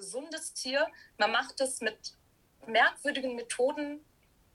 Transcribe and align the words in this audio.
gesundes 0.00 0.54
Tier. 0.54 0.86
Man 1.18 1.30
macht 1.30 1.60
es 1.60 1.80
mit 1.80 2.14
merkwürdigen 2.66 3.36
Methoden 3.36 4.04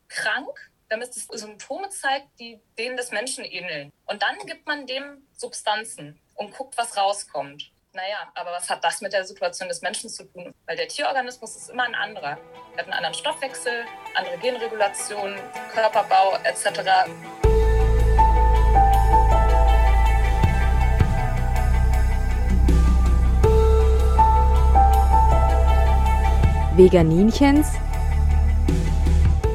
krank, 0.07 0.71
damit 0.89 1.09
es 1.09 1.27
Symptome 1.31 1.89
zeigt, 1.89 2.27
die 2.39 2.59
denen 2.77 2.97
des 2.97 3.11
Menschen 3.11 3.43
ähneln. 3.45 3.91
Und 4.05 4.21
dann 4.21 4.37
gibt 4.45 4.67
man 4.67 4.85
dem 4.85 5.25
Substanzen 5.35 6.19
und 6.35 6.53
guckt, 6.53 6.77
was 6.77 6.97
rauskommt. 6.97 7.71
Naja, 7.93 8.29
aber 8.35 8.51
was 8.51 8.69
hat 8.69 8.83
das 8.83 8.99
mit 8.99 9.13
der 9.13 9.23
Situation 9.23 9.69
des 9.69 9.81
Menschen 9.81 10.09
zu 10.09 10.25
tun? 10.25 10.53
Weil 10.65 10.75
der 10.75 10.87
Tierorganismus 10.87 11.55
ist 11.55 11.69
immer 11.69 11.83
ein 11.83 11.95
anderer. 11.95 12.37
Er 12.73 12.79
hat 12.79 12.85
einen 12.85 12.93
anderen 12.93 13.13
Stoffwechsel, 13.13 13.85
andere 14.15 14.37
Genregulation, 14.39 15.39
Körperbau 15.73 16.35
etc. 16.43 16.81
Veganinchens 26.77 27.67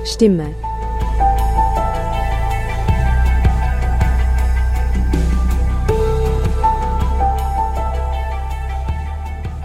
Stimme. 0.07 0.55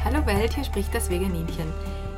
Hallo 0.04 0.26
Welt, 0.26 0.54
hier 0.54 0.66
spricht 0.66 0.94
das 0.94 1.10
Veganinchen. 1.10 1.72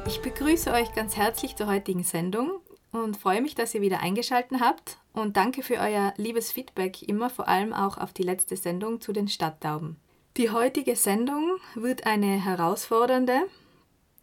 Ich 0.07 0.23
begrüße 0.23 0.71
euch 0.71 0.91
ganz 0.95 1.15
herzlich 1.15 1.55
zur 1.55 1.67
heutigen 1.67 2.01
Sendung 2.01 2.53
und 2.91 3.15
freue 3.15 3.43
mich, 3.43 3.53
dass 3.53 3.75
ihr 3.75 3.81
wieder 3.81 3.99
eingeschaltet 3.99 4.59
habt 4.59 4.97
und 5.13 5.37
danke 5.37 5.61
für 5.61 5.75
euer 5.75 6.15
liebes 6.17 6.51
Feedback, 6.51 7.03
immer 7.03 7.29
vor 7.29 7.47
allem 7.47 7.73
auch 7.73 7.99
auf 7.99 8.11
die 8.11 8.23
letzte 8.23 8.57
Sendung 8.57 9.01
zu 9.01 9.13
den 9.13 9.27
Stadttauben. 9.27 9.97
Die 10.35 10.49
heutige 10.49 10.95
Sendung 10.95 11.59
wird 11.75 12.07
eine 12.07 12.43
herausfordernde, 12.43 13.43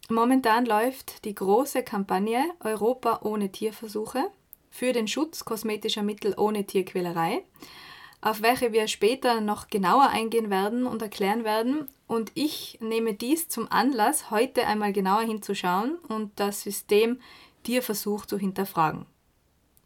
Momentan 0.09 0.67
läuft 0.67 1.25
die 1.25 1.33
große 1.33 1.81
Kampagne 1.81 2.43
Europa 2.59 3.21
ohne 3.23 3.51
Tierversuche 3.51 4.29
für 4.69 4.93
den 4.93 5.07
Schutz 5.07 5.45
kosmetischer 5.45 6.03
Mittel 6.03 6.35
ohne 6.37 6.65
Tierquälerei, 6.65 7.43
auf 8.21 8.43
welche 8.43 8.71
wir 8.71 8.87
später 8.87 9.41
noch 9.41 9.67
genauer 9.67 10.09
eingehen 10.09 10.51
werden 10.51 10.85
und 10.85 11.01
erklären 11.01 11.43
werden. 11.43 11.89
Und 12.05 12.31
ich 12.35 12.77
nehme 12.81 13.15
dies 13.15 13.47
zum 13.47 13.71
Anlass, 13.71 14.29
heute 14.29 14.67
einmal 14.67 14.93
genauer 14.93 15.23
hinzuschauen 15.23 15.95
und 16.07 16.39
das 16.39 16.61
System 16.61 17.19
Tierversuch 17.63 18.27
zu 18.27 18.37
hinterfragen. 18.37 19.07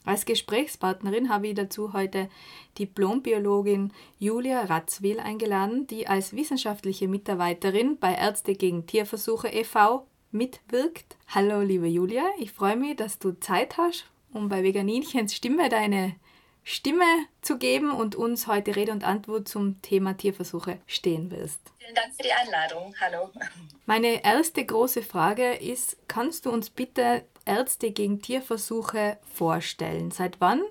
Als 0.04 0.26
Gesprächspartnerin 0.26 1.30
habe 1.30 1.48
ich 1.48 1.56
dazu 1.56 1.94
heute 1.94 2.30
Diplombiologin 2.78 3.94
Julia 4.18 4.64
Ratzwil 4.64 5.20
eingeladen, 5.20 5.88
die 5.88 6.08
als 6.08 6.34
wissenschaftliche 6.34 7.08
Mitarbeiterin 7.08 7.98
bei 8.00 8.16
Ärzte 8.16 8.56
gegen 8.56 8.86
Tierversuche 8.86 9.50
e.V. 9.50 10.08
mitwirkt. 10.32 11.18
Hallo, 11.28 11.62
liebe 11.62 11.88
Julia, 11.88 12.26
ich 12.40 12.52
freue 12.52 12.76
mich, 12.76 12.96
dass 12.96 13.20
du 13.20 13.32
Zeit 13.40 13.78
hast, 13.78 14.06
um 14.32 14.50
bei 14.50 14.64
Veganinchens 14.64 15.34
Stimme 15.34 15.70
deine 15.70 16.16
Stimme 16.64 17.06
zu 17.42 17.58
geben 17.58 17.92
und 17.92 18.16
uns 18.16 18.46
heute 18.46 18.76
Rede 18.76 18.92
und 18.92 19.04
Antwort 19.04 19.48
zum 19.48 19.82
Thema 19.82 20.16
Tierversuche 20.16 20.80
stehen 20.86 21.32
wirst. 21.32 21.60
Vielen 21.80 21.96
Dank 21.96 22.14
für 22.16 22.24
die 22.24 22.32
Einladung. 22.32 22.94
Hallo. 23.00 23.32
Meine 23.86 24.24
erste 24.24 24.64
große 24.64 25.02
Frage 25.02 25.54
ist, 25.54 25.98
kannst 26.08 26.46
du 26.46 26.52
uns 26.52 26.70
bitte 26.70 27.26
Ärzte 27.46 27.92
gegen 27.92 28.22
Tierversuche 28.22 29.18
vorstellen? 29.34 30.12
Seit 30.12 30.40
wann 30.42 30.62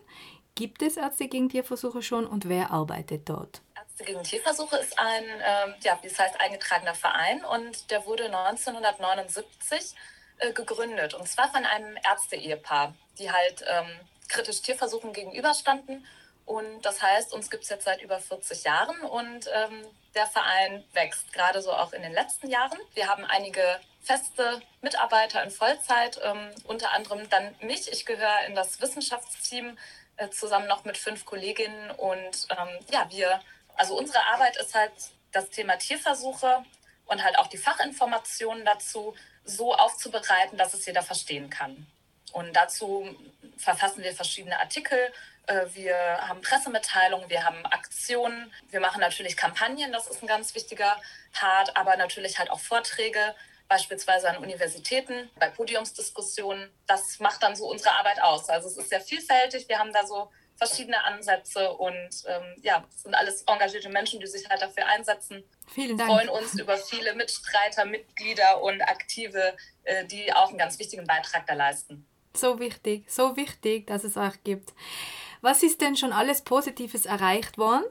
gibt 0.55 0.83
es 0.83 0.97
Ärzte 0.97 1.27
gegen 1.27 1.49
Tierversuche 1.49 2.03
schon 2.03 2.27
und 2.27 2.49
wer 2.49 2.71
arbeitet 2.71 3.29
dort? 3.29 3.63
Gegen 4.05 4.23
Tierversuche 4.23 4.77
ist 4.77 4.99
ein, 4.99 5.25
äh, 5.25 5.75
ja, 5.83 5.99
wie 6.03 6.07
es 6.07 6.19
heißt, 6.19 6.41
eingetragener 6.41 6.95
Verein 6.95 7.45
und 7.45 7.91
der 7.91 8.07
wurde 8.07 8.25
1979 8.25 9.95
äh, 10.39 10.53
gegründet 10.53 11.15
und 11.15 11.29
zwar 11.29 11.51
von 11.51 11.65
einem 11.65 11.97
Ärzte-Ehepaar, 12.05 12.95
die 13.19 13.31
halt 13.31 13.65
ähm, 13.67 13.89
kritisch 14.29 14.63
Tierversuchen 14.63 15.13
gegenüberstanden. 15.13 16.07
Und 16.47 16.83
das 16.83 17.03
heißt, 17.03 17.35
uns 17.35 17.51
gibt 17.51 17.65
es 17.65 17.69
jetzt 17.69 17.85
seit 17.85 18.01
über 18.01 18.19
40 18.21 18.65
Jahren 18.65 19.01
und 19.01 19.51
ähm, 19.53 19.85
der 20.15 20.27
Verein 20.27 20.83
wächst, 20.95 21.33
gerade 21.33 21.61
so 21.61 21.73
auch 21.73 21.93
in 21.93 22.01
den 22.03 22.13
letzten 22.13 22.49
Jahren. 22.49 22.79
Wir 22.95 23.09
haben 23.09 23.25
einige 23.27 23.79
feste 24.01 24.63
Mitarbeiter 24.81 25.43
in 25.43 25.51
Vollzeit, 25.51 26.19
ähm, 26.25 26.51
unter 26.65 26.93
anderem 26.93 27.29
dann 27.29 27.55
mich. 27.61 27.93
Ich 27.93 28.07
gehöre 28.07 28.47
in 28.47 28.55
das 28.55 28.81
Wissenschaftsteam 28.81 29.77
äh, 30.17 30.31
zusammen 30.31 30.67
noch 30.67 30.85
mit 30.85 30.97
fünf 30.97 31.27
Kolleginnen. 31.27 31.91
Und 31.91 32.47
ähm, 32.51 32.69
ja, 32.91 33.07
wir, 33.11 33.41
also 33.79 33.97
unsere 33.97 34.25
Arbeit 34.27 34.57
ist 34.57 34.75
halt 34.75 34.93
das 35.33 35.51
Thema 35.51 35.77
Tierversuche 35.77 36.65
und 37.07 37.23
halt 37.23 37.39
auch 37.39 37.47
die 37.47 37.59
Fachinformationen 37.59 38.65
dazu 38.65 39.15
so 39.45 39.75
aufzubereiten, 39.75 40.59
dass 40.59 40.75
es 40.75 40.85
jeder 40.85 41.03
verstehen 41.03 41.49
kann. 41.49 41.87
Und 42.33 42.55
dazu 42.55 43.17
verfassen 43.57 44.03
wir 44.03 44.13
verschiedene 44.13 44.59
Artikel. 44.59 44.99
Äh, 45.47 45.67
wir 45.73 45.97
haben 46.29 46.43
Pressemitteilungen, 46.43 47.31
wir 47.31 47.45
haben 47.45 47.65
Aktionen, 47.67 48.53
wir 48.71 48.81
machen 48.81 49.01
natürlich 49.01 49.37
Kampagnen, 49.37 49.93
das 49.93 50.09
ist 50.09 50.23
ein 50.23 50.29
ganz 50.29 50.55
wichtiger 50.55 51.01
Part, 51.33 51.75
aber 51.77 51.97
natürlich 51.97 52.39
halt 52.39 52.51
auch 52.51 52.61
Vorträge, 52.61 53.35
beispielsweise 53.69 54.29
an 54.29 54.39
Universitäten, 54.39 55.31
bei 55.39 55.49
Podiumsdiskussionen. 55.51 56.71
Das 56.87 57.19
macht 57.21 57.43
dann 57.43 57.55
so 57.55 57.67
unsere 57.71 57.93
Arbeit 57.93 58.21
aus. 58.23 58.49
Also 58.49 58.69
es 58.69 58.77
ist 58.77 58.89
sehr 58.89 59.01
vielfältig, 59.01 59.69
wir 59.69 59.79
haben 59.79 59.93
da 59.93 60.07
so 60.07 60.31
verschiedene 60.59 61.03
Ansätze 61.05 61.73
und 61.73 62.11
ähm, 62.27 62.57
ja, 62.63 62.85
es 62.91 63.05
sind 63.05 63.15
alles 63.15 63.43
engagierte 63.47 63.89
Menschen, 63.89 64.21
die 64.21 64.27
sich 64.27 64.49
halt 64.49 64.61
dafür 64.61 64.87
einsetzen. 64.87 65.45
Vielen 65.69 65.97
Dank. 65.97 66.11
Wir 66.11 66.17
freuen 66.17 66.29
uns 66.29 66.59
über 66.59 66.77
viele 66.77 67.15
Mitstreiter, 67.15 67.85
Mitglieder 67.85 68.61
und 68.63 68.83
Aktive, 68.83 69.57
äh, 69.85 70.05
die 70.07 70.33
auch 70.33 70.49
einen 70.49 70.59
ganz 70.59 70.79
wichtigen 70.79 71.07
Beitrag 71.07 71.47
da 71.47 71.55
leisten. 71.55 72.07
So 72.35 72.59
wichtig, 72.59 73.05
so 73.09 73.37
wichtig, 73.37 73.87
dass 73.87 74.05
es 74.05 74.17
euch 74.17 74.43
gibt. 74.45 74.75
Was 75.41 75.63
ist 75.63 75.81
denn 75.81 75.97
schon 75.97 76.13
alles 76.13 76.43
Positives 76.43 77.07
erreicht 77.07 77.57
worden? 77.57 77.85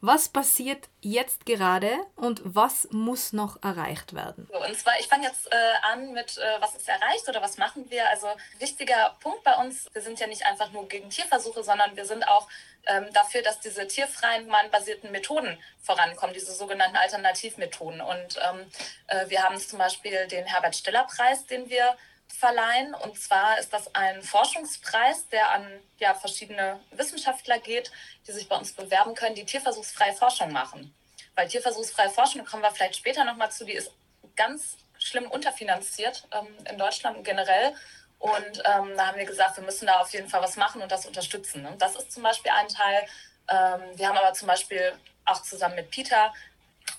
Was 0.00 0.28
passiert 0.28 0.88
jetzt 1.00 1.46
gerade 1.46 1.90
und 2.16 2.42
was 2.44 2.88
muss 2.90 3.32
noch 3.32 3.62
erreicht 3.62 4.14
werden? 4.14 4.46
Und 4.46 4.78
zwar, 4.78 4.98
ich 5.00 5.06
fange 5.06 5.26
jetzt 5.26 5.50
äh, 5.50 5.56
an 5.82 6.12
mit, 6.12 6.36
äh, 6.36 6.60
was 6.60 6.74
ist 6.74 6.88
erreicht 6.88 7.28
oder 7.28 7.40
was 7.40 7.56
machen 7.56 7.88
wir? 7.88 8.08
Also 8.10 8.28
wichtiger 8.58 9.16
Punkt 9.20 9.42
bei 9.42 9.54
uns, 9.54 9.88
wir 9.92 10.02
sind 10.02 10.20
ja 10.20 10.26
nicht 10.26 10.44
einfach 10.44 10.70
nur 10.70 10.86
gegen 10.86 11.08
Tierversuche, 11.08 11.64
sondern 11.64 11.96
wir 11.96 12.04
sind 12.04 12.28
auch 12.28 12.46
ähm, 12.86 13.06
dafür, 13.12 13.42
dass 13.42 13.58
diese 13.60 13.86
tierfreien, 13.86 14.46
humanbasierten 14.46 15.10
Methoden 15.10 15.58
vorankommen, 15.80 16.34
diese 16.34 16.52
sogenannten 16.52 16.96
Alternativmethoden. 16.96 18.00
Und 18.00 18.38
ähm, 18.48 18.70
äh, 19.06 19.28
wir 19.28 19.42
haben 19.42 19.58
zum 19.58 19.78
Beispiel 19.78 20.26
den 20.28 20.44
Herbert-Stiller-Preis, 20.44 21.46
den 21.46 21.68
wir 21.68 21.96
verleihen. 22.38 22.94
Und 22.94 23.18
zwar 23.18 23.58
ist 23.58 23.72
das 23.72 23.94
ein 23.94 24.22
Forschungspreis, 24.22 25.28
der 25.28 25.50
an 25.50 25.66
ja, 25.98 26.14
verschiedene 26.14 26.80
Wissenschaftler 26.90 27.58
geht, 27.58 27.90
die 28.26 28.32
sich 28.32 28.48
bei 28.48 28.56
uns 28.56 28.72
bewerben 28.72 29.14
können, 29.14 29.34
die 29.34 29.44
tierversuchsfreie 29.44 30.14
Forschung 30.14 30.52
machen. 30.52 30.94
Weil 31.34 31.48
tierversuchsfreie 31.48 32.10
Forschung, 32.10 32.44
da 32.44 32.50
kommen 32.50 32.62
wir 32.62 32.70
vielleicht 32.70 32.96
später 32.96 33.24
nochmal 33.24 33.50
zu, 33.50 33.64
die 33.64 33.74
ist 33.74 33.90
ganz 34.36 34.76
schlimm 34.98 35.30
unterfinanziert 35.30 36.26
ähm, 36.32 36.48
in 36.70 36.78
Deutschland 36.78 37.24
generell. 37.24 37.74
Und 38.18 38.62
ähm, 38.64 38.96
da 38.96 39.08
haben 39.08 39.18
wir 39.18 39.26
gesagt, 39.26 39.56
wir 39.56 39.64
müssen 39.64 39.86
da 39.86 40.00
auf 40.00 40.12
jeden 40.12 40.28
Fall 40.28 40.42
was 40.42 40.56
machen 40.56 40.82
und 40.82 40.90
das 40.90 41.06
unterstützen. 41.06 41.66
Und 41.66 41.80
das 41.82 41.96
ist 41.96 42.12
zum 42.12 42.22
Beispiel 42.22 42.50
ein 42.52 42.68
Teil. 42.68 43.06
Ähm, 43.48 43.98
wir 43.98 44.08
haben 44.08 44.16
aber 44.16 44.32
zum 44.32 44.48
Beispiel 44.48 44.94
auch 45.24 45.42
zusammen 45.42 45.76
mit 45.76 45.90
Peter 45.90 46.32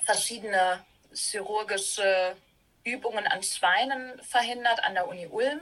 verschiedene 0.06 0.84
chirurgische 1.14 2.36
Übungen 2.88 3.28
an 3.28 3.44
Schweinen 3.44 4.22
verhindert 4.24 4.84
an 4.84 4.94
der 4.94 5.08
Uni 5.08 5.28
Ulm. 5.28 5.62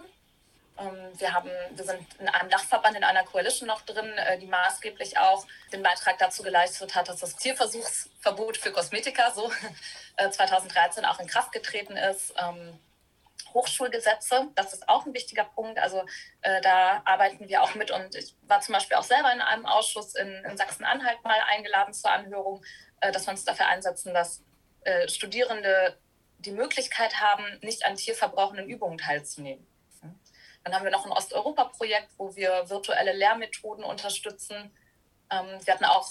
Ähm, 0.78 1.12
wir, 1.20 1.34
haben, 1.34 1.50
wir 1.72 1.86
sind 1.86 2.06
in 2.20 2.28
einem 2.28 2.50
Dachverband, 2.50 2.98
in 2.98 3.04
einer 3.04 3.24
Coalition 3.24 3.68
noch 3.68 3.82
drin, 3.82 4.12
äh, 4.18 4.38
die 4.38 4.48
maßgeblich 4.48 5.18
auch 5.18 5.46
den 5.72 5.82
Beitrag 5.82 6.18
dazu 6.18 6.44
geleistet 6.44 6.96
hat, 6.96 7.08
dass 7.08 7.22
das 7.22 7.36
Tierversuchsverbot 7.38 8.58
für 8.58 8.72
Kosmetika 8.72 9.32
so 9.32 9.52
2013 10.18 11.04
äh, 11.04 11.08
auch 11.08 11.20
in 11.20 11.28
Kraft 11.28 11.52
getreten 11.52 11.96
ist. 11.96 12.34
Ähm, 12.38 12.78
Hochschulgesetze, 13.54 14.50
das 14.56 14.74
ist 14.74 14.90
auch 14.90 15.06
ein 15.06 15.14
wichtiger 15.14 15.46
Punkt. 15.46 15.80
Also 15.80 16.04
äh, 16.42 16.60
da 16.60 17.02
arbeiten 17.06 17.48
wir 17.48 17.64
auch 17.64 17.74
mit 17.76 17.90
und 17.90 18.14
ich 18.14 18.36
war 18.42 18.60
zum 18.60 18.74
Beispiel 18.74 18.98
auch 18.98 19.04
selber 19.04 19.32
in 19.32 19.40
einem 19.40 19.66
Ausschuss 19.66 20.16
in, 20.16 20.28
in 20.44 20.58
Sachsen-Anhalt 20.58 21.24
mal 21.24 21.40
eingeladen 21.48 21.94
zur 21.94 22.12
Anhörung, 22.12 22.62
dass 23.00 23.28
wir 23.28 23.32
uns 23.32 23.46
dafür 23.46 23.68
einsetzen, 23.68 24.14
dass 24.14 24.42
Studierende 25.08 25.98
die 26.40 26.52
Möglichkeit 26.52 27.20
haben, 27.20 27.44
nicht 27.62 27.86
an 27.86 27.96
tierverbrauchenden 27.96 28.70
Übungen 28.70 28.98
teilzunehmen. 28.98 29.66
Dann 30.66 30.74
haben 30.74 30.84
wir 30.84 30.92
noch 30.92 31.06
ein 31.06 31.12
Osteuropa-Projekt, 31.12 32.10
wo 32.18 32.36
wir 32.36 32.70
virtuelle 32.70 33.14
Lehrmethoden 33.14 33.84
unterstützen. 33.84 34.76
Ähm, 35.30 35.60
wir 35.64 35.74
hatten 35.74 35.86
auch 35.86 36.08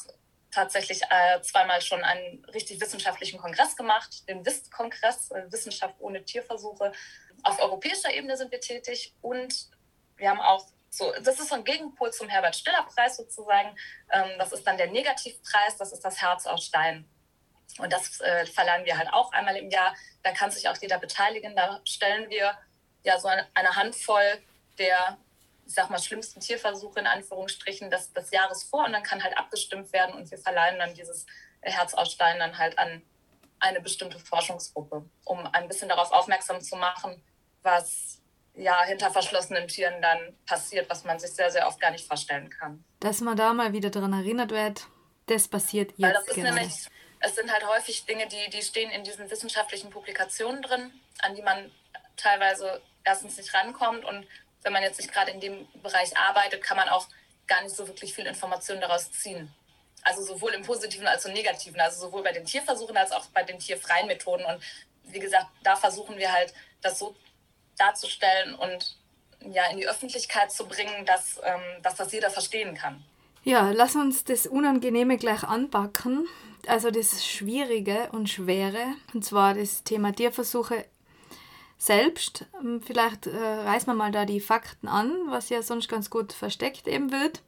tatsächlich 0.52 1.02
äh, 1.10 1.42
zweimal 1.42 1.82
schon 1.82 2.02
einen 2.04 2.44
richtig 2.46 2.80
wissenschaftlichen 2.80 3.40
Kongress 3.40 3.76
gemacht, 3.76 4.28
den 4.28 4.46
WIST-Kongress, 4.46 5.32
äh, 5.32 5.50
Wissenschaft 5.50 5.96
ohne 5.98 6.24
Tierversuche. 6.24 6.92
Auf 7.42 7.60
europäischer 7.60 8.14
Ebene 8.14 8.36
sind 8.36 8.52
wir 8.52 8.60
tätig 8.60 9.12
und 9.20 9.70
wir 10.16 10.30
haben 10.30 10.40
auch 10.40 10.64
so, 10.88 11.12
das 11.24 11.40
ist 11.40 11.48
so 11.48 11.56
ein 11.56 11.64
Gegenpol 11.64 12.12
zum 12.12 12.28
Herbert 12.28 12.54
Stiller 12.54 12.86
Preis 12.94 13.16
sozusagen. 13.16 13.76
Ähm, 14.12 14.30
das 14.38 14.52
ist 14.52 14.64
dann 14.64 14.76
der 14.76 14.86
Negativpreis, 14.92 15.76
das 15.76 15.92
ist 15.92 16.04
das 16.04 16.22
Herz 16.22 16.46
aus 16.46 16.64
Stein 16.64 17.08
Und 17.78 17.92
das 17.92 18.20
äh, 18.20 18.46
verleihen 18.46 18.84
wir 18.84 18.96
halt 18.96 19.12
auch 19.12 19.32
einmal 19.32 19.56
im 19.56 19.70
Jahr. 19.70 19.94
Da 20.22 20.32
kann 20.32 20.50
sich 20.50 20.68
auch 20.68 20.76
jeder 20.80 20.98
beteiligen. 20.98 21.56
Da 21.56 21.80
stellen 21.84 22.30
wir 22.30 22.56
ja 23.02 23.18
so 23.18 23.28
eine, 23.28 23.76
Handvoll 23.76 24.38
der, 24.78 25.18
ich 25.66 25.74
sag 25.74 25.90
mal, 25.90 25.98
schlimmsten 25.98 26.40
Tierversuche 26.40 27.00
in 27.00 27.06
Anführungsstrichen 27.06 27.90
des, 27.90 28.12
des 28.12 28.30
Jahres 28.30 28.64
vor 28.64 28.84
und 28.84 28.92
dann 28.92 29.02
kann 29.02 29.22
halt 29.22 29.36
abgestimmt 29.36 29.92
werden 29.92 30.14
und 30.14 30.30
wir 30.30 30.38
verleihen 30.38 30.78
dann 30.78 30.94
dieses 30.94 31.26
Herzausstein 31.60 32.38
dann 32.38 32.58
halt 32.58 32.78
an 32.78 33.02
eine 33.60 33.80
bestimmte 33.80 34.18
Forschungsgruppe, 34.18 35.04
um 35.24 35.46
ein 35.52 35.68
bisschen 35.68 35.88
darauf 35.88 36.12
aufmerksam 36.12 36.60
zu 36.60 36.76
machen, 36.76 37.22
was 37.62 38.20
ja 38.54 38.82
hinter 38.84 39.10
verschlossenen 39.10 39.68
Türen 39.68 40.00
dann 40.02 40.18
passiert, 40.46 40.88
was 40.90 41.04
man 41.04 41.18
sich 41.18 41.30
sehr, 41.32 41.50
sehr 41.50 41.66
oft 41.66 41.80
gar 41.80 41.90
nicht 41.90 42.06
vorstellen 42.06 42.50
kann. 42.50 42.84
Dass 43.00 43.20
man 43.20 43.36
da 43.36 43.52
mal 43.52 43.72
wieder 43.72 43.90
daran 43.90 44.12
erinnert 44.12 44.50
wird, 44.50 44.86
das 45.26 45.48
passiert 45.48 45.92
jetzt. 45.92 46.02
Weil 46.02 46.12
das 46.12 46.28
ist 46.28 46.34
gerade. 46.34 46.54
nämlich, 46.54 46.86
es 47.24 47.34
sind 47.34 47.50
halt 47.50 47.66
häufig 47.66 48.04
Dinge, 48.04 48.26
die, 48.28 48.50
die 48.50 48.62
stehen 48.62 48.90
in 48.90 49.04
diesen 49.04 49.30
wissenschaftlichen 49.30 49.90
Publikationen 49.90 50.62
drin, 50.62 50.92
an 51.20 51.34
die 51.34 51.42
man 51.42 51.70
teilweise 52.16 52.82
erstens 53.04 53.36
nicht 53.36 53.52
rankommt 53.54 54.04
und 54.04 54.26
wenn 54.62 54.72
man 54.72 54.82
jetzt 54.82 54.98
nicht 54.98 55.12
gerade 55.12 55.30
in 55.30 55.40
dem 55.40 55.68
Bereich 55.82 56.16
arbeitet, 56.16 56.62
kann 56.62 56.76
man 56.76 56.88
auch 56.88 57.06
gar 57.46 57.62
nicht 57.62 57.74
so 57.74 57.86
wirklich 57.86 58.14
viel 58.14 58.26
Informationen 58.26 58.80
daraus 58.80 59.10
ziehen. 59.12 59.52
Also 60.02 60.22
sowohl 60.22 60.52
im 60.54 60.62
Positiven 60.62 61.06
als 61.06 61.24
auch 61.24 61.28
im 61.28 61.34
Negativen, 61.34 61.80
also 61.80 62.06
sowohl 62.06 62.22
bei 62.22 62.32
den 62.32 62.44
Tierversuchen 62.44 62.96
als 62.96 63.12
auch 63.12 63.26
bei 63.26 63.42
den 63.42 63.58
tierfreien 63.58 64.06
Methoden. 64.06 64.44
Und 64.44 64.62
wie 65.04 65.18
gesagt, 65.18 65.46
da 65.62 65.76
versuchen 65.76 66.16
wir 66.16 66.32
halt, 66.32 66.52
das 66.82 66.98
so 66.98 67.14
darzustellen 67.78 68.54
und 68.54 68.96
ja, 69.40 69.70
in 69.70 69.78
die 69.78 69.88
Öffentlichkeit 69.88 70.52
zu 70.52 70.66
bringen, 70.66 71.04
dass, 71.06 71.40
ähm, 71.42 71.82
dass 71.82 71.96
das 71.96 72.12
jeder 72.12 72.30
verstehen 72.30 72.74
kann. 72.74 73.02
Ja, 73.42 73.70
lass 73.70 73.94
uns 73.94 74.24
das 74.24 74.46
Unangenehme 74.46 75.18
gleich 75.18 75.42
anpacken. 75.42 76.26
Also 76.68 76.90
das 76.90 77.24
Schwierige 77.24 78.08
und 78.12 78.28
Schwere, 78.28 78.94
und 79.12 79.24
zwar 79.24 79.54
das 79.54 79.84
Thema 79.84 80.12
Tierversuche 80.12 80.84
selbst. 81.78 82.46
Ähm, 82.60 82.80
vielleicht 82.84 83.26
äh, 83.26 83.36
reißen 83.36 83.86
wir 83.86 83.94
mal 83.94 84.12
da 84.12 84.24
die 84.24 84.40
Fakten 84.40 84.88
an, 84.88 85.12
was 85.28 85.48
ja 85.48 85.62
sonst 85.62 85.88
ganz 85.88 86.10
gut 86.10 86.32
versteckt 86.32 86.86
eben 86.86 87.12
wird. 87.12 87.42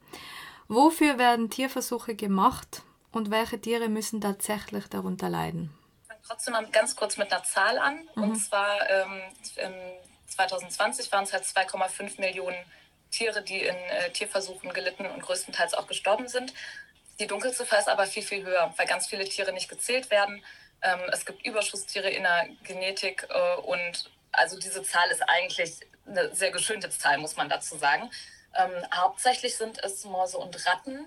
Wofür 0.67 1.17
werden 1.17 1.49
Tierversuche 1.49 2.15
gemacht 2.15 2.83
und 3.11 3.31
welche 3.31 3.59
Tiere 3.59 3.89
müssen 3.89 4.21
tatsächlich 4.21 4.87
darunter 4.87 5.29
leiden? 5.29 5.73
Ich 6.01 6.07
fange 6.07 6.21
trotzdem 6.27 6.53
mal 6.53 6.67
ganz 6.67 6.95
kurz 6.95 7.17
mit 7.17 7.31
einer 7.31 7.43
Zahl 7.43 7.79
an. 7.79 8.07
Mhm. 8.15 8.23
Und 8.23 8.35
zwar 8.35 8.77
ähm, 8.89 9.21
2020 10.27 11.11
waren 11.11 11.23
es 11.23 11.33
halt 11.33 11.43
2,5 11.43 12.19
Millionen 12.19 12.57
Tiere, 13.11 13.41
die 13.41 13.59
in 13.59 13.75
äh, 13.75 14.11
Tierversuchen 14.11 14.73
gelitten 14.73 15.05
und 15.05 15.21
größtenteils 15.21 15.73
auch 15.73 15.87
gestorben 15.87 16.27
sind. 16.27 16.53
Die 17.19 17.27
Dunkelziffer 17.27 17.79
ist 17.79 17.89
aber 17.89 18.05
viel, 18.05 18.23
viel 18.23 18.45
höher, 18.45 18.73
weil 18.77 18.87
ganz 18.87 19.07
viele 19.07 19.25
Tiere 19.25 19.51
nicht 19.51 19.69
gezählt 19.69 20.11
werden. 20.11 20.43
Ähm, 20.81 20.99
es 21.11 21.25
gibt 21.25 21.45
Überschusstiere 21.45 22.09
in 22.09 22.23
der 22.23 22.47
Genetik 22.63 23.27
äh, 23.29 23.55
und 23.61 24.11
also 24.31 24.59
diese 24.59 24.83
Zahl 24.83 25.09
ist 25.09 25.27
eigentlich 25.27 25.79
eine 26.05 26.33
sehr 26.35 26.51
geschönte 26.51 26.89
Zahl, 26.89 27.17
muss 27.17 27.35
man 27.35 27.49
dazu 27.49 27.77
sagen. 27.77 28.09
Ähm, 28.55 28.71
hauptsächlich 28.93 29.57
sind 29.57 29.83
es 29.83 30.05
Mäuse 30.05 30.37
und 30.37 30.65
Ratten, 30.65 31.05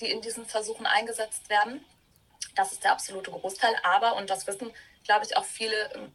die 0.00 0.10
in 0.10 0.20
diesen 0.20 0.44
Versuchen 0.46 0.86
eingesetzt 0.86 1.48
werden. 1.48 1.84
Das 2.56 2.72
ist 2.72 2.84
der 2.84 2.92
absolute 2.92 3.30
Großteil. 3.30 3.74
Aber, 3.84 4.16
und 4.16 4.30
das 4.30 4.46
wissen, 4.46 4.72
glaube 5.04 5.24
ich, 5.24 5.36
auch 5.36 5.44
viele 5.44 5.92
ähm, 5.94 6.12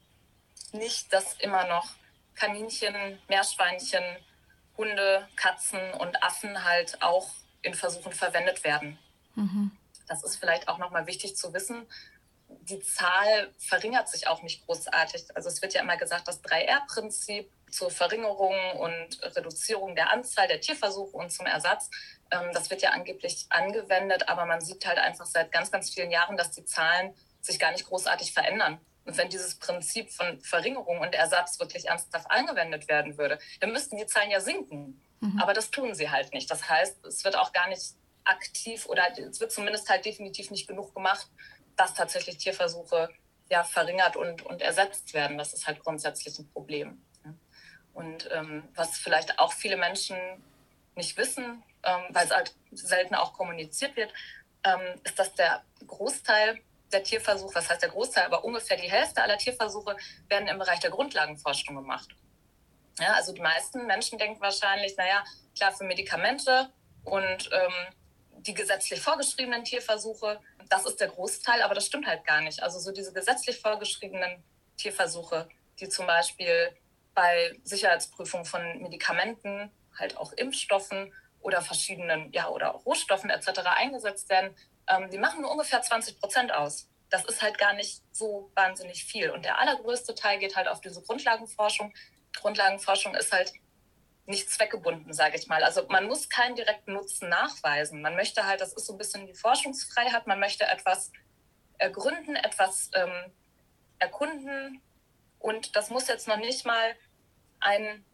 nicht, 0.74 1.12
dass 1.14 1.34
immer 1.36 1.66
noch 1.66 1.88
Kaninchen, 2.36 3.22
Meerschweinchen, 3.28 4.04
Hunde, 4.78 5.28
Katzen 5.36 5.94
und 5.94 6.22
Affen 6.24 6.64
halt 6.64 7.02
auch 7.02 7.30
in 7.62 7.74
Versuchen 7.74 8.14
verwendet 8.14 8.64
werden. 8.64 8.98
Mhm. 9.40 9.72
Das 10.08 10.24
ist 10.24 10.38
vielleicht 10.38 10.68
auch 10.68 10.78
nochmal 10.78 11.08
wichtig 11.08 11.36
zu 11.36 11.54
wissen. 11.54 11.86
Die 12.48 12.80
Zahl 12.80 13.54
verringert 13.60 14.10
sich 14.10 14.28
auch 14.28 14.42
nicht 14.42 14.66
großartig. 14.66 15.36
Also 15.36 15.50
es 15.50 15.62
wird 15.62 15.74
ja 15.74 15.82
immer 15.82 15.98
gesagt, 15.98 16.28
das 16.28 16.44
3R-Prinzip 16.44 17.52
zur 17.70 17.92
Verringerung 17.92 18.56
und 18.80 19.22
Reduzierung 19.36 19.96
der 19.96 20.12
Anzahl 20.12 20.48
der 20.48 20.60
Tierversuche 20.60 21.16
und 21.16 21.32
zum 21.32 21.46
Ersatz. 21.46 21.90
Ähm, 22.32 22.50
das 22.54 22.72
wird 22.72 22.82
ja 22.82 22.90
angeblich 22.92 23.46
angewendet, 23.50 24.28
aber 24.28 24.46
man 24.46 24.62
sieht 24.62 24.86
halt 24.88 24.98
einfach 24.98 25.28
seit 25.28 25.52
ganz, 25.52 25.72
ganz 25.72 25.94
vielen 25.94 26.10
Jahren, 26.10 26.38
dass 26.38 26.52
die 26.52 26.66
Zahlen 26.66 27.14
sich 27.42 27.60
gar 27.60 27.72
nicht 27.72 27.86
großartig 27.86 28.34
verändern. 28.34 28.80
Und 29.06 29.18
wenn 29.18 29.30
dieses 29.30 29.56
Prinzip 29.56 30.12
von 30.12 30.40
Verringerung 30.42 31.00
und 31.00 31.16
Ersatz 31.16 31.60
wirklich 31.60 31.88
ernsthaft 31.88 32.30
angewendet 32.30 32.88
werden 32.88 33.18
würde, 33.18 33.40
dann 33.60 33.72
müssten 33.72 33.98
die 33.98 34.06
Zahlen 34.06 34.30
ja 34.30 34.40
sinken. 34.40 35.02
Mhm. 35.20 35.40
Aber 35.42 35.54
das 35.54 35.72
tun 35.72 35.96
sie 35.96 36.10
halt 36.10 36.34
nicht. 36.34 36.50
Das 36.52 36.70
heißt, 36.70 37.06
es 37.06 37.24
wird 37.24 37.36
auch 37.36 37.52
gar 37.52 37.68
nicht 37.70 37.82
aktiv 38.30 38.86
oder 38.86 39.04
es 39.18 39.40
wird 39.40 39.52
zumindest 39.52 39.90
halt 39.90 40.06
definitiv 40.06 40.52
nicht 40.52 40.68
genug 40.68 40.94
gemacht, 40.94 41.28
dass 41.76 41.94
tatsächlich 41.94 42.38
Tierversuche 42.38 43.10
ja 43.50 43.64
verringert 43.64 44.16
und, 44.16 44.46
und 44.46 44.62
ersetzt 44.62 45.14
werden. 45.14 45.38
Das 45.38 45.54
ist 45.54 45.68
halt 45.68 45.80
grundsätzlich 45.80 46.38
ein 46.38 46.50
Problem. 46.52 47.02
Und 47.94 48.30
ähm, 48.32 48.68
was 48.76 48.98
vielleicht 48.98 49.40
auch 49.40 49.52
viele 49.52 49.76
Menschen 49.76 50.18
nicht 50.96 51.18
wissen, 51.18 51.64
ähm, 51.84 52.02
weil 52.10 52.26
es 52.26 52.32
halt 52.32 52.56
selten 52.72 53.16
auch 53.16 53.34
kommuniziert 53.34 53.96
wird, 53.96 54.14
ähm, 54.64 55.02
ist, 55.04 55.18
dass 55.18 55.34
der 55.34 55.64
Großteil 55.86 56.62
der 56.92 57.04
Tierversuche, 57.04 57.56
was 57.56 57.70
heißt 57.70 57.82
der 57.82 57.90
Großteil, 57.90 58.26
aber 58.26 58.44
ungefähr 58.44 58.78
die 58.78 58.90
Hälfte 58.90 59.22
aller 59.22 59.38
Tierversuche 59.38 59.96
werden 60.28 60.48
im 60.48 60.60
Bereich 60.60 60.80
der 60.80 60.92
Grundlagenforschung 60.92 61.76
gemacht. 61.76 62.10
Ja, 63.00 63.14
also 63.14 63.34
die 63.34 63.42
meisten 63.42 63.86
Menschen 63.86 64.18
denken 64.18 64.42
wahrscheinlich, 64.42 64.98
naja, 64.98 65.24
klar 65.56 65.72
für 65.72 65.86
Medikamente 65.86 66.72
und 67.04 67.50
ähm, 67.52 67.94
die 68.42 68.54
gesetzlich 68.54 69.02
vorgeschriebenen 69.02 69.64
Tierversuche, 69.64 70.40
das 70.70 70.86
ist 70.86 71.00
der 71.00 71.10
Großteil, 71.10 71.62
aber 71.62 71.76
das 71.76 71.86
stimmt 71.86 72.08
halt 72.08 72.26
gar 72.26 72.42
nicht. 72.42 72.62
Also 72.62 72.80
so 72.80 72.92
diese 72.92 73.14
gesetzlich 73.14 73.60
vorgeschriebenen 73.60 74.44
Tierversuche, 74.78 75.50
die 75.80 75.90
zum 75.90 76.08
Beispiel 76.08 76.76
bei 77.14 77.56
Sicherheitsprüfung 77.64 78.46
von 78.46 78.82
Medikamenten, 78.82 79.72
halt 79.98 80.18
auch 80.18 80.32
Impfstoffen 80.34 81.14
oder 81.42 81.62
verschiedenen, 81.62 82.32
ja, 82.32 82.50
oder 82.50 82.76
auch 82.76 82.86
Rohstoffen 82.86 83.30
etc. 83.30 83.60
eingesetzt 83.66 84.30
werden, 84.30 84.56
ähm, 84.88 85.10
die 85.10 85.18
machen 85.18 85.42
nur 85.42 85.52
ungefähr 85.52 85.82
20 85.82 86.20
Prozent 86.20 86.54
aus. 86.54 86.90
Das 87.10 87.26
ist 87.26 87.42
halt 87.42 87.58
gar 87.58 87.74
nicht 87.74 88.02
so 88.12 88.52
wahnsinnig 88.56 89.04
viel. 89.04 89.32
Und 89.32 89.44
der 89.44 89.60
allergrößte 89.60 90.16
Teil 90.16 90.40
geht 90.40 90.56
halt 90.56 90.68
auf 90.68 90.82
diese 90.82 91.02
Grundlagenforschung. 91.02 91.94
Grundlagenforschung 92.36 93.16
ist 93.16 93.32
halt 93.32 93.52
nicht 94.30 94.50
zweckgebunden, 94.50 95.12
sage 95.12 95.38
ich 95.38 95.48
mal. 95.48 95.64
Also 95.64 95.86
man 95.90 96.06
muss 96.06 96.30
keinen 96.30 96.56
direkten 96.56 96.94
Nutzen 96.94 97.30
nachweisen. 97.30 98.02
Man 98.02 98.16
möchte 98.16 98.46
halt, 98.46 98.62
das 98.62 98.74
ist 98.74 98.86
so 98.86 98.94
ein 98.94 98.98
bisschen 98.98 99.26
die 99.26 99.34
Forschungsfreiheit, 99.34 100.28
man 100.28 100.40
möchte 100.40 100.66
etwas 100.66 101.12
ergründen, 101.80 102.36
etwas 102.36 102.92
ähm, 102.94 103.32
erkunden. 103.98 104.82
Und 105.40 105.76
das 105.76 105.90
muss 105.90 106.08
jetzt 106.08 106.28
noch 106.28 106.38
nicht 106.38 106.66
mal 106.66 106.96
einen 107.60 108.06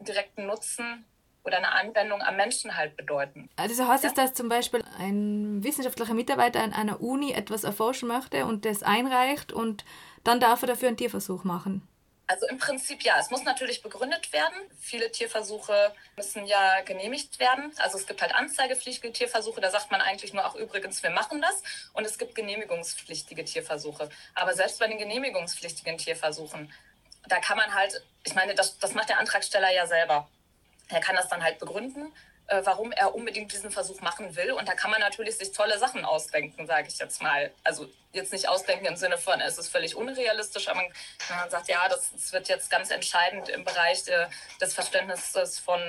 direkten 0.00 0.46
Nutzen 0.46 1.04
oder 1.44 1.58
eine 1.58 1.72
Anwendung 1.72 2.22
am 2.22 2.36
Menschen 2.36 2.76
halt 2.76 2.96
bedeuten. 2.96 3.50
Also 3.56 3.86
heißt 3.86 4.04
ja? 4.04 4.10
es, 4.10 4.14
dass 4.14 4.32
zum 4.32 4.48
Beispiel 4.48 4.82
ein 4.98 5.62
wissenschaftlicher 5.62 6.14
Mitarbeiter 6.14 6.62
an 6.62 6.72
einer 6.72 7.02
Uni 7.02 7.32
etwas 7.32 7.64
erforschen 7.64 8.08
möchte 8.08 8.46
und 8.46 8.64
das 8.64 8.82
einreicht 8.82 9.52
und 9.52 9.84
dann 10.24 10.40
darf 10.40 10.62
er 10.62 10.68
dafür 10.68 10.88
einen 10.88 10.96
Tierversuch 10.96 11.44
machen? 11.44 11.86
Also 12.26 12.46
im 12.46 12.58
Prinzip 12.58 13.02
ja. 13.02 13.18
Es 13.18 13.30
muss 13.30 13.44
natürlich 13.44 13.82
begründet 13.82 14.32
werden. 14.32 14.56
Viele 14.80 15.10
Tierversuche 15.10 15.94
müssen 16.16 16.46
ja 16.46 16.80
genehmigt 16.82 17.38
werden. 17.38 17.72
Also 17.78 17.98
es 17.98 18.06
gibt 18.06 18.22
halt 18.22 18.34
anzeigepflichtige 18.34 19.12
Tierversuche. 19.12 19.60
Da 19.60 19.70
sagt 19.70 19.90
man 19.90 20.00
eigentlich 20.00 20.32
nur 20.32 20.46
auch 20.46 20.54
übrigens, 20.54 21.02
wir 21.02 21.10
machen 21.10 21.42
das. 21.42 21.62
Und 21.92 22.04
es 22.04 22.18
gibt 22.18 22.34
genehmigungspflichtige 22.34 23.44
Tierversuche. 23.44 24.08
Aber 24.34 24.54
selbst 24.54 24.78
bei 24.78 24.86
den 24.86 24.98
genehmigungspflichtigen 24.98 25.98
Tierversuchen 25.98 26.72
da 27.28 27.38
kann 27.40 27.56
man 27.56 27.74
halt, 27.74 28.02
ich 28.24 28.34
meine, 28.34 28.54
das, 28.54 28.78
das 28.78 28.94
macht 28.94 29.08
der 29.08 29.18
Antragsteller 29.18 29.72
ja 29.72 29.86
selber. 29.86 30.28
Er 30.88 31.00
kann 31.00 31.16
das 31.16 31.28
dann 31.28 31.42
halt 31.42 31.58
begründen, 31.58 32.12
äh, 32.46 32.60
warum 32.64 32.92
er 32.92 33.14
unbedingt 33.14 33.52
diesen 33.52 33.70
Versuch 33.70 34.00
machen 34.00 34.36
will. 34.36 34.52
Und 34.52 34.68
da 34.68 34.74
kann 34.74 34.90
man 34.90 35.00
natürlich 35.00 35.38
sich 35.38 35.52
tolle 35.52 35.78
Sachen 35.78 36.04
ausdenken, 36.04 36.66
sage 36.66 36.88
ich 36.88 36.98
jetzt 36.98 37.22
mal. 37.22 37.52
Also 37.62 37.88
jetzt 38.12 38.32
nicht 38.32 38.48
ausdenken 38.48 38.86
im 38.86 38.96
Sinne 38.96 39.18
von, 39.18 39.40
es 39.40 39.58
ist 39.58 39.68
völlig 39.68 39.96
unrealistisch, 39.96 40.68
aber 40.68 40.82
man, 40.82 40.92
man 41.30 41.50
sagt, 41.50 41.68
ja, 41.68 41.88
das, 41.88 42.12
das, 42.12 42.32
wird 42.32 42.48
jetzt 42.48 42.70
ganz 42.70 42.90
entscheidend 42.90 43.48
im 43.48 43.64
Bereich 43.64 44.04
de, 44.04 44.26
des 44.60 44.74
Verständnisses 44.74 45.58
von 45.58 45.80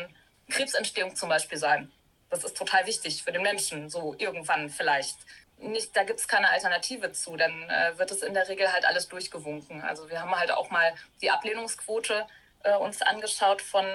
Krebsentstehung 0.50 1.16
zum 1.16 1.30
Beispiel 1.30 1.58
sein. 1.58 1.92
Das 2.30 2.44
ist 2.44 2.58
total 2.58 2.86
wichtig 2.86 3.24
für 3.24 3.32
den 3.32 3.44
Menschen, 3.44 3.90
so 3.90 4.16
irgendwann 4.18 4.70
vielleicht 4.70 5.18
nicht, 5.58 5.96
da 5.96 6.04
gibt 6.04 6.20
es 6.20 6.28
keine 6.28 6.50
Alternative 6.50 7.12
zu, 7.12 7.38
dann 7.38 7.70
äh, 7.70 7.98
wird 7.98 8.12
es 8.12 8.22
in 8.22 8.34
der 8.34 8.48
Regel 8.48 8.72
halt 8.72 8.86
alles 8.86 9.08
durchgewunken. 9.08 9.82
Also 9.82 10.10
wir 10.10 10.22
haben 10.22 10.36
halt 10.36 10.52
auch 10.52 10.70
mal 10.70 10.94
die 11.22 11.32
Ablehnungsquote 11.32 12.26
äh, 12.64 12.76
uns 12.76 13.02
angeschaut 13.02 13.62
von, 13.62 13.86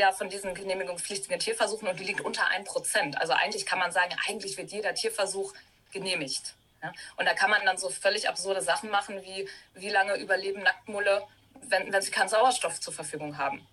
ja, 0.00 0.12
von 0.12 0.30
diesen 0.30 0.54
genehmigungspflichtigen 0.54 1.38
Tierversuchen 1.38 1.86
und 1.86 2.00
die 2.00 2.04
liegt 2.04 2.22
unter 2.22 2.42
1%. 2.48 3.16
Also 3.16 3.34
eigentlich 3.34 3.66
kann 3.66 3.78
man 3.78 3.92
sagen, 3.92 4.16
eigentlich 4.26 4.56
wird 4.56 4.72
jeder 4.72 4.94
Tierversuch 4.94 5.52
genehmigt. 5.92 6.54
Ja? 6.82 6.92
Und 7.16 7.26
da 7.26 7.34
kann 7.34 7.50
man 7.50 7.64
dann 7.66 7.76
so 7.76 7.90
völlig 7.90 8.28
absurde 8.28 8.62
Sachen 8.62 8.90
machen, 8.90 9.22
wie 9.22 9.48
wie 9.74 9.90
lange 9.90 10.16
überleben 10.16 10.62
Nacktmulle, 10.62 11.22
wenn, 11.68 11.92
wenn 11.92 12.02
sie 12.02 12.10
keinen 12.10 12.30
Sauerstoff 12.30 12.80
zur 12.80 12.94
Verfügung 12.94 13.36
haben. 13.36 13.66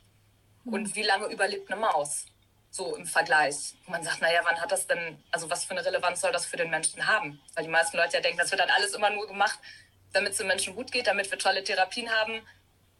Und 0.66 0.96
wie 0.96 1.04
lange 1.04 1.28
überlebt 1.28 1.72
eine 1.72 1.80
Maus? 1.80 2.26
so 2.70 2.96
im 2.96 3.06
Vergleich. 3.06 3.74
man 3.88 4.04
sagt, 4.04 4.22
naja, 4.22 4.42
wann 4.44 4.60
hat 4.62 4.72
das 4.72 4.86
denn, 4.86 5.18
also 5.32 5.50
was 5.50 5.66
für 5.66 5.72
eine 5.72 5.84
Relevanz 5.84 6.22
soll 6.22 6.32
das 6.32 6.46
für 6.46 6.58
den 6.58 6.70
Menschen 6.70 7.08
haben? 7.08 7.42
Weil 7.56 7.64
die 7.64 7.72
meisten 7.72 7.98
Leute 7.98 8.18
ja 8.18 8.22
denken, 8.22 8.38
das 8.38 8.52
wird 8.52 8.62
dann 8.62 8.70
alles 8.70 8.94
immer 8.94 9.10
nur 9.10 9.26
gemacht, 9.26 9.58
damit 10.14 10.34
es 10.34 10.38
den 10.38 10.48
Menschen 10.48 10.76
gut 10.76 10.92
geht, 10.92 11.08
damit 11.08 11.32
wir 11.32 11.40
tolle 11.40 11.64
Therapien 11.64 12.12
haben, 12.12 12.42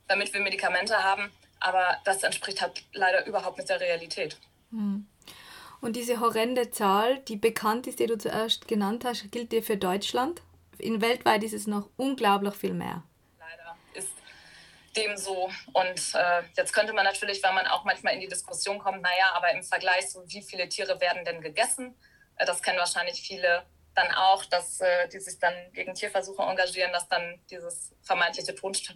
damit 0.08 0.34
wir 0.34 0.42
Medikamente 0.42 1.04
haben. 1.04 1.32
Aber 1.60 1.98
das 2.06 2.24
entspricht 2.24 2.62
halt 2.62 2.84
leider 2.94 3.26
überhaupt 3.26 3.58
nicht 3.58 3.70
der 3.70 3.80
Realität. 3.80 4.38
Hm. 4.72 5.08
Und 5.82 5.96
diese 5.96 6.20
horrende 6.20 6.72
Zahl, 6.72 7.20
die 7.20 7.36
bekannt 7.36 7.88
ist, 7.88 8.00
die 8.00 8.08
du 8.08 8.18
zuerst 8.18 8.68
genannt 8.68 9.06
hast, 9.06 9.32
gilt 9.32 9.52
dir 9.52 9.64
für 9.64 9.78
Deutschland? 9.78 10.42
In 10.80 11.02
weltweit 11.02 11.44
ist 11.44 11.54
es 11.54 11.68
noch 11.68 11.90
unglaublich 11.98 12.56
viel 12.56 12.74
mehr 12.74 13.04
dem 14.98 15.16
so. 15.16 15.50
Und 15.74 16.16
äh, 16.16 16.44
jetzt 16.58 16.74
könnte 16.74 16.94
man 16.94 17.06
natürlich, 17.06 17.42
weil 17.44 17.54
man 17.54 17.68
auch 17.68 17.86
manchmal 17.86 18.14
in 18.16 18.20
die 18.20 18.28
Diskussion 18.28 18.80
kommt, 18.80 19.02
naja, 19.02 19.32
aber 19.36 19.52
im 19.52 19.64
Vergleich, 19.64 20.10
so 20.10 20.24
wie 20.28 20.42
viele 20.42 20.68
Tiere 20.68 21.00
werden 21.00 21.24
denn 21.24 21.42
gegessen? 21.42 21.96
Äh, 22.36 22.46
das 22.46 22.62
kennen 22.62 22.80
wahrscheinlich 22.80 23.22
viele 23.22 23.64
dann 23.98 24.12
auch, 24.14 24.46
dass 24.46 24.80
äh, 24.80 25.08
die 25.10 25.20
sich 25.20 25.40
dann 25.40 25.54
gegen 25.74 25.96
Tierversuche 25.96 26.44
engagieren, 26.44 26.94
dass 26.94 27.10
dann 27.10 27.42
dieses 27.50 27.96
vermeintliche 28.04 28.54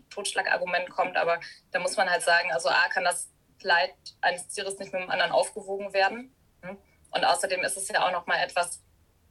Totschlagargument 0.10 0.90
kommt. 0.92 1.18
Aber 1.18 1.40
da 1.72 1.80
muss 1.80 1.98
man 1.98 2.10
halt 2.10 2.22
sagen, 2.22 2.52
also 2.52 2.70
A, 2.70 2.88
kann 2.90 3.04
das 3.04 3.32
Leid 3.64 3.96
eines 4.22 4.48
Tieres 4.48 4.78
nicht 4.78 4.94
mit 4.94 5.02
dem 5.02 5.10
anderen 5.10 5.32
aufgewogen 5.32 5.94
werden. 5.94 6.36
Hm? 6.62 6.78
Und 7.10 7.26
außerdem 7.26 7.64
ist 7.64 7.78
es 7.78 7.88
ja 7.90 8.06
auch 8.06 8.12
noch 8.12 8.28
mal 8.28 8.38
etwas, 8.44 8.84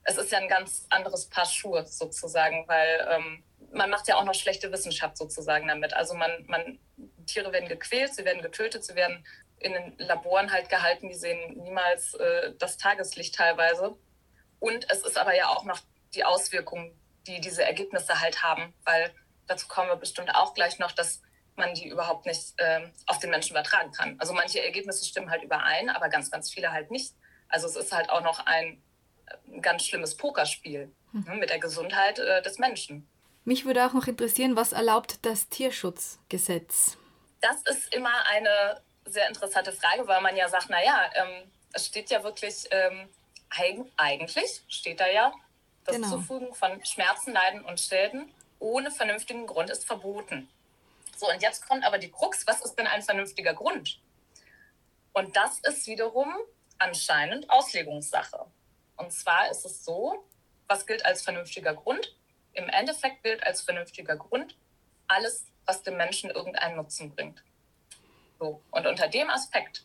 es 0.03 0.17
ist 0.17 0.33
ja 0.33 0.39
ein 0.39 0.49
ganz 0.49 0.87
anderes 0.91 1.29
Paar 1.29 1.47
Schuhe 1.47 1.87
sozusagen, 1.87 2.67
weil 2.67 3.09
ähm, 3.11 3.45
man 3.73 3.91
macht 3.91 4.09
ja 4.09 4.17
auch 4.17 4.25
noch 4.25 4.35
schlechte 4.35 4.73
Wissenschaft 4.73 5.17
sozusagen 5.17 5.69
damit. 5.69 5.95
Also 5.95 6.15
man, 6.15 6.45
man, 6.47 6.79
Tiere 7.27 7.53
werden 7.53 7.69
gequält, 7.69 8.15
sie 8.15 8.25
werden 8.25 8.43
getötet, 8.43 8.85
sie 8.85 8.97
werden 8.97 9.25
in 9.61 9.73
den 9.73 9.99
Laboren 9.99 10.51
halt 10.51 10.69
gehalten, 10.69 11.09
die 11.09 11.15
sehen 11.15 11.63
niemals 11.63 12.15
äh, 12.15 12.55
das 12.59 12.77
Tageslicht 12.77 13.37
teilweise. 13.37 13.97
Und 14.61 14.89
es 14.91 15.03
ist 15.03 15.19
aber 15.19 15.35
ja 15.35 15.49
auch 15.49 15.65
noch 15.65 15.81
die 16.15 16.25
Auswirkung, 16.25 16.95
die 17.27 17.41
diese 17.41 17.65
Ergebnisse 17.65 18.21
halt 18.21 18.43
haben, 18.43 18.73
weil 18.85 19.13
dazu 19.47 19.67
kommen 19.69 19.89
wir 19.89 19.97
bestimmt 19.97 20.35
auch 20.35 20.55
gleich 20.55 20.79
noch, 20.79 20.93
dass 20.93 21.23
man 21.57 21.75
die 21.75 21.89
überhaupt 21.89 22.27
nicht 22.27 22.55
äh, 22.59 22.89
auf 23.07 23.19
den 23.19 23.31
Menschen 23.31 23.53
übertragen 23.53 23.93
kann. 23.93 24.17
Also 24.19 24.33
manche 24.33 24.65
Ergebnisse 24.65 25.05
stimmen 25.05 25.31
halt 25.31 25.43
überein, 25.43 25.91
aber 25.91 26.09
ganz, 26.09 26.31
ganz 26.31 26.51
viele 26.51 26.73
halt 26.73 26.91
nicht. 26.91 27.15
Also 27.49 27.67
es 27.67 27.77
ist 27.77 27.93
halt 27.93 28.11
auch 28.11 28.23
noch 28.23 28.47
ein, 28.47 28.83
äh, 29.27 29.61
ganz 29.61 29.85
schlimmes 29.85 30.17
Pokerspiel 30.17 30.91
hm. 31.13 31.25
ne, 31.27 31.35
mit 31.35 31.51
der 31.51 31.59
Gesundheit 31.59 32.19
äh, 32.19 32.43
des 32.43 32.59
Menschen. 32.59 33.09
Mich 33.45 33.65
würde 33.65 33.87
auch 33.87 33.93
noch 33.93 34.07
interessieren, 34.07 34.57
was 34.57 34.73
erlaubt 34.73 35.25
das 35.25 35.49
Tierschutzgesetz? 35.49 36.97
Das 37.41 37.63
ist 37.63 37.95
immer 37.95 38.13
eine 38.27 38.81
sehr 39.07 39.29
interessante 39.29 39.73
Frage, 39.73 40.07
weil 40.07 40.21
man 40.21 40.37
ja 40.37 40.49
sagt, 40.49 40.71
naja, 40.71 41.11
ähm, 41.15 41.51
es 41.73 41.87
steht 41.87 42.11
ja 42.11 42.23
wirklich, 42.23 42.67
ähm, 42.71 43.09
eigentlich 43.97 44.63
steht 44.69 45.01
da 45.01 45.09
ja, 45.09 45.33
das 45.85 45.97
genau. 45.97 46.11
Zufügen 46.11 46.55
von 46.55 46.85
Schmerzen, 46.85 47.33
Leiden 47.33 47.65
und 47.65 47.81
Schäden 47.81 48.33
ohne 48.59 48.91
vernünftigen 48.91 49.47
Grund 49.47 49.71
ist 49.71 49.87
verboten. 49.87 50.49
So, 51.17 51.29
und 51.29 51.43
jetzt 51.43 51.67
kommt 51.67 51.85
aber 51.85 51.99
die 51.99 52.11
Krux, 52.11 52.47
was 52.47 52.63
ist 52.63 52.75
denn 52.77 52.87
ein 52.87 53.03
vernünftiger 53.03 53.55
Grund? 53.55 54.01
Und 55.13 55.35
das 55.37 55.61
ist 55.61 55.87
wiederum 55.87 56.33
anscheinend 56.79 57.51
Auslegungssache. 57.51 58.47
Und 58.97 59.13
zwar 59.13 59.51
ist 59.51 59.65
es 59.65 59.85
so, 59.85 60.25
was 60.69 60.87
gilt 60.87 61.05
als 61.05 61.23
vernünftiger 61.23 61.75
Grund? 61.75 62.15
im 62.53 62.69
Endeffekt 62.69 63.23
gilt 63.23 63.43
als 63.45 63.63
vernünftiger 63.63 64.17
Grund 64.17 64.57
alles, 65.09 65.47
was 65.67 65.83
dem 65.83 65.97
Menschen 65.97 66.31
irgendeinen 66.31 66.77
Nutzen 66.77 67.15
bringt. 67.15 67.43
So. 68.39 68.63
Und 68.71 68.87
unter 68.87 69.09
dem 69.09 69.29
Aspekt 69.31 69.85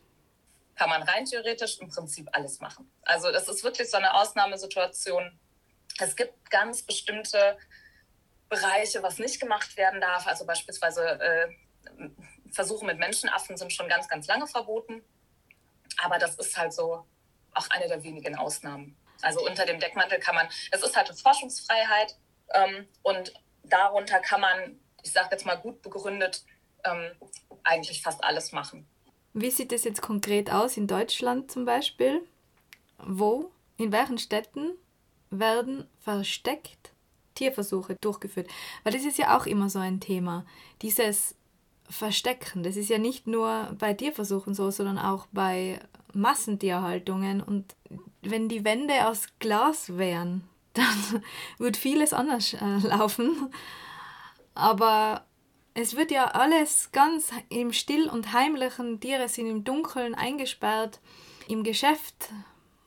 kann 0.75 0.89
man 0.89 1.03
rein 1.03 1.25
theoretisch 1.25 1.79
im 1.79 1.89
Prinzip 1.89 2.27
alles 2.34 2.60
machen. 2.60 2.91
Also 3.03 3.32
das 3.32 3.48
ist 3.48 3.63
wirklich 3.63 3.89
so 3.89 3.98
eine 3.98 4.13
Ausnahmesituation. 4.13 5.39
Es 6.00 6.15
gibt 6.15 6.50
ganz 6.50 6.84
bestimmte 6.84 7.58
Bereiche, 8.50 9.01
was 9.01 9.17
nicht 9.17 9.39
gemacht 9.39 9.77
werden 9.77 10.01
darf. 10.01 10.27
Also 10.27 10.46
beispielsweise 10.46 11.20
äh, 11.22 11.48
Versuche 12.51 12.86
mit 12.86 13.00
Menschenaffen 13.00 13.58
sind 13.58 13.72
schon 13.72 13.88
ganz, 13.88 14.08
ganz 14.08 14.27
lange 14.27 14.48
verboten. 14.48 15.03
Aber 16.03 16.20
das 16.20 16.36
ist 16.36 16.58
halt 16.58 16.74
so 16.74 17.08
auch 17.53 17.70
eine 17.70 17.88
der 17.88 18.03
wenigen 18.03 18.36
Ausnahmen. 18.36 18.98
Also 19.22 19.46
unter 19.46 19.65
dem 19.65 19.79
Deckmantel 19.79 20.20
kann 20.20 20.36
man, 20.36 20.48
es 20.72 20.84
ist 20.84 20.96
halt 20.96 21.10
Forschungsfreiheit, 21.17 22.17
ähm, 22.53 22.88
und 23.01 23.34
darunter 23.63 24.20
kann 24.20 24.41
man, 24.41 24.79
ich 25.03 25.12
sage 25.12 25.29
jetzt 25.32 25.46
mal 25.46 25.55
gut 25.55 25.82
begründet, 25.82 26.44
ähm, 26.84 27.12
eigentlich 27.63 28.01
fast 28.01 28.24
alles 28.24 28.51
machen. 28.51 28.88
Wie 29.38 29.51
sieht 29.51 29.74
es 29.74 29.84
jetzt 29.84 30.01
konkret 30.01 30.50
aus 30.50 30.77
in 30.77 30.88
Deutschland 30.88 31.51
zum 31.51 31.65
Beispiel? 31.65 32.22
Wo, 33.06 33.51
in 33.75 33.92
welchen 33.92 34.18
Städten 34.18 34.72
werden 35.30 35.86
versteckt 36.00 36.94
Tierversuche 37.36 37.98
durchgeführt? 38.00 38.48
Weil 38.86 38.94
das 38.94 39.04
ist 39.04 39.18
ja 39.18 39.38
auch 39.38 39.46
immer 39.46 39.70
so 39.70 39.80
ein 39.80 40.00
Thema. 40.00 40.46
Dieses 40.82 41.36
Verstecken, 41.89 42.63
das 42.63 42.77
ist 42.77 42.88
ja 42.88 42.98
nicht 42.98 43.27
nur 43.27 43.75
bei 43.77 43.94
Tierversuchen 43.94 44.54
so, 44.54 44.72
sondern 44.72 44.98
auch 44.98 45.27
bei 45.34 45.82
Massentierhaltungen. 46.13 47.44
Und 47.44 47.75
wenn 48.22 48.48
die 48.48 48.63
Wände 48.63 49.06
aus 49.06 49.27
Glas 49.39 49.98
wären, 49.98 50.46
dann 50.74 51.24
wird 51.58 51.75
vieles 51.75 52.13
anders 52.13 52.54
äh, 52.54 52.77
laufen. 52.88 53.51
Aber 54.54 55.25
es 55.75 55.96
wird 55.96 56.10
ja 56.10 56.25
alles 56.27 56.91
ganz 56.91 57.32
im 57.50 57.74
Still 57.74 58.10
und 58.10 58.34
Heimlichen. 58.34 59.00
Tiere 59.00 59.27
sind 59.27 59.48
im 59.48 59.63
Dunkeln 59.63 60.15
eingesperrt. 60.15 61.00
Im 61.48 61.63
Geschäft 61.63 62.29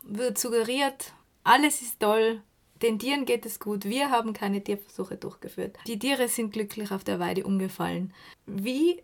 wird 0.03 0.39
suggeriert, 0.39 1.13
alles 1.45 1.83
ist 1.83 2.01
toll. 2.01 2.43
Den 2.83 2.99
Tieren 2.99 3.25
geht 3.25 3.45
es 3.45 3.61
gut. 3.61 3.85
Wir 3.85 4.11
haben 4.11 4.33
keine 4.33 4.63
Tierversuche 4.63 5.17
durchgeführt. 5.17 5.77
Die 5.87 5.99
Tiere 5.99 6.29
sind 6.29 6.53
glücklich 6.53 6.91
auf 6.91 7.05
der 7.05 7.21
Weide 7.21 7.45
umgefallen. 7.45 8.15
Wie 8.47 9.03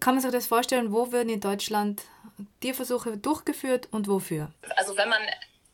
kann 0.00 0.14
man 0.14 0.22
sich 0.22 0.30
das 0.30 0.46
vorstellen? 0.46 0.92
Wo 0.92 1.12
werden 1.12 1.28
in 1.28 1.40
Deutschland 1.40 2.02
Tierversuche 2.60 3.16
durchgeführt 3.18 3.88
und 3.90 4.08
wofür? 4.08 4.52
Also 4.76 4.96
wenn 4.96 5.08
man 5.08 5.20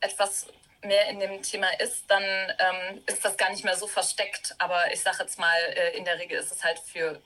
etwas 0.01 0.49
mehr 0.83 1.09
in 1.11 1.21
dem 1.21 1.43
Thema 1.43 1.69
ist, 1.81 2.05
dann 2.09 2.23
ähm, 2.23 3.03
ist 3.07 3.25
das 3.25 3.37
gar 3.37 3.51
nicht 3.51 3.65
mehr 3.65 3.77
so 3.77 3.87
versteckt. 3.87 4.55
Aber 4.59 4.93
ich 4.93 5.01
sage 5.01 5.19
jetzt 5.21 5.39
mal, 5.39 5.59
äh, 5.77 5.97
in 5.97 6.05
der 6.05 6.19
Regel 6.19 6.39
ist 6.39 6.51
es 6.51 6.65
halt 6.65 6.79
für, 6.79 7.21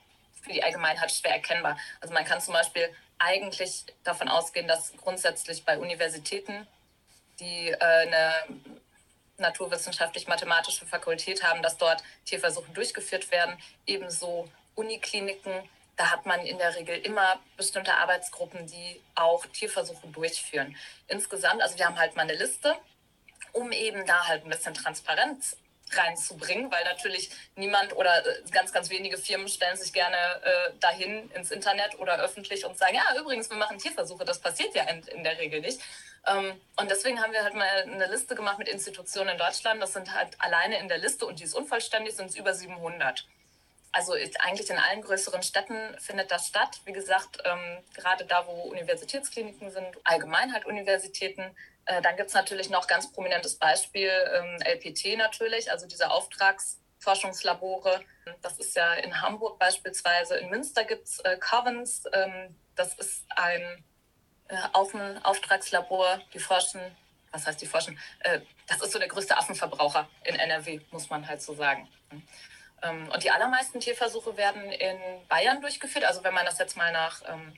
für 0.47 0.53
die 0.53 0.63
Allgemeinheit 0.63 1.11
schwer 1.11 1.33
erkennbar. 1.33 1.77
Also 2.01 2.13
man 2.13 2.25
kann 2.25 2.41
zum 2.41 2.53
Beispiel 2.53 2.89
eigentlich 3.19 3.85
davon 4.03 4.27
ausgehen, 4.27 4.67
dass 4.67 4.93
grundsätzlich 4.97 5.65
bei 5.65 5.77
Universitäten, 5.77 6.67
die 7.39 7.69
äh, 7.69 7.77
eine 7.77 8.33
naturwissenschaftlich-mathematische 9.37 10.85
Fakultät 10.85 11.43
haben, 11.43 11.61
dass 11.61 11.77
dort 11.77 12.03
Tierversuche 12.25 12.71
durchgeführt 12.71 13.29
werden. 13.29 13.55
Ebenso 13.85 14.49
Unikliniken, 14.73 15.53
da 15.95 16.11
hat 16.11 16.25
man 16.25 16.39
in 16.41 16.57
der 16.57 16.75
Regel 16.75 16.97
immer 16.97 17.39
bestimmte 17.55 17.93
Arbeitsgruppen, 17.93 18.65
die 18.65 19.01
auch 19.13 19.45
Tierversuche 19.47 20.07
durchführen. 20.07 20.75
Insgesamt, 21.07 21.61
also 21.61 21.77
wir 21.77 21.85
haben 21.85 21.99
halt 21.99 22.15
mal 22.15 22.23
eine 22.23 22.33
Liste 22.33 22.75
um 23.57 23.71
eben 23.71 24.05
da 24.05 24.27
halt 24.27 24.43
ein 24.43 24.49
bisschen 24.49 24.73
Transparenz 24.73 25.57
reinzubringen, 25.91 26.71
weil 26.71 26.83
natürlich 26.83 27.29
niemand 27.55 27.95
oder 27.95 28.25
äh, 28.25 28.41
ganz, 28.51 28.73
ganz 28.73 28.89
wenige 28.89 29.17
Firmen 29.17 29.47
stellen 29.47 29.77
sich 29.77 29.93
gerne 29.93 30.17
äh, 30.17 30.71
dahin 30.79 31.29
ins 31.31 31.51
Internet 31.51 31.99
oder 31.99 32.19
öffentlich 32.19 32.65
und 32.65 32.77
sagen, 32.77 32.95
ja, 32.95 33.19
übrigens, 33.19 33.49
wir 33.49 33.57
machen 33.57 33.77
Tierversuche. 33.77 34.25
Das 34.25 34.39
passiert 34.39 34.75
ja 34.75 34.83
in, 34.83 35.01
in 35.07 35.23
der 35.23 35.37
Regel 35.37 35.61
nicht. 35.61 35.79
Ähm, 36.27 36.59
und 36.75 36.91
deswegen 36.91 37.21
haben 37.21 37.33
wir 37.33 37.43
halt 37.43 37.55
mal 37.55 37.83
eine 37.83 38.07
Liste 38.07 38.35
gemacht 38.35 38.59
mit 38.59 38.67
Institutionen 38.67 39.29
in 39.29 39.37
Deutschland. 39.37 39.81
Das 39.81 39.93
sind 39.93 40.13
halt 40.13 40.39
alleine 40.39 40.79
in 40.79 40.87
der 40.87 40.97
Liste 40.97 41.25
und 41.25 41.39
die 41.39 41.43
ist 41.43 41.53
unvollständig, 41.53 42.15
sind 42.15 42.29
es 42.29 42.35
über 42.35 42.53
700. 42.53 43.25
Also 43.91 44.13
eigentlich 44.13 44.69
in 44.69 44.77
allen 44.77 45.01
größeren 45.01 45.41
Städten 45.41 45.97
findet 45.99 46.29
das 46.29 46.47
statt. 46.47 46.81
Wie 46.85 46.91
gesagt, 46.91 47.39
ähm, 47.45 47.83
gerade 47.95 48.25
da, 48.25 48.45
wo 48.45 48.63
Universitätskliniken 48.63 49.71
sind, 49.71 49.87
allgemein 50.03 50.53
halt 50.53 50.65
Universitäten, 50.65 51.55
äh, 51.87 52.01
dann 52.01 52.17
gibt 52.17 52.27
es 52.27 52.35
natürlich 52.35 52.69
noch 52.69 52.85
ganz 52.87 53.11
prominentes 53.11 53.55
Beispiel, 53.55 54.11
ähm, 54.33 54.59
LPT 54.61 55.17
natürlich, 55.17 55.71
also 55.71 55.87
diese 55.87 56.11
Auftragsforschungslabore. 56.11 58.01
Das 58.41 58.59
ist 58.59 58.75
ja 58.75 58.93
in 58.95 59.21
Hamburg 59.21 59.57
beispielsweise. 59.57 60.35
In 60.35 60.49
Münster 60.49 60.83
gibt 60.83 61.07
es 61.07 61.19
äh, 61.21 61.37
Covens. 61.37 62.03
Ähm, 62.11 62.55
das 62.75 62.93
ist 62.95 63.25
ein 63.29 63.83
äh, 64.49 64.57
Auftragslabor, 64.73 66.19
die 66.33 66.39
forschen, 66.39 66.81
was 67.31 67.47
heißt 67.47 67.61
die 67.61 67.67
forschen? 67.67 67.97
Äh, 68.19 68.41
das 68.67 68.81
ist 68.81 68.91
so 68.91 68.99
der 68.99 69.07
größte 69.07 69.37
Affenverbraucher 69.37 70.09
in 70.25 70.35
NRW, 70.35 70.81
muss 70.91 71.09
man 71.09 71.25
halt 71.25 71.41
so 71.41 71.55
sagen. 71.55 71.87
Ähm, 72.83 73.09
und 73.13 73.23
die 73.23 73.31
allermeisten 73.31 73.79
Tierversuche 73.79 74.35
werden 74.35 74.71
in 74.71 74.99
Bayern 75.29 75.61
durchgeführt. 75.61 76.03
Also 76.03 76.21
wenn 76.25 76.33
man 76.33 76.45
das 76.45 76.59
jetzt 76.59 76.75
mal 76.75 76.91
nach 76.91 77.21
ähm, 77.29 77.53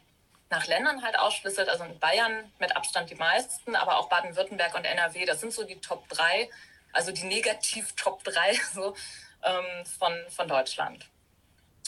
nach 0.50 0.68
Ländern 0.68 1.04
halt 1.04 1.18
aufschlüsselt. 1.18 1.70
Also 1.70 1.84
in 1.84 2.00
Bayern 2.00 2.52
mit 2.60 2.76
Abstand 2.76 3.10
die 3.10 3.16
meisten, 3.16 3.76
aber 3.76 3.98
auch 3.98 4.10
Baden-Württemberg 4.10 4.76
und 4.76 4.86
NRW. 4.86 5.26
Das 5.26 5.40
sind 5.40 5.54
so 5.54 5.64
die 5.64 5.80
Top 5.80 6.08
3, 6.10 6.50
also 6.94 7.12
die 7.12 7.26
Negativ-Top 7.26 8.24
3 8.24 8.54
so, 8.74 8.96
ähm, 9.44 9.86
von, 9.86 10.14
von 10.30 10.48
Deutschland. 10.48 11.06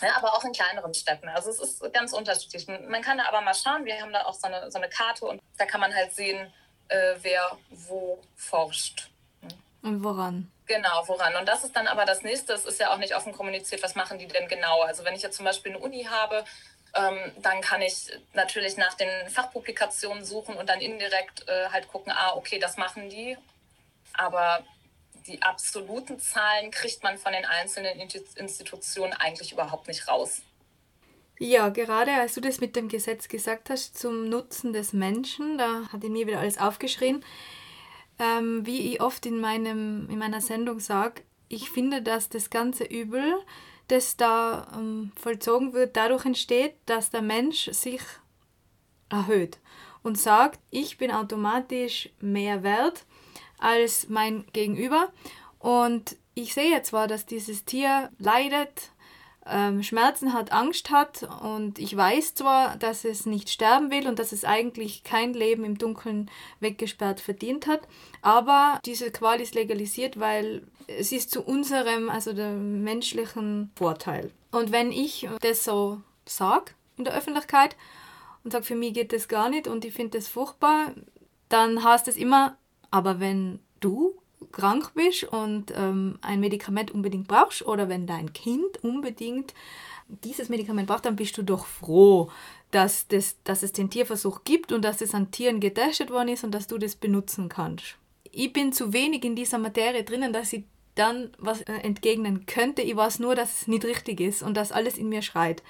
Ja, 0.01 0.15
aber 0.17 0.33
auch 0.33 0.43
in 0.43 0.51
kleineren 0.51 0.93
Städten. 0.93 1.29
Also 1.29 1.51
es 1.51 1.59
ist 1.59 1.93
ganz 1.93 2.11
unterschiedlich. 2.13 2.67
Man 2.67 3.01
kann 3.03 3.19
da 3.19 3.25
aber 3.25 3.41
mal 3.41 3.53
schauen, 3.53 3.85
wir 3.85 4.01
haben 4.01 4.11
da 4.11 4.25
auch 4.25 4.33
so 4.33 4.47
eine, 4.47 4.71
so 4.71 4.79
eine 4.79 4.89
Karte 4.89 5.25
und 5.25 5.41
da 5.57 5.65
kann 5.65 5.79
man 5.79 5.93
halt 5.93 6.13
sehen, 6.13 6.51
äh, 6.87 7.15
wer 7.21 7.57
wo 7.69 8.19
forscht. 8.35 9.09
Und 9.83 10.03
woran? 10.03 10.51
Genau, 10.65 11.07
woran. 11.07 11.35
Und 11.35 11.47
das 11.47 11.63
ist 11.63 11.75
dann 11.75 11.87
aber 11.87 12.05
das 12.05 12.21
nächste. 12.21 12.53
Es 12.53 12.65
ist 12.65 12.79
ja 12.79 12.93
auch 12.93 12.97
nicht 12.97 13.15
offen 13.15 13.33
kommuniziert, 13.33 13.83
was 13.83 13.95
machen 13.95 14.19
die 14.19 14.27
denn 14.27 14.47
genau. 14.47 14.81
Also 14.81 15.03
wenn 15.03 15.15
ich 15.15 15.21
jetzt 15.21 15.35
zum 15.35 15.45
Beispiel 15.45 15.73
eine 15.73 15.81
Uni 15.81 16.03
habe, 16.03 16.45
ähm, 16.93 17.31
dann 17.41 17.61
kann 17.61 17.81
ich 17.81 18.11
natürlich 18.33 18.77
nach 18.77 18.95
den 18.95 19.29
Fachpublikationen 19.29 20.25
suchen 20.25 20.55
und 20.55 20.67
dann 20.69 20.81
indirekt 20.81 21.47
äh, 21.47 21.69
halt 21.69 21.87
gucken, 21.87 22.11
ah, 22.11 22.35
okay, 22.35 22.59
das 22.59 22.77
machen 22.77 23.09
die. 23.09 23.37
Aber 24.13 24.65
die 25.27 25.41
absoluten 25.41 26.19
Zahlen 26.19 26.71
kriegt 26.71 27.03
man 27.03 27.17
von 27.17 27.31
den 27.31 27.45
einzelnen 27.45 27.99
Institutionen 28.35 29.13
eigentlich 29.13 29.51
überhaupt 29.53 29.87
nicht 29.87 30.07
raus. 30.07 30.41
Ja, 31.39 31.69
gerade 31.69 32.13
als 32.13 32.35
du 32.35 32.41
das 32.41 32.59
mit 32.59 32.75
dem 32.75 32.87
Gesetz 32.87 33.27
gesagt 33.27 33.69
hast 33.69 33.97
zum 33.97 34.29
Nutzen 34.29 34.73
des 34.73 34.93
Menschen, 34.93 35.57
da 35.57 35.87
hat 35.91 36.03
in 36.03 36.13
mir 36.13 36.27
wieder 36.27 36.39
alles 36.39 36.59
aufgeschrien. 36.59 37.23
Ähm, 38.19 38.65
wie 38.65 38.93
ich 38.93 39.01
oft 39.01 39.25
in, 39.25 39.39
meinem, 39.39 40.07
in 40.09 40.19
meiner 40.19 40.41
Sendung 40.41 40.79
sage, 40.79 41.23
ich 41.47 41.71
finde, 41.71 42.01
dass 42.03 42.29
das 42.29 42.49
ganze 42.49 42.83
Übel, 42.83 43.33
das 43.91 44.15
da 44.15 44.67
ähm, 44.75 45.11
vollzogen 45.15 45.73
wird, 45.73 45.97
dadurch 45.97 46.25
entsteht, 46.25 46.75
dass 46.85 47.09
der 47.09 47.21
Mensch 47.21 47.69
sich 47.71 48.01
erhöht 49.09 49.59
und 50.01 50.17
sagt, 50.17 50.59
ich 50.69 50.97
bin 50.97 51.11
automatisch 51.11 52.09
mehr 52.19 52.63
wert 52.63 53.05
als 53.59 54.07
mein 54.09 54.45
Gegenüber. 54.53 55.11
Und 55.59 56.15
ich 56.33 56.53
sehe 56.53 56.81
zwar, 56.83 57.07
dass 57.07 57.25
dieses 57.25 57.65
Tier 57.65 58.09
leidet, 58.17 58.91
ähm, 59.45 59.81
Schmerzen 59.83 60.33
hat, 60.33 60.51
Angst 60.51 60.91
hat 60.91 61.27
und 61.41 61.79
ich 61.79 61.95
weiß 61.95 62.35
zwar, 62.35 62.77
dass 62.77 63.05
es 63.05 63.25
nicht 63.25 63.49
sterben 63.49 63.89
will 63.89 64.07
und 64.07 64.19
dass 64.19 64.31
es 64.31 64.45
eigentlich 64.45 65.03
kein 65.03 65.33
Leben 65.33 65.63
im 65.63 65.77
Dunkeln 65.77 66.29
weggesperrt 66.59 67.19
verdient 67.19 67.67
hat, 67.67 67.81
aber 68.21 68.79
diese 68.85 69.11
Qual 69.11 69.41
ist 69.41 69.55
legalisiert, 69.55 70.19
weil 70.19 70.63
es 70.87 71.11
ist 71.11 71.31
zu 71.31 71.41
unserem, 71.41 72.09
also 72.09 72.33
dem 72.33 72.83
menschlichen 72.83 73.71
Vorteil. 73.75 74.31
Und 74.51 74.71
wenn 74.71 74.91
ich 74.91 75.27
das 75.41 75.63
so 75.63 76.01
sage 76.25 76.73
in 76.97 77.05
der 77.05 77.15
Öffentlichkeit 77.15 77.75
und 78.43 78.51
sage, 78.51 78.65
für 78.65 78.75
mich 78.75 78.93
geht 78.93 79.13
das 79.13 79.27
gar 79.27 79.49
nicht 79.49 79.67
und 79.67 79.85
ich 79.85 79.93
finde 79.93 80.17
das 80.17 80.27
furchtbar, 80.27 80.93
dann 81.49 81.83
heißt 81.83 82.07
es 82.07 82.15
immer, 82.15 82.57
aber 82.91 83.19
wenn 83.19 83.59
du 83.79 84.20
krank 84.51 84.91
bist 84.95 85.23
und 85.25 85.73
ähm, 85.75 86.17
ein 86.21 86.39
Medikament 86.39 86.91
unbedingt 86.91 87.27
brauchst 87.27 87.65
oder 87.65 87.89
wenn 87.89 88.07
dein 88.07 88.33
Kind 88.33 88.83
unbedingt 88.83 89.53
dieses 90.23 90.49
Medikament 90.49 90.87
braucht, 90.87 91.05
dann 91.05 91.15
bist 91.15 91.37
du 91.37 91.43
doch 91.43 91.65
froh, 91.65 92.29
dass, 92.71 93.07
das, 93.07 93.37
dass 93.43 93.63
es 93.63 93.71
den 93.71 93.89
Tierversuch 93.89 94.43
gibt 94.43 94.71
und 94.71 94.83
dass 94.83 95.01
es 95.01 95.13
an 95.13 95.31
Tieren 95.31 95.59
getestet 95.59 96.09
worden 96.09 96.29
ist 96.29 96.43
und 96.43 96.51
dass 96.51 96.67
du 96.67 96.77
das 96.77 96.95
benutzen 96.95 97.49
kannst. 97.49 97.95
Ich 98.31 98.53
bin 98.53 98.71
zu 98.73 98.93
wenig 98.93 99.23
in 99.23 99.35
dieser 99.35 99.57
Materie 99.57 100.03
drinnen, 100.03 100.33
dass 100.33 100.53
ich 100.53 100.63
dann 100.95 101.31
was 101.37 101.61
äh, 101.61 101.73
entgegnen 101.73 102.45
könnte. 102.45 102.81
Ich 102.81 102.95
weiß 102.95 103.19
nur, 103.19 103.35
dass 103.35 103.61
es 103.61 103.67
nicht 103.67 103.85
richtig 103.85 104.19
ist 104.19 104.43
und 104.43 104.55
dass 104.55 104.71
alles 104.71 104.97
in 104.97 105.09
mir 105.09 105.21
schreit. 105.21 105.63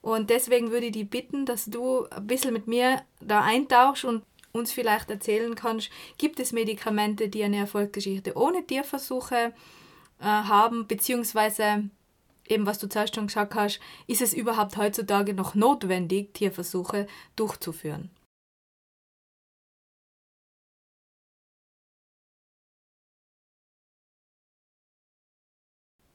Und 0.00 0.30
deswegen 0.30 0.72
würde 0.72 0.86
ich 0.86 0.92
dich 0.92 1.08
bitten, 1.08 1.46
dass 1.46 1.66
du 1.66 2.06
ein 2.10 2.26
bisschen 2.26 2.52
mit 2.52 2.66
mir 2.66 3.02
da 3.20 3.42
eintauchst 3.42 4.04
und 4.04 4.24
uns 4.52 4.72
vielleicht 4.72 5.10
erzählen 5.10 5.54
kannst, 5.54 5.90
gibt 6.18 6.38
es 6.38 6.52
Medikamente, 6.52 7.28
die 7.28 7.42
eine 7.42 7.56
Erfolgsgeschichte 7.58 8.36
ohne 8.36 8.66
Tierversuche 8.66 9.54
äh, 10.20 10.24
haben, 10.24 10.86
beziehungsweise 10.86 11.90
eben 12.46 12.66
was 12.66 12.78
du 12.78 12.88
zuerst 12.88 13.14
schon 13.14 13.28
gesagt 13.28 13.54
hast, 13.54 13.80
ist 14.06 14.22
es 14.22 14.34
überhaupt 14.34 14.76
heutzutage 14.76 15.34
noch 15.34 15.54
notwendig, 15.54 16.34
Tierversuche 16.34 17.06
durchzuführen? 17.36 18.10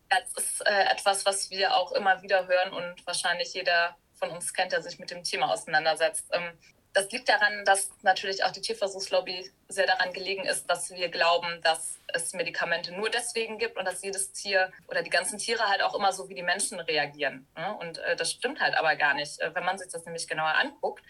Das 0.09 0.31
ist 0.37 0.61
äh, 0.65 0.83
etwas, 0.91 1.25
was 1.25 1.49
wir 1.49 1.75
auch 1.75 1.91
immer 1.91 2.21
wieder 2.21 2.47
hören 2.47 2.71
und 2.71 3.05
wahrscheinlich 3.05 3.53
jeder 3.53 3.97
von 4.13 4.29
uns 4.29 4.53
kennt, 4.53 4.71
der 4.71 4.81
sich 4.81 4.99
mit 4.99 5.11
dem 5.11 5.23
Thema 5.23 5.51
auseinandersetzt. 5.51 6.29
Ähm, 6.31 6.57
das 6.97 7.11
liegt 7.11 7.29
daran, 7.29 7.63
dass 7.63 7.91
natürlich 8.01 8.43
auch 8.43 8.49
die 8.51 8.61
Tierversuchslobby 8.61 9.51
sehr 9.67 9.85
daran 9.85 10.13
gelegen 10.13 10.45
ist, 10.45 10.65
dass 10.65 10.89
wir 10.89 11.09
glauben, 11.09 11.61
dass 11.61 11.99
es 12.07 12.33
Medikamente 12.33 12.91
nur 12.91 13.11
deswegen 13.11 13.59
gibt 13.59 13.77
und 13.77 13.85
dass 13.85 14.01
jedes 14.01 14.31
Tier 14.31 14.71
oder 14.87 15.03
die 15.03 15.11
ganzen 15.11 15.37
Tiere 15.37 15.69
halt 15.69 15.83
auch 15.83 15.93
immer 15.93 16.11
so 16.11 16.27
wie 16.27 16.33
die 16.33 16.41
Menschen 16.41 16.79
reagieren. 16.79 17.47
Ne? 17.55 17.77
Und 17.77 17.99
äh, 17.99 18.15
das 18.15 18.31
stimmt 18.31 18.59
halt 18.59 18.75
aber 18.75 18.95
gar 18.95 19.13
nicht. 19.13 19.39
Äh, 19.39 19.53
wenn 19.53 19.63
man 19.63 19.77
sich 19.77 19.91
das 19.91 20.05
nämlich 20.05 20.27
genauer 20.27 20.55
anguckt, 20.55 21.03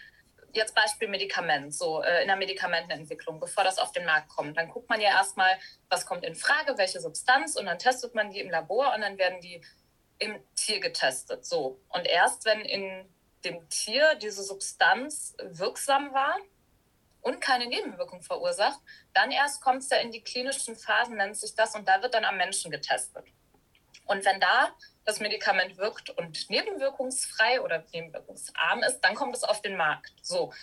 jetzt 0.51 0.75
Beispiel 0.75 1.07
Medikament, 1.07 1.73
so 1.73 2.03
äh, 2.03 2.21
in 2.21 2.27
der 2.27 2.35
Medikamentenentwicklung, 2.35 3.39
bevor 3.39 3.63
das 3.63 3.79
auf 3.79 3.93
den 3.93 4.03
Markt 4.03 4.27
kommt, 4.27 4.57
dann 4.57 4.67
guckt 4.67 4.89
man 4.89 4.99
ja 4.99 5.11
erstmal, 5.11 5.57
was 5.87 6.05
kommt 6.05 6.25
in 6.25 6.35
Frage, 6.35 6.77
welche 6.77 6.99
Substanz 6.99 7.55
und 7.55 7.65
dann 7.65 7.79
testet 7.79 8.13
man 8.13 8.29
die 8.29 8.41
im 8.41 8.49
Labor 8.49 8.93
und 8.93 8.99
dann 8.99 9.17
werden 9.17 9.39
die 9.39 9.63
im 10.19 10.35
Tier 10.57 10.81
getestet. 10.81 11.45
So. 11.45 11.79
Und 11.87 12.05
erst 12.05 12.43
wenn 12.43 12.59
in 12.59 13.07
dem 13.47 13.69
Tier 13.69 14.15
diese 14.15 14.43
Substanz 14.43 15.35
wirksam 15.41 16.13
war 16.13 16.37
und 17.21 17.41
keine 17.41 17.67
Nebenwirkung 17.67 18.21
verursacht, 18.21 18.79
dann 19.13 19.31
erst 19.31 19.61
kommt 19.61 19.83
es 19.83 19.89
ja 19.89 19.97
in 19.97 20.11
die 20.11 20.21
klinischen 20.21 20.75
Phasen, 20.75 21.17
nennt 21.17 21.37
sich 21.37 21.55
das, 21.55 21.75
und 21.75 21.87
da 21.87 22.01
wird 22.01 22.13
dann 22.13 22.25
am 22.25 22.37
Menschen 22.37 22.71
getestet. 22.71 23.25
Und 24.05 24.23
wenn 24.25 24.39
da 24.39 24.69
das 25.03 25.19
Medikament 25.19 25.77
wirkt 25.77 26.09
und 26.11 26.49
nebenwirkungsfrei 26.49 27.61
oder 27.61 27.83
nebenwirkungsarm 27.93 28.83
ist, 28.83 29.01
dann 29.01 29.15
kommt 29.15 29.35
es 29.35 29.43
auf 29.43 29.61
den 29.61 29.75
Markt. 29.77 30.13
So. 30.21 30.53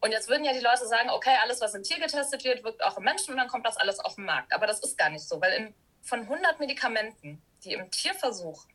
Und 0.00 0.12
jetzt 0.12 0.28
würden 0.28 0.44
ja 0.44 0.52
die 0.52 0.60
Leute 0.60 0.86
sagen, 0.86 1.10
okay, 1.10 1.36
alles, 1.42 1.60
was 1.60 1.74
im 1.74 1.82
Tier 1.82 1.98
getestet 1.98 2.44
wird, 2.44 2.62
wirkt 2.62 2.84
auch 2.84 2.96
im 2.98 3.04
Menschen 3.04 3.32
und 3.32 3.38
dann 3.38 3.48
kommt 3.48 3.66
das 3.66 3.76
alles 3.76 3.98
auf 3.98 4.14
den 4.14 4.24
Markt. 4.24 4.52
Aber 4.52 4.66
das 4.66 4.80
ist 4.80 4.96
gar 4.96 5.10
nicht 5.10 5.26
so, 5.26 5.40
weil 5.40 5.52
in, 5.54 5.74
von 6.02 6.20
100 6.20 6.60
Medikamenten, 6.60 7.42
die 7.64 7.72
im 7.72 7.90
Tierversuch 7.90 8.66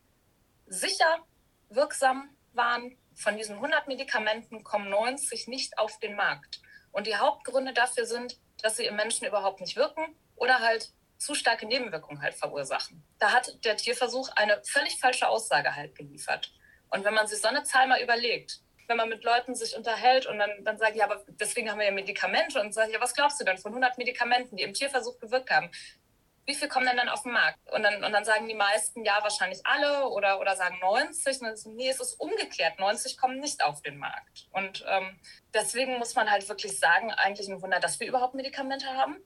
sicher 0.67 1.19
wirksam 1.69 2.35
waren, 2.53 2.97
von 3.15 3.37
diesen 3.37 3.55
100 3.55 3.87
Medikamenten 3.87 4.63
kommen 4.63 4.89
90 4.89 5.47
nicht 5.47 5.77
auf 5.77 5.99
den 5.99 6.15
Markt. 6.15 6.61
Und 6.91 7.07
die 7.07 7.15
Hauptgründe 7.15 7.73
dafür 7.73 8.05
sind, 8.05 8.37
dass 8.61 8.77
sie 8.77 8.85
im 8.85 8.95
Menschen 8.95 9.27
überhaupt 9.27 9.61
nicht 9.61 9.75
wirken 9.75 10.15
oder 10.35 10.59
halt 10.59 10.91
zu 11.17 11.35
starke 11.35 11.65
Nebenwirkungen 11.65 12.21
halt 12.21 12.35
verursachen. 12.35 13.03
Da 13.19 13.31
hat 13.31 13.63
der 13.63 13.77
Tierversuch 13.77 14.29
eine 14.35 14.61
völlig 14.63 14.99
falsche 14.99 15.27
Aussage 15.27 15.75
halt 15.75 15.95
geliefert. 15.95 16.53
Und 16.89 17.05
wenn 17.05 17.13
man 17.13 17.27
sich 17.27 17.41
so 17.41 17.47
eine 17.47 17.63
Zahl 17.63 17.87
mal 17.87 18.01
überlegt, 18.01 18.59
wenn 18.87 18.97
man 18.97 19.09
mit 19.09 19.23
Leuten 19.23 19.55
sich 19.55 19.75
unterhält 19.75 20.25
und 20.25 20.37
dann, 20.37 20.51
dann 20.63 20.77
sagt, 20.77 20.95
ja, 20.95 21.05
aber 21.05 21.23
deswegen 21.27 21.71
haben 21.71 21.79
wir 21.79 21.85
ja 21.85 21.91
Medikamente 21.91 22.59
und 22.59 22.73
sagt, 22.73 22.91
ja, 22.91 22.99
was 22.99 23.13
glaubst 23.13 23.39
du 23.39 23.45
denn 23.45 23.57
von 23.57 23.71
100 23.71 23.97
Medikamenten, 23.97 24.57
die 24.57 24.63
im 24.63 24.73
Tierversuch 24.73 25.19
gewirkt 25.19 25.49
haben? 25.49 25.71
Wie 26.45 26.55
viel 26.55 26.67
kommen 26.67 26.85
denn 26.85 26.97
dann 26.97 27.09
auf 27.09 27.23
den 27.23 27.31
Markt? 27.31 27.59
Und 27.71 27.83
dann, 27.83 28.03
und 28.03 28.11
dann 28.11 28.25
sagen 28.25 28.47
die 28.47 28.53
meisten, 28.53 29.05
ja, 29.05 29.19
wahrscheinlich 29.21 29.65
alle 29.65 30.09
oder, 30.09 30.39
oder 30.41 30.55
sagen 30.55 30.77
90. 30.81 31.41
Und 31.41 31.47
dann 31.47 31.75
nee, 31.75 31.89
es 31.89 32.01
ist 32.01 32.19
umgekehrt. 32.19 32.79
90 32.79 33.17
kommen 33.17 33.39
nicht 33.39 33.63
auf 33.63 33.81
den 33.81 33.97
Markt. 33.97 34.47
Und 34.51 34.83
ähm, 34.87 35.19
deswegen 35.53 35.97
muss 35.97 36.15
man 36.15 36.29
halt 36.29 36.47
wirklich 36.49 36.77
sagen, 36.77 37.11
eigentlich 37.11 37.47
ein 37.47 37.61
Wunder, 37.61 37.79
dass 37.79 37.99
wir 37.99 38.07
überhaupt 38.07 38.35
Medikamente 38.35 38.87
haben. 38.87 39.17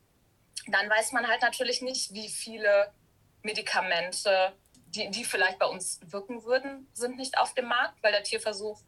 Dann 0.68 0.90
weiß 0.90 1.12
man 1.14 1.28
halt 1.28 1.42
natürlich 1.42 1.82
nicht, 1.82 2.14
wie 2.14 2.30
viele 2.30 2.94
Medikamente, 3.42 4.54
die, 4.88 5.10
die 5.10 5.24
vielleicht 5.24 5.58
bei 5.58 5.66
uns 5.66 6.00
wirken 6.06 6.44
würden, 6.44 6.88
sind 6.94 7.18
nicht 7.18 7.38
auf 7.38 7.54
dem 7.56 7.66
Markt, 7.66 8.02
weil 8.04 8.12
der 8.12 8.24
Tierversuch 8.24 8.80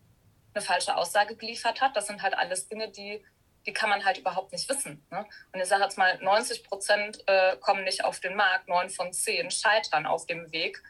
eine 0.54 0.64
falsche 0.64 0.96
Aussage 0.96 1.36
geliefert 1.36 1.82
hat. 1.82 1.96
Das 1.96 2.08
sind 2.08 2.22
halt 2.22 2.36
alles 2.36 2.68
Dinge, 2.68 2.90
die 2.90 3.24
die 3.70 3.74
kann 3.74 3.90
man 3.90 4.04
halt 4.04 4.18
überhaupt 4.18 4.52
nicht 4.52 4.68
wissen. 4.68 5.06
Ne? 5.12 5.24
Und 5.54 5.60
ich 5.60 5.68
sage 5.68 5.84
jetzt 5.84 5.98
mal, 5.98 6.18
90 6.18 6.64
Prozent 6.64 7.24
äh, 7.28 7.56
kommen 7.58 7.84
nicht 7.84 8.04
auf 8.04 8.20
den 8.20 8.36
Markt, 8.36 8.68
neun 8.68 8.90
von 8.90 9.14
zehn 9.14 9.52
scheitern 9.52 10.08
auf 10.08 10.26
dem 10.26 10.52
Weg. 10.52 10.82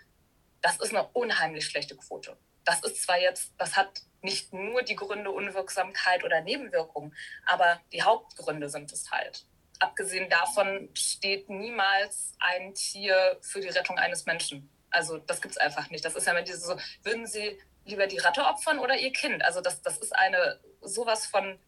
Das 0.62 0.78
ist 0.78 0.96
eine 0.96 1.06
unheimlich 1.10 1.66
schlechte 1.66 1.98
Quote. 1.98 2.38
Das 2.64 2.82
ist 2.84 3.04
zwar 3.04 3.20
jetzt, 3.20 3.52
das 3.58 3.76
hat 3.76 4.04
nicht 4.22 4.54
nur 4.54 4.82
die 4.82 4.96
Gründe 4.96 5.30
Unwirksamkeit 5.30 6.24
oder 6.24 6.40
Nebenwirkungen, 6.40 7.14
aber 7.46 7.82
die 7.92 8.02
Hauptgründe 8.04 8.70
sind 8.70 8.94
es 8.94 9.12
halt. 9.12 9.46
Abgesehen 9.80 10.30
davon 10.30 10.90
steht 10.94 11.50
niemals 11.50 12.36
ein 12.40 12.74
Tier 12.76 13.40
für 13.42 13.60
die 13.60 13.70
Rettung 13.70 13.98
eines 13.98 14.26
Menschen. 14.26 14.70
Also 14.90 15.18
das 15.18 15.42
gibt 15.42 15.54
es 15.54 15.58
einfach 15.58 15.90
nicht. 15.90 16.06
Das 16.06 16.16
ist 16.16 16.26
ja 16.28 16.32
immer 16.32 16.44
diese 16.44 16.60
so, 16.60 16.78
würden 17.04 17.28
Sie 17.28 17.60
lieber 17.84 18.08
die 18.08 18.20
Ratte 18.20 18.46
opfern 18.46 18.80
oder 18.80 18.98
Ihr 18.98 19.12
Kind? 19.12 19.44
Also 19.44 19.60
das, 19.60 19.82
das 19.82 19.98
ist 19.98 20.16
eine 20.16 20.62
sowas 20.82 21.26
von 21.26 21.60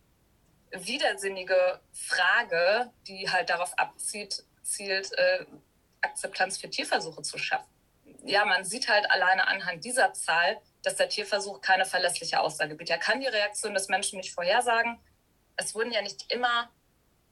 widersinnige 0.72 1.80
Frage, 1.94 2.92
die 3.08 3.30
halt 3.30 3.50
darauf 3.50 3.78
abzielt, 3.78 4.44
zielt, 4.64 5.12
äh, 5.14 5.46
Akzeptanz 6.02 6.58
für 6.58 6.70
Tierversuche 6.70 7.22
zu 7.22 7.38
schaffen. 7.38 7.70
Ja, 8.24 8.46
man 8.46 8.64
sieht 8.64 8.88
halt 8.88 9.10
alleine 9.10 9.48
anhand 9.48 9.84
dieser 9.84 10.14
Zahl, 10.14 10.60
dass 10.84 10.96
der 10.96 11.10
Tierversuch 11.10 11.62
keine 11.62 11.86
verlässliche 11.86 12.40
Aussage 12.40 12.76
bietet. 12.76 12.92
Er 12.92 13.00
kann 13.00 13.20
die 13.20 13.28
Reaktion 13.28 13.74
des 13.74 13.88
Menschen 13.88 14.18
nicht 14.18 14.34
vorhersagen. 14.34 15.00
Es 15.56 15.76
wurden 15.76 15.92
ja 15.92 16.02
nicht 16.02 16.32
immer 16.32 16.70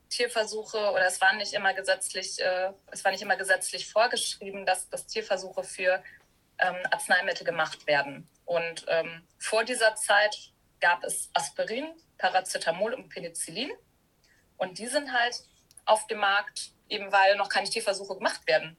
Tierversuche 0.09 0.91
oder 0.91 1.05
es 1.05 1.21
war 1.21 1.33
nicht 1.33 1.53
immer 1.53 1.73
gesetzlich, 1.73 2.39
äh, 2.39 2.71
es 2.91 3.03
war 3.03 3.11
nicht 3.11 3.21
immer 3.21 3.37
gesetzlich 3.37 3.91
vorgeschrieben, 3.91 4.65
dass, 4.65 4.89
dass 4.89 5.07
Tierversuche 5.07 5.63
für 5.63 6.03
ähm, 6.59 6.75
Arzneimittel 6.91 7.45
gemacht 7.45 7.85
werden. 7.87 8.27
Und 8.45 8.85
ähm, 8.87 9.27
vor 9.37 9.63
dieser 9.63 9.95
Zeit 9.95 10.35
gab 10.79 11.03
es 11.03 11.29
Aspirin, 11.33 11.87
Paracetamol 12.19 12.93
und 12.93 13.09
Penicillin. 13.09 13.71
Und 14.57 14.77
die 14.77 14.87
sind 14.87 15.11
halt 15.11 15.41
auf 15.85 16.05
dem 16.07 16.19
Markt, 16.19 16.71
eben 16.87 17.11
weil 17.11 17.35
noch 17.35 17.49
keine 17.49 17.69
Tierversuche 17.69 18.15
gemacht 18.15 18.45
werden 18.45 18.77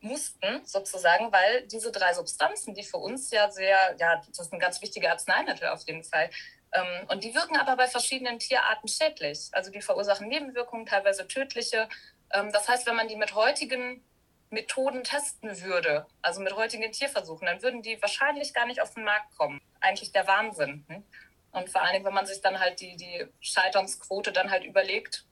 mussten, 0.00 0.64
sozusagen, 0.64 1.32
weil 1.32 1.66
diese 1.66 1.92
drei 1.92 2.12
Substanzen, 2.12 2.74
die 2.74 2.82
für 2.82 2.96
uns 2.98 3.30
ja 3.30 3.50
sehr, 3.50 3.96
ja, 3.98 4.22
das 4.36 4.48
sind 4.48 4.58
ganz 4.58 4.80
wichtige 4.82 5.10
Arzneimittel 5.10 5.68
auf 5.68 5.82
jeden 5.86 6.04
Fall, 6.04 6.28
ähm, 6.72 7.06
und 7.08 7.24
die 7.24 7.34
wirken 7.34 7.56
aber 7.56 7.76
bei 7.76 7.86
verschiedenen 7.86 8.38
Tierarten 8.38 8.88
schädlich. 8.88 9.48
Also 9.52 9.70
die 9.70 9.82
verursachen 9.82 10.28
Nebenwirkungen, 10.28 10.86
teilweise 10.86 11.28
tödliche. 11.28 11.88
Ähm, 12.32 12.50
das 12.52 12.68
heißt, 12.68 12.86
wenn 12.86 12.96
man 12.96 13.08
die 13.08 13.16
mit 13.16 13.34
heutigen 13.34 14.02
Methoden 14.50 15.04
testen 15.04 15.60
würde, 15.62 16.06
also 16.22 16.40
mit 16.40 16.54
heutigen 16.56 16.90
Tierversuchen, 16.92 17.46
dann 17.46 17.62
würden 17.62 17.82
die 17.82 18.00
wahrscheinlich 18.00 18.54
gar 18.54 18.66
nicht 18.66 18.80
auf 18.80 18.94
den 18.94 19.04
Markt 19.04 19.36
kommen. 19.36 19.60
Eigentlich 19.80 20.12
der 20.12 20.26
Wahnsinn. 20.26 20.84
Hm? 20.88 21.04
Und 21.52 21.70
vor 21.70 21.82
allen 21.82 21.92
Dingen, 21.92 22.04
wenn 22.04 22.14
man 22.14 22.26
sich 22.26 22.40
dann 22.40 22.58
halt 22.58 22.80
die, 22.80 22.96
die 22.96 23.26
Scheiternsquote 23.40 24.32
dann 24.32 24.50
halt 24.50 24.64
überlegt, 24.64 25.26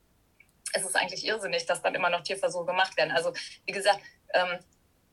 es 0.73 0.85
ist 0.85 0.97
eigentlich 0.97 1.25
irrsinnig, 1.25 1.67
dass 1.67 1.83
dann 1.83 1.95
immer 1.95 2.11
noch 2.11 2.23
Tierversuche 2.23 2.67
gemacht 2.67 2.97
werden. 2.97 3.11
Also 3.11 3.33
wie 3.65 3.73
gesagt, 3.73 4.01
ähm, 4.35 4.59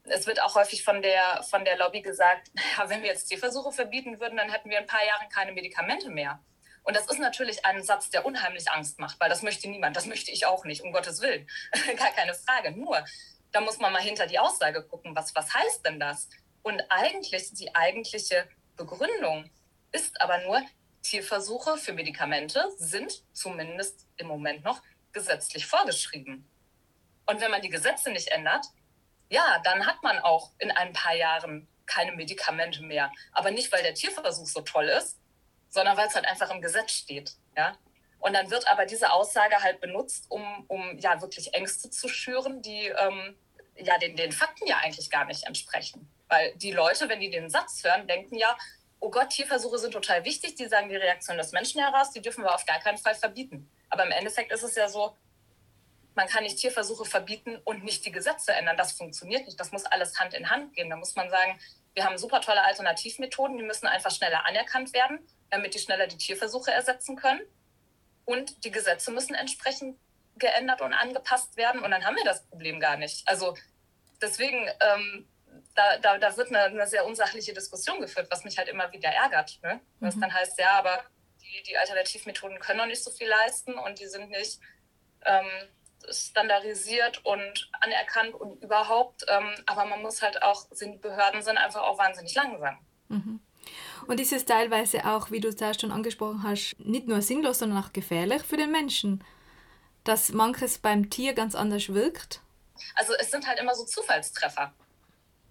es 0.04 0.28
wird 0.28 0.41
auch 0.41 0.56
häufig 0.56 0.84
von 0.84 1.02
der, 1.02 1.43
von 1.43 1.65
der 1.65 1.78
Lobby 1.78 2.02
gesagt, 2.02 2.50
ja, 2.78 2.89
wenn 2.89 3.02
wir 3.02 3.10
jetzt 3.10 3.28
Tierversuche 3.28 3.72
verbieten 3.72 4.20
würden, 4.20 4.38
dann 4.38 4.52
hätten 4.52 4.70
wir 4.70 4.78
in 4.78 4.84
ein 4.84 4.88
paar 4.88 5.06
Jahren 5.06 5.30
keine 5.30 5.52
Medikamente 5.54 6.10
mehr. 6.10 6.39
Und 6.84 6.96
das 6.96 7.08
ist 7.08 7.20
natürlich 7.20 7.65
ein 7.65 7.84
Satz, 7.84 8.10
der 8.10 8.26
unheimlich 8.26 8.72
Angst 8.72 9.00
macht, 9.00 9.20
weil 9.20 9.30
das 9.30 9.41
möchte 9.41 9.70
niemand, 9.70 9.98
das 9.98 10.06
möchte 10.06 10.32
ich 10.32 10.46
auch 10.46 10.63
nicht, 10.63 10.84
um 10.84 10.93
Gottes 10.93 11.22
Willen. 11.22 11.48
Gar 11.98 12.12
keine 12.12 12.34
Frage. 12.34 12.72
Nur, 12.72 13.04
da 13.52 13.60
muss 13.60 13.80
man 13.80 13.91
mal 13.91 14.02
hinter 14.02 14.26
die 14.26 14.39
Aussage 14.39 14.84
gucken, 14.84 15.15
was, 15.15 15.36
was 15.36 15.54
heißt 15.54 15.86
denn 15.86 16.00
das? 16.00 16.30
Und 16.62 16.82
eigentlich, 16.89 17.52
die 17.54 17.76
eigentliche 17.76 18.48
Begründung 18.78 19.50
ist 19.91 20.22
aber 20.22 20.38
nur, 20.39 20.62
Tierversuche 21.02 21.78
für 21.78 21.94
Medikamente 21.94 22.66
sind 22.78 23.24
zumindest 23.34 24.08
im 24.18 24.28
Moment 24.28 24.64
noch 24.64 24.82
gesetzlich 25.14 25.66
vorgeschrieben. 25.66 26.50
Und 27.26 27.42
wenn 27.42 27.52
man 27.52 27.62
die 27.62 27.70
Gesetze 27.70 28.12
nicht 28.12 28.30
ändert, 28.30 28.66
ja, 29.30 29.60
dann 29.64 29.86
hat 29.86 30.02
man 30.04 30.20
auch 30.20 30.52
in 30.60 30.72
ein 30.72 30.94
paar 30.94 31.16
Jahren 31.16 31.68
keine 31.86 32.14
Medikamente 32.14 32.84
mehr. 32.84 33.12
Aber 33.32 33.52
nicht, 33.52 33.72
weil 33.72 33.84
der 33.84 33.94
Tierversuch 33.94 34.48
so 34.48 34.62
toll 34.62 34.86
ist, 34.86 35.18
sondern 35.70 35.98
weil 35.98 36.08
es 36.08 36.16
halt 36.16 36.26
einfach 36.26 36.50
im 36.52 36.62
Gesetz 36.62 36.92
steht. 36.92 37.34
Ja? 37.56 37.78
Und 38.20 38.34
dann 38.34 38.50
wird 38.50 38.68
aber 38.68 38.86
diese 38.86 39.12
Aussage 39.12 39.62
halt 39.62 39.82
benutzt, 39.82 40.26
um, 40.30 40.66
um 40.68 40.98
ja 41.00 41.22
wirklich 41.22 41.54
Ängste 41.54 41.90
zu 41.90 42.08
schüren, 42.08 42.62
die 42.62 42.88
ähm, 42.88 43.38
ja 43.76 43.98
den, 43.98 44.16
den 44.16 44.32
Fakten 44.32 44.68
ja 44.68 44.78
eigentlich 44.78 45.10
gar 45.10 45.26
nicht 45.26 45.44
entsprechen. 45.44 46.12
Weil 46.28 46.54
die 46.56 46.72
Leute, 46.72 47.10
wenn 47.10 47.20
die 47.20 47.30
den 47.30 47.50
Satz 47.50 47.84
hören, 47.84 48.08
denken 48.08 48.36
ja, 48.36 48.58
oh 49.00 49.10
Gott, 49.10 49.30
Tierversuche 49.30 49.78
sind 49.78 49.92
total 49.92 50.26
wichtig, 50.26 50.56
die 50.56 50.68
sagen 50.68 50.90
die 50.90 50.96
Reaktion 50.96 51.38
des 51.38 51.52
Menschen 51.52 51.82
heraus, 51.82 52.12
die 52.12 52.22
dürfen 52.22 52.44
wir 52.44 52.54
auf 52.54 52.66
gar 52.66 52.80
keinen 52.80 52.98
Fall 52.98 53.16
verbieten. 53.16 53.70
Aber 53.90 54.06
im 54.06 54.12
Endeffekt 54.12 54.52
ist 54.52 54.64
es 54.64 54.76
ja 54.76 54.90
so, 54.90 55.16
man 56.16 56.28
kann 56.28 56.44
nicht 56.44 56.58
Tierversuche 56.58 57.06
verbieten 57.06 57.62
und 57.64 57.84
nicht 57.84 58.06
die 58.06 58.12
Gesetze 58.12 58.52
ändern. 58.52 58.76
Das 58.76 58.94
funktioniert 58.94 59.46
nicht. 59.46 59.60
Das 59.60 59.72
muss 59.72 59.86
alles 59.86 60.20
Hand 60.20 60.34
in 60.34 60.50
Hand 60.50 60.74
gehen. 60.74 60.90
Da 60.90 60.96
muss 60.96 61.16
man 61.16 61.30
sagen, 61.30 61.60
wir 61.94 62.06
haben 62.06 62.18
super 62.18 62.42
tolle 62.42 62.64
Alternativmethoden, 62.64 63.58
die 63.58 63.64
müssen 63.64 63.88
einfach 63.88 64.12
schneller 64.12 64.46
anerkannt 64.46 64.94
werden, 64.94 65.20
damit 65.52 65.76
die 65.76 65.80
schneller 65.80 66.08
die 66.08 66.18
Tierversuche 66.18 66.72
ersetzen 66.72 67.16
können. 67.16 67.42
Und 68.26 68.66
die 68.66 68.72
Gesetze 68.72 69.12
müssen 69.12 69.36
entsprechend 69.36 69.98
geändert 70.38 70.82
und 70.82 70.94
angepasst 70.94 71.56
werden. 71.56 71.84
Und 71.84 71.92
dann 71.92 72.04
haben 72.04 72.16
wir 72.16 72.26
das 72.26 72.46
Problem 72.48 72.80
gar 72.80 72.98
nicht. 72.98 73.28
Also 73.28 73.56
deswegen, 74.22 74.68
ähm, 74.82 75.28
da, 75.78 75.98
da, 76.00 76.18
da, 76.18 76.36
wird 76.36 76.48
eine, 76.48 76.63
eine, 76.63 76.88
sehr 76.88 77.06
unsachliche 77.06 77.54
Diskussion 77.54 78.02
geführt, 78.02 78.28
was 78.32 78.44
mich 78.44 78.58
halt 78.58 78.68
immer 78.68 78.92
wieder 78.92 79.10
ärgert. 79.10 79.60
Ne? 79.62 79.80
Was 80.00 80.16
mhm. 80.16 80.22
dann 80.22 80.34
heißt, 80.34 80.60
ja, 80.60 80.72
aber 80.72 81.04
die, 81.40 81.63
die 81.68 81.78
Alternativmethoden 81.78 82.60
können 82.60 82.80
noch 82.80 82.88
nicht 82.88 83.04
so 83.04 83.12
viel 83.12 83.28
leisten 83.28 83.76
und 83.76 84.00
die 84.00 84.08
sind 84.08 84.32
nicht 84.32 84.60
ähm, 85.24 85.70
standardisiert 86.10 87.24
und 87.24 87.70
anerkannt 87.80 88.34
und 88.34 88.63
überhaupt. 88.63 89.24
Ähm, 89.30 89.54
aber 89.68 89.86
man 89.86 90.02
muss 90.02 90.24
halt 90.24 90.42
auch, 90.42 90.66
sind, 90.72 90.96
die 90.96 90.98
Behörden 90.98 91.44
sind 91.44 91.60
einfach 91.60 91.84
auch 91.84 92.00
wahnsinnig 92.00 92.34
langsam. 92.34 92.80
Mhm. 93.10 93.40
Und 94.08 94.20
ist 94.20 94.34
es 94.34 94.46
teilweise 94.46 95.06
auch, 95.06 95.30
wie 95.30 95.42
du 95.42 95.54
da 95.54 95.74
schon 95.76 95.92
angesprochen 95.92 96.42
hast, 96.42 96.76
nicht 96.80 97.08
nur 97.08 97.22
sinnlos, 97.22 97.60
sondern 97.60 97.84
auch 97.84 97.94
gefährlich 97.94 98.42
für 98.42 98.58
den 98.58 98.72
Menschen, 98.72 99.24
dass 100.04 100.30
manches 100.30 100.80
beim 100.80 101.12
Tier 101.12 101.34
ganz 101.34 101.54
anders 101.54 101.94
wirkt? 101.94 102.42
Also 102.96 103.13
es 103.20 103.30
sind 103.30 103.48
halt 103.48 103.60
immer 103.60 103.76
so 103.76 103.86
Zufallstreffer 103.86 104.74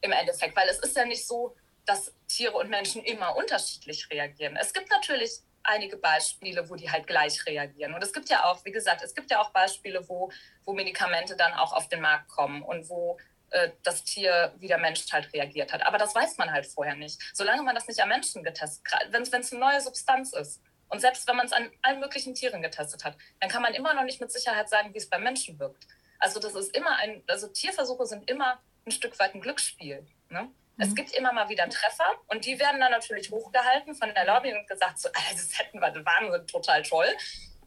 im 0.06 0.12
Endeffekt, 0.12 0.56
weil 0.56 0.68
es 0.68 0.78
ist 0.78 0.96
ja 0.96 1.04
nicht 1.04 1.26
so, 1.26 1.54
dass 1.84 2.14
Tiere 2.28 2.56
und 2.56 2.70
Menschen 2.70 3.02
immer 3.04 3.36
unterschiedlich 3.36 4.08
reagieren. 4.10 4.56
Es 4.56 4.72
gibt 4.72 4.90
natürlich 4.90 5.40
einige 5.62 5.96
Beispiele, 5.96 6.68
wo 6.70 6.76
die 6.76 6.90
halt 6.90 7.06
gleich 7.06 7.44
reagieren. 7.46 7.94
Und 7.94 8.02
es 8.02 8.12
gibt 8.12 8.28
ja 8.28 8.44
auch, 8.44 8.64
wie 8.64 8.72
gesagt, 8.72 9.02
es 9.02 9.14
gibt 9.14 9.30
ja 9.30 9.40
auch 9.40 9.50
Beispiele, 9.50 10.08
wo, 10.08 10.30
wo 10.64 10.72
Medikamente 10.72 11.36
dann 11.36 11.52
auch 11.52 11.72
auf 11.72 11.88
den 11.88 12.00
Markt 12.00 12.28
kommen 12.28 12.62
und 12.62 12.88
wo 12.88 13.18
äh, 13.50 13.70
das 13.82 14.04
Tier 14.04 14.54
wie 14.58 14.68
der 14.68 14.78
Mensch 14.78 15.04
halt 15.12 15.32
reagiert 15.32 15.72
hat. 15.72 15.84
Aber 15.86 15.98
das 15.98 16.14
weiß 16.14 16.38
man 16.38 16.52
halt 16.52 16.66
vorher 16.66 16.94
nicht. 16.94 17.20
Solange 17.34 17.62
man 17.62 17.74
das 17.74 17.86
nicht 17.88 18.00
am 18.00 18.08
Menschen 18.08 18.42
getestet 18.42 18.92
hat, 18.92 19.12
wenn 19.12 19.22
es 19.22 19.52
eine 19.52 19.60
neue 19.60 19.80
Substanz 19.80 20.32
ist 20.32 20.60
und 20.88 21.00
selbst 21.00 21.26
wenn 21.28 21.36
man 21.36 21.46
es 21.46 21.52
an 21.52 21.70
allen 21.82 22.00
möglichen 22.00 22.34
Tieren 22.34 22.62
getestet 22.62 23.04
hat, 23.04 23.16
dann 23.40 23.50
kann 23.50 23.62
man 23.62 23.74
immer 23.74 23.94
noch 23.94 24.04
nicht 24.04 24.20
mit 24.20 24.30
Sicherheit 24.30 24.68
sagen, 24.68 24.94
wie 24.94 24.98
es 24.98 25.08
beim 25.08 25.22
Menschen 25.22 25.58
wirkt. 25.58 25.86
Also 26.18 26.40
das 26.40 26.54
ist 26.54 26.76
immer 26.76 26.96
ein, 26.96 27.22
also 27.26 27.48
Tierversuche 27.48 28.06
sind 28.06 28.30
immer 28.30 28.60
ein 28.86 28.92
Stück 28.92 29.18
weit 29.18 29.34
ein 29.34 29.40
Glücksspiel. 29.40 30.06
Ne? 30.30 30.48
Es 30.78 30.90
mhm. 30.90 30.94
gibt 30.94 31.12
immer 31.12 31.32
mal 31.32 31.48
wieder 31.48 31.68
Treffer 31.68 32.10
und 32.28 32.44
die 32.44 32.58
werden 32.58 32.80
dann 32.80 32.92
natürlich 32.92 33.30
hochgehalten 33.30 33.94
von 33.94 34.12
der 34.14 34.24
Lobby 34.26 34.54
und 34.54 34.66
gesagt, 34.68 34.98
so, 34.98 35.08
das 35.32 35.58
hätten 35.58 35.80
wir, 35.80 35.90
das 35.90 36.04
Wahnsinn, 36.04 36.46
total 36.46 36.82
toll. 36.82 37.08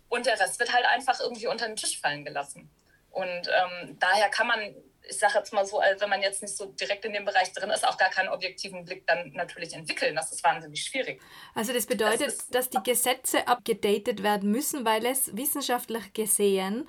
Und 0.08 0.25
der 0.25 0.39
Rest 0.39 0.60
wird 0.60 0.73
halt 0.73 0.86
einfach 0.86 1.19
irgendwie 1.19 1.47
unter 1.47 1.67
den 1.67 1.75
Tisch 1.75 1.99
fallen 1.99 2.25
gelassen. 2.25 2.69
Und 3.12 3.27
ähm, 3.47 3.97
daher 3.99 4.29
kann 4.29 4.47
man, 4.47 4.60
ich 5.08 5.17
sage 5.17 5.38
jetzt 5.38 5.53
mal 5.53 5.65
so, 5.65 5.77
wenn 5.77 6.10
man 6.10 6.21
jetzt 6.21 6.41
nicht 6.41 6.55
so 6.55 6.65
direkt 6.65 7.05
in 7.05 7.13
dem 7.13 7.25
Bereich 7.25 7.51
drin 7.53 7.69
ist, 7.69 7.88
auch 7.88 7.97
gar 7.97 8.10
keinen 8.10 8.29
objektiven 8.29 8.86
Blick 8.86 9.05
dann 9.05 9.32
natürlich 9.34 9.73
entwickeln. 9.73 10.15
Das 10.15 10.32
ist 10.32 10.43
wahnsinnig 10.43 10.84
schwierig. 10.84 11.21
Also 11.53 11.73
das 11.73 11.86
bedeutet, 11.86 12.27
das 12.27 12.47
dass 12.47 12.69
die 12.69 12.84
Gesetze 12.84 13.47
abgedatet 13.47 14.23
werden 14.23 14.51
müssen, 14.51 14.86
weil 14.86 15.05
es 15.05 15.36
wissenschaftlich 15.36 16.13
gesehen 16.13 16.88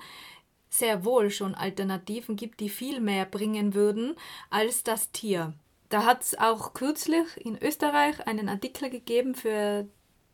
sehr 0.71 1.05
wohl 1.05 1.29
schon 1.29 1.53
Alternativen 1.53 2.35
gibt, 2.35 2.61
die 2.61 2.69
viel 2.69 3.01
mehr 3.01 3.25
bringen 3.25 3.75
würden 3.75 4.15
als 4.49 4.83
das 4.83 5.11
Tier. 5.11 5.53
Da 5.89 6.05
hat 6.05 6.21
es 6.21 6.39
auch 6.39 6.73
kürzlich 6.73 7.27
in 7.35 7.61
Österreich 7.61 8.25
einen 8.25 8.47
Artikel 8.47 8.89
gegeben 8.89 9.35
für 9.35 9.85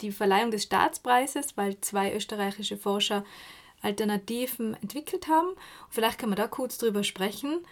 die 0.01 0.11
Verleihung 0.11 0.51
des 0.51 0.63
Staatspreises, 0.63 1.57
weil 1.57 1.81
zwei 1.81 2.13
österreichische 2.13 2.77
Forscher 2.77 3.25
Alternativen 3.81 4.75
entwickelt 4.75 5.27
haben. 5.27 5.55
Vielleicht 5.89 6.19
kann 6.19 6.29
man 6.29 6.37
da 6.37 6.47
kurz 6.47 6.77
drüber 6.77 7.03
sprechen, 7.03 7.65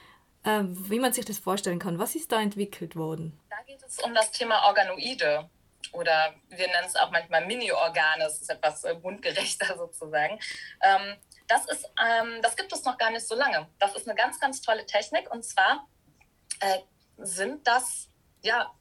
äh, 0.44 0.64
wie 0.64 1.00
man 1.00 1.14
sich 1.14 1.26
das 1.26 1.38
vorstellen 1.38 1.78
kann. 1.78 2.00
Was 2.00 2.16
ist 2.16 2.32
da 2.32 2.42
entwickelt 2.42 2.96
worden? 2.96 3.40
Da 3.52 3.58
geht 3.68 3.84
es 3.84 4.00
um 4.00 4.16
das 4.16 4.32
Thema 4.32 4.66
Organoide 4.66 5.48
oder 5.92 6.34
wir 6.50 6.68
nennen 6.68 6.88
es 6.88 6.96
auch 6.96 7.12
manchmal 7.12 7.46
Mini-Organe, 7.46 8.24
das 8.24 8.42
ist 8.42 8.50
etwas 8.50 8.84
äh, 8.84 8.96
mundgerechter 8.96 9.78
sozusagen. 9.78 10.40
Das, 11.48 11.66
ist, 11.68 11.86
ähm, 12.04 12.42
das 12.42 12.56
gibt 12.56 12.74
es 12.74 12.84
noch 12.84 12.98
gar 12.98 13.12
nicht 13.12 13.28
so 13.28 13.36
lange. 13.36 13.68
Das 13.80 13.96
ist 13.96 14.08
eine 14.08 14.16
ganz, 14.16 14.40
ganz 14.40 14.62
tolle 14.62 14.86
Technik 14.86 15.32
und 15.32 15.44
zwar 15.44 15.88
äh, 16.60 16.80
sind 17.18 17.68
das 17.68 18.10
ja 18.42 18.74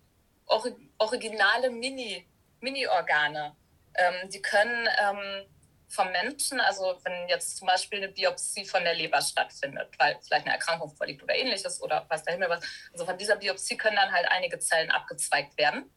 or 0.46 0.64
originale 0.98 1.70
Mini, 1.70 2.26
Mini-Organe. 2.60 3.56
Ähm, 3.96 4.30
die 4.30 4.42
können 4.42 4.88
ähm, 4.98 5.46
vom 5.88 6.10
Menschen, 6.10 6.60
also 6.60 6.98
wenn 7.04 7.28
jetzt 7.28 7.56
zum 7.56 7.66
Beispiel 7.66 7.98
eine 7.98 8.08
Biopsie 8.08 8.64
von 8.64 8.82
der 8.82 8.94
Leber 8.94 9.20
stattfindet, 9.20 9.88
weil 9.98 10.18
vielleicht 10.22 10.46
eine 10.46 10.54
Erkrankung 10.54 10.90
vorliegt 10.90 11.22
oder 11.22 11.34
ähnliches 11.34 11.80
oder 11.80 12.04
weiß 12.08 12.24
der 12.24 12.34
Himmel 12.34 12.48
was, 12.48 12.64
also 12.92 13.04
von 13.04 13.16
dieser 13.16 13.36
Biopsie 13.36 13.76
können 13.76 13.96
dann 13.96 14.12
halt 14.12 14.26
einige 14.30 14.58
Zellen 14.58 14.90
abgezweigt 14.90 15.56
werden 15.56 15.90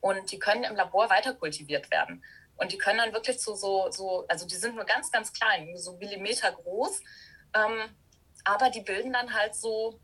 und 0.00 0.30
die 0.32 0.38
können 0.38 0.64
im 0.64 0.76
Labor 0.76 1.10
weiter 1.10 1.34
kultiviert 1.34 1.90
werden. 1.90 2.24
Und 2.60 2.72
die 2.72 2.78
können 2.78 2.98
dann 2.98 3.14
wirklich 3.14 3.38
zu 3.38 3.54
so, 3.54 3.90
so 3.90 4.26
also 4.28 4.46
die 4.46 4.54
sind 4.54 4.76
nur 4.76 4.84
ganz, 4.84 5.10
ganz 5.10 5.32
klein, 5.32 5.74
so 5.76 5.96
Millimeter 5.96 6.52
groß, 6.52 7.00
ähm, 7.54 7.96
aber 8.44 8.68
die 8.68 8.82
bilden 8.82 9.14
dann 9.14 9.32
halt 9.32 9.54
so 9.54 9.98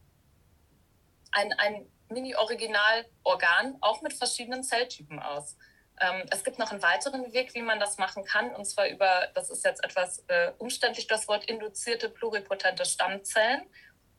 ein, 1.32 1.52
ein 1.58 1.86
Mini-Original-Organ 2.08 3.76
auch 3.82 4.00
mit 4.00 4.14
verschiedenen 4.14 4.64
Zelltypen 4.64 5.18
aus. 5.18 5.58
Ähm, 6.00 6.24
es 6.30 6.44
gibt 6.44 6.58
noch 6.58 6.70
einen 6.70 6.82
weiteren 6.82 7.30
Weg, 7.34 7.54
wie 7.54 7.60
man 7.60 7.78
das 7.78 7.98
machen 7.98 8.24
kann, 8.24 8.54
und 8.54 8.64
zwar 8.64 8.88
über, 8.88 9.28
das 9.34 9.50
ist 9.50 9.62
jetzt 9.62 9.84
etwas 9.84 10.24
äh, 10.28 10.52
umständlich, 10.56 11.06
das 11.06 11.28
Wort 11.28 11.44
induzierte 11.44 12.08
pluripotente 12.08 12.86
Stammzellen. 12.86 13.68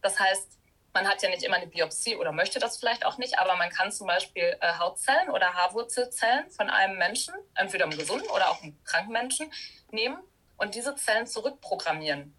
Das 0.04 0.19
heißt, 0.19 0.60
man 0.93 1.08
hat 1.08 1.21
ja 1.21 1.30
nicht 1.30 1.43
immer 1.43 1.58
eine 1.58 1.67
Biopsie 1.67 2.15
oder 2.15 2.32
möchte 2.32 2.60
das 2.60 2.78
vielleicht 2.78 3.06
auch 3.06 3.17
nicht, 3.17 3.38
aber 3.39 3.56
man 3.56 3.69
kann 3.69 3.91
zum 3.91 4.08
Beispiel 4.08 4.58
äh, 4.62 4.73
Hautzellen 4.80 5.30
oder 5.30 5.54
Haarwurzelzellen 5.54 6.50
von 6.50 6.69
einem 6.69 6.97
Menschen, 6.97 7.34
entweder 7.56 7.86
einem 7.86 7.97
gesunden 7.97 8.28
oder 8.30 8.50
auch 8.50 8.62
einem 8.62 8.82
kranken 8.84 9.12
Menschen, 9.12 9.52
nehmen 9.91 10.17
und 10.58 10.76
diese 10.76 10.95
Zellen 10.95 11.28
zurückprogrammieren 11.28 12.36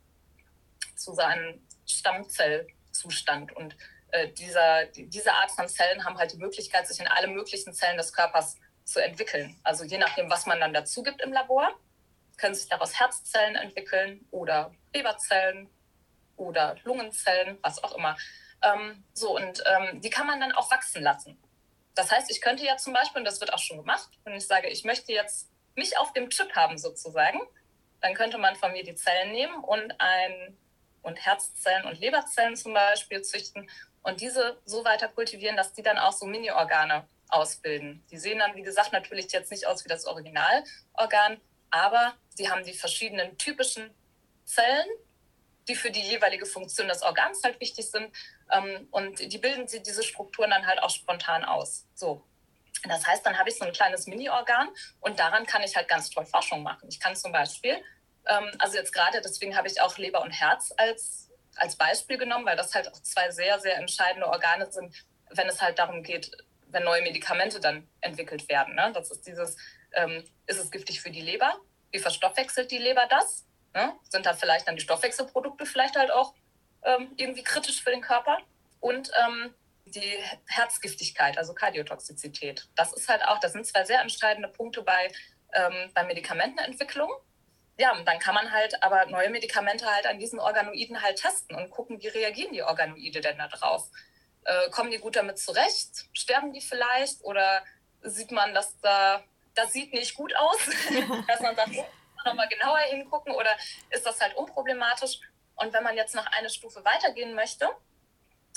zu 0.96 1.14
seinem 1.14 1.62
Stammzellzustand. 1.86 3.54
Und 3.56 3.76
äh, 4.10 4.28
dieser, 4.28 4.86
diese 4.86 5.32
Art 5.32 5.50
von 5.52 5.68
Zellen 5.68 6.04
haben 6.04 6.18
halt 6.18 6.32
die 6.32 6.38
Möglichkeit, 6.38 6.86
sich 6.86 7.00
in 7.00 7.06
alle 7.06 7.28
möglichen 7.28 7.72
Zellen 7.72 7.96
des 7.96 8.12
Körpers 8.12 8.56
zu 8.84 9.00
entwickeln. 9.00 9.58
Also 9.62 9.84
je 9.84 9.98
nachdem, 9.98 10.30
was 10.30 10.46
man 10.46 10.60
dann 10.60 10.72
dazu 10.72 11.02
gibt 11.02 11.20
im 11.22 11.32
Labor, 11.32 11.70
können 12.36 12.54
sich 12.54 12.68
daraus 12.68 12.98
Herzzellen 12.98 13.56
entwickeln 13.56 14.26
oder 14.30 14.72
Leberzellen 14.94 15.68
oder 16.38 16.76
Lungenzellen, 16.84 17.58
was 17.62 17.82
auch 17.82 17.94
immer. 17.96 18.16
Ähm, 18.62 19.04
so, 19.12 19.36
und 19.36 19.62
ähm, 19.66 20.00
die 20.00 20.10
kann 20.10 20.26
man 20.26 20.40
dann 20.40 20.52
auch 20.52 20.70
wachsen 20.70 21.02
lassen. 21.02 21.38
Das 21.94 22.10
heißt, 22.10 22.30
ich 22.30 22.40
könnte 22.40 22.64
ja 22.64 22.76
zum 22.76 22.92
Beispiel, 22.92 23.20
und 23.20 23.24
das 23.24 23.40
wird 23.40 23.52
auch 23.52 23.58
schon 23.58 23.78
gemacht, 23.78 24.08
wenn 24.24 24.34
ich 24.34 24.46
sage, 24.46 24.68
ich 24.68 24.84
möchte 24.84 25.12
jetzt 25.12 25.50
mich 25.74 25.98
auf 25.98 26.12
dem 26.12 26.30
Chip 26.30 26.54
haben 26.54 26.78
sozusagen, 26.78 27.40
dann 28.00 28.14
könnte 28.14 28.38
man 28.38 28.56
von 28.56 28.72
mir 28.72 28.84
die 28.84 28.94
Zellen 28.94 29.32
nehmen 29.32 29.62
und 29.64 29.94
ein 29.98 30.56
und 31.02 31.16
Herzzellen 31.24 31.86
und 31.86 31.98
Leberzellen 31.98 32.56
zum 32.56 32.74
Beispiel 32.74 33.22
züchten 33.22 33.68
und 34.02 34.20
diese 34.20 34.60
so 34.64 34.84
weiter 34.84 35.08
kultivieren, 35.08 35.56
dass 35.56 35.72
die 35.72 35.82
dann 35.82 35.98
auch 35.98 36.12
so 36.12 36.26
Mini-Organe 36.26 37.06
ausbilden. 37.28 38.04
Die 38.10 38.18
sehen 38.18 38.38
dann, 38.38 38.54
wie 38.56 38.62
gesagt, 38.62 38.92
natürlich 38.92 39.30
jetzt 39.32 39.50
nicht 39.50 39.66
aus 39.66 39.84
wie 39.84 39.88
das 39.88 40.06
Originalorgan, 40.06 41.40
aber 41.70 42.14
sie 42.30 42.50
haben 42.50 42.64
die 42.64 42.72
verschiedenen 42.72 43.36
typischen 43.38 43.90
Zellen, 44.44 44.88
die 45.68 45.74
für 45.74 45.90
die 45.90 46.00
jeweilige 46.00 46.46
Funktion 46.46 46.88
des 46.88 47.02
Organs 47.02 47.42
halt 47.44 47.60
wichtig 47.60 47.90
sind. 47.90 48.10
Ähm, 48.50 48.88
und 48.90 49.20
die 49.20 49.38
bilden 49.38 49.68
sie 49.68 49.82
diese 49.82 50.02
Strukturen 50.02 50.50
dann 50.50 50.66
halt 50.66 50.82
auch 50.82 50.90
spontan 50.90 51.44
aus. 51.44 51.86
So. 51.94 52.24
Das 52.84 53.06
heißt, 53.06 53.24
dann 53.26 53.38
habe 53.38 53.50
ich 53.50 53.58
so 53.58 53.64
ein 53.64 53.72
kleines 53.72 54.06
Mini-Organ 54.06 54.68
und 55.00 55.18
daran 55.18 55.46
kann 55.46 55.62
ich 55.62 55.76
halt 55.76 55.88
ganz 55.88 56.10
toll 56.10 56.26
Forschung 56.26 56.62
machen. 56.62 56.88
Ich 56.88 57.00
kann 57.00 57.16
zum 57.16 57.32
Beispiel, 57.32 57.76
ähm, 58.26 58.50
also 58.58 58.76
jetzt 58.76 58.92
gerade 58.92 59.20
deswegen 59.20 59.56
habe 59.56 59.68
ich 59.68 59.80
auch 59.80 59.96
Leber 59.98 60.22
und 60.22 60.30
Herz 60.30 60.72
als, 60.76 61.30
als 61.56 61.76
Beispiel 61.76 62.18
genommen, 62.18 62.46
weil 62.46 62.56
das 62.56 62.74
halt 62.74 62.88
auch 62.88 63.02
zwei 63.02 63.30
sehr, 63.30 63.58
sehr 63.58 63.76
entscheidende 63.76 64.28
Organe 64.28 64.70
sind, 64.70 64.94
wenn 65.30 65.48
es 65.48 65.60
halt 65.60 65.78
darum 65.78 66.02
geht, 66.02 66.30
wenn 66.68 66.84
neue 66.84 67.02
Medikamente 67.02 67.60
dann 67.60 67.88
entwickelt 68.00 68.48
werden. 68.48 68.74
Ne? 68.74 68.92
Das 68.94 69.10
ist 69.10 69.26
dieses, 69.26 69.56
ähm, 69.94 70.24
ist 70.46 70.58
es 70.58 70.70
giftig 70.70 71.00
für 71.00 71.10
die 71.10 71.22
Leber? 71.22 71.58
Wie 71.90 71.98
verstoffwechselt 71.98 72.70
die 72.70 72.78
Leber 72.78 73.06
das? 73.08 73.47
Ne? 73.78 73.94
Sind 74.08 74.26
da 74.26 74.34
vielleicht 74.34 74.66
dann 74.66 74.74
die 74.74 74.82
Stoffwechselprodukte 74.82 75.64
vielleicht 75.64 75.94
halt 75.94 76.10
auch 76.10 76.34
ähm, 76.82 77.12
irgendwie 77.16 77.44
kritisch 77.44 77.80
für 77.80 77.90
den 77.90 78.00
Körper? 78.00 78.38
Und 78.80 79.12
ähm, 79.22 79.54
die 79.84 80.18
Herzgiftigkeit, 80.46 81.38
also 81.38 81.54
Kardiotoxizität. 81.54 82.68
Das 82.74 82.92
ist 82.92 83.08
halt 83.08 83.24
auch, 83.24 83.38
das 83.38 83.52
sind 83.52 83.64
zwei 83.66 83.84
sehr 83.84 84.00
entscheidende 84.00 84.48
Punkte 84.48 84.82
bei, 84.82 85.12
ähm, 85.54 85.92
bei 85.94 86.02
Medikamentenentwicklung. 86.02 87.08
Ja, 87.78 87.96
und 87.96 88.04
dann 88.04 88.18
kann 88.18 88.34
man 88.34 88.50
halt 88.50 88.82
aber 88.82 89.06
neue 89.06 89.30
Medikamente 89.30 89.86
halt 89.86 90.06
an 90.06 90.18
diesen 90.18 90.40
Organoiden 90.40 91.00
halt 91.00 91.18
testen 91.18 91.54
und 91.54 91.70
gucken, 91.70 92.02
wie 92.02 92.08
reagieren 92.08 92.52
die 92.52 92.64
Organoide 92.64 93.20
denn 93.20 93.38
da 93.38 93.46
drauf. 93.46 93.88
Äh, 94.42 94.70
kommen 94.70 94.90
die 94.90 94.98
gut 94.98 95.14
damit 95.14 95.38
zurecht? 95.38 96.08
Sterben 96.12 96.52
die 96.52 96.62
vielleicht? 96.62 97.22
Oder 97.22 97.62
sieht 98.02 98.32
man, 98.32 98.54
dass 98.54 98.76
da, 98.80 99.22
das 99.54 99.72
sieht 99.72 99.92
nicht 99.92 100.16
gut 100.16 100.34
aus? 100.34 100.58
dass 101.28 101.40
man 101.40 101.54
sagt, 101.54 101.70
nochmal 102.24 102.48
genauer 102.48 102.78
hingucken 102.78 103.34
oder 103.34 103.56
ist 103.90 104.06
das 104.06 104.20
halt 104.20 104.36
unproblematisch? 104.36 105.20
Und 105.56 105.72
wenn 105.72 105.82
man 105.82 105.96
jetzt 105.96 106.14
noch 106.14 106.26
eine 106.26 106.50
Stufe 106.50 106.84
weitergehen 106.84 107.34
möchte, 107.34 107.68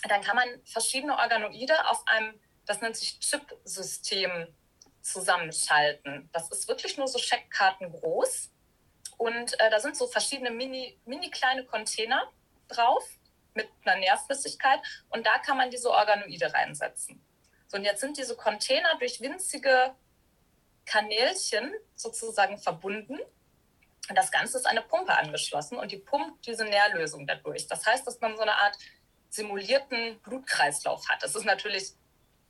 dann 0.08 0.22
kann 0.22 0.36
man 0.36 0.48
verschiedene 0.66 1.18
Organoide 1.18 1.90
auf 1.90 2.02
einem, 2.08 2.40
das 2.66 2.82
nennt 2.82 2.96
sich 2.96 3.20
Chip-System, 3.20 4.56
zusammenschalten. 5.02 6.30
Das 6.32 6.50
ist 6.52 6.68
wirklich 6.68 6.98
nur 6.98 7.08
so 7.08 7.20
Scheckkarten 7.20 7.92
groß. 7.92 8.52
Und 9.18 9.60
äh, 9.60 9.70
da 9.70 9.80
sind 9.80 9.96
so 9.96 10.08
verschiedene 10.08 10.52
mini, 10.52 11.00
mini 11.06 11.30
kleine 11.30 11.66
Container 11.66 12.32
drauf 12.68 13.08
mit 13.54 13.70
einer 13.84 14.00
Nährflüssigkeit. 14.00 14.80
Und 15.10 15.26
da 15.26 15.40
kann 15.40 15.58
man 15.58 15.70
diese 15.70 15.92
Organoide 15.92 16.54
reinsetzen. 16.54 17.24
So, 17.68 17.78
und 17.78 17.84
jetzt 17.84 18.02
sind 18.02 18.18
diese 18.18 18.36
Container 18.36 18.98
durch 19.00 19.22
winzige 19.22 19.96
Kanälchen 20.86 21.74
sozusagen 21.96 22.58
verbunden. 22.58 23.20
Und 24.10 24.18
das 24.18 24.32
Ganze 24.32 24.58
ist 24.58 24.66
eine 24.66 24.82
Pumpe 24.82 25.14
angeschlossen 25.14 25.78
und 25.78 25.92
die 25.92 25.98
pumpt 25.98 26.46
diese 26.46 26.66
Nährlösung 26.66 27.28
dadurch. 27.28 27.68
Das 27.68 27.86
heißt, 27.86 28.06
dass 28.06 28.20
man 28.20 28.36
so 28.36 28.42
eine 28.42 28.56
Art 28.56 28.78
simulierten 29.30 30.20
Blutkreislauf 30.22 31.08
hat. 31.08 31.24
Das 31.24 31.36
ist 31.36 31.46
natürlich 31.46 31.94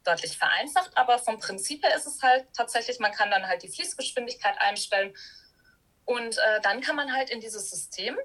deutlich 0.03 0.37
vereinfacht, 0.37 0.91
aber 0.95 1.19
vom 1.19 1.39
Prinzip 1.39 1.83
her 1.83 1.95
ist 1.95 2.07
es 2.07 2.21
halt 2.23 2.47
tatsächlich, 2.55 2.99
man 2.99 3.11
kann 3.11 3.29
dann 3.29 3.47
halt 3.47 3.63
die 3.63 3.69
Fließgeschwindigkeit 3.69 4.59
einstellen 4.59 5.15
und 6.05 6.37
äh, 6.37 6.61
dann 6.63 6.81
kann 6.81 6.95
man 6.95 7.13
halt 7.13 7.29
in 7.29 7.39
dieses 7.39 7.69
System, 7.69 8.17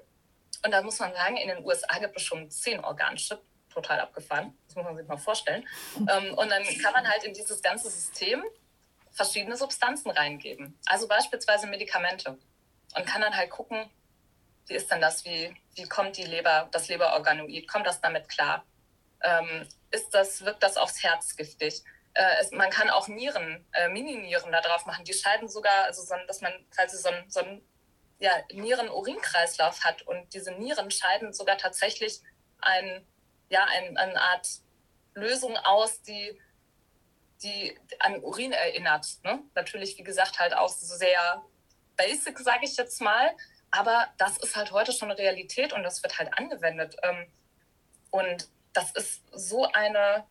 und 0.64 0.70
da 0.70 0.82
muss 0.82 0.98
man 0.98 1.12
sagen, 1.12 1.36
in 1.36 1.48
den 1.48 1.64
USA 1.64 1.98
gibt 1.98 2.16
es 2.16 2.22
schon 2.22 2.50
zehn 2.50 2.82
Organchip, 2.82 3.40
total 3.68 4.00
abgefahren, 4.00 4.56
das 4.66 4.76
muss 4.76 4.84
man 4.86 4.96
sich 4.96 5.06
mal 5.06 5.18
vorstellen. 5.18 5.68
Ähm, 5.96 6.34
und 6.34 6.50
dann 6.50 6.62
kann 6.82 6.92
man 6.92 7.06
halt 7.06 7.24
in 7.24 7.34
dieses 7.34 7.60
ganze 7.60 7.90
System 7.90 8.42
verschiedene 9.12 9.56
Substanzen 9.56 10.10
reingeben, 10.10 10.78
also 10.86 11.06
beispielsweise 11.08 11.66
Medikamente 11.66 12.38
und 12.96 13.06
kann 13.06 13.20
dann 13.20 13.36
halt 13.36 13.50
gucken, 13.50 13.88
wie 14.66 14.74
ist 14.74 14.90
denn 14.90 15.00
das? 15.00 15.24
Wie, 15.24 15.54
wie 15.74 15.84
kommt 15.84 16.16
die 16.16 16.24
Leber, 16.24 16.68
das 16.72 16.88
Leberorganoid? 16.88 17.68
Kommt 17.68 17.86
das 17.86 18.00
damit 18.00 18.28
klar? 18.28 18.64
Ähm, 19.22 19.68
ist 19.90 20.12
das, 20.12 20.44
wirkt 20.44 20.62
das 20.62 20.76
aufs 20.76 21.02
Herz 21.02 21.36
giftig? 21.36 21.84
Äh, 22.14 22.40
es, 22.40 22.50
man 22.50 22.70
kann 22.70 22.90
auch 22.90 23.06
Nieren, 23.08 23.64
äh, 23.72 23.88
Mini-Nieren 23.88 24.50
da 24.50 24.60
drauf 24.60 24.86
machen. 24.86 25.04
Die 25.04 25.12
scheiden 25.12 25.48
sogar, 25.48 25.84
also 25.84 26.02
so, 26.02 26.14
dass 26.26 26.40
man 26.40 26.52
quasi 26.74 26.96
so 26.96 27.08
einen 27.08 27.30
so 27.30 27.42
ja, 28.18 28.32
Nieren-Urin-Kreislauf 28.52 29.84
hat. 29.84 30.02
Und 30.02 30.32
diese 30.34 30.52
Nieren 30.52 30.90
scheiden 30.90 31.32
sogar 31.32 31.58
tatsächlich 31.58 32.20
ein, 32.60 33.06
ja, 33.50 33.64
ein, 33.66 33.96
eine 33.96 34.20
Art 34.20 34.48
Lösung 35.14 35.56
aus, 35.58 36.02
die, 36.02 36.40
die 37.42 37.78
an 38.00 38.22
Urin 38.22 38.52
erinnert. 38.52 39.06
Ne? 39.22 39.40
Natürlich, 39.54 39.98
wie 39.98 40.02
gesagt, 40.02 40.38
halt 40.38 40.54
auch 40.54 40.70
sehr 40.70 41.44
basic, 41.96 42.38
sage 42.38 42.64
ich 42.64 42.76
jetzt 42.76 43.00
mal. 43.00 43.34
Aber 43.70 44.08
das 44.18 44.38
ist 44.38 44.56
halt 44.56 44.72
heute 44.72 44.92
schon 44.92 45.10
eine 45.10 45.18
Realität 45.18 45.72
und 45.72 45.82
das 45.82 46.02
wird 46.02 46.18
halt 46.18 46.36
angewendet. 46.38 46.96
Ähm, 47.02 47.26
und 48.10 48.48
das 48.72 48.92
ist 48.92 49.22
so 49.32 49.66
eine, 49.72 50.24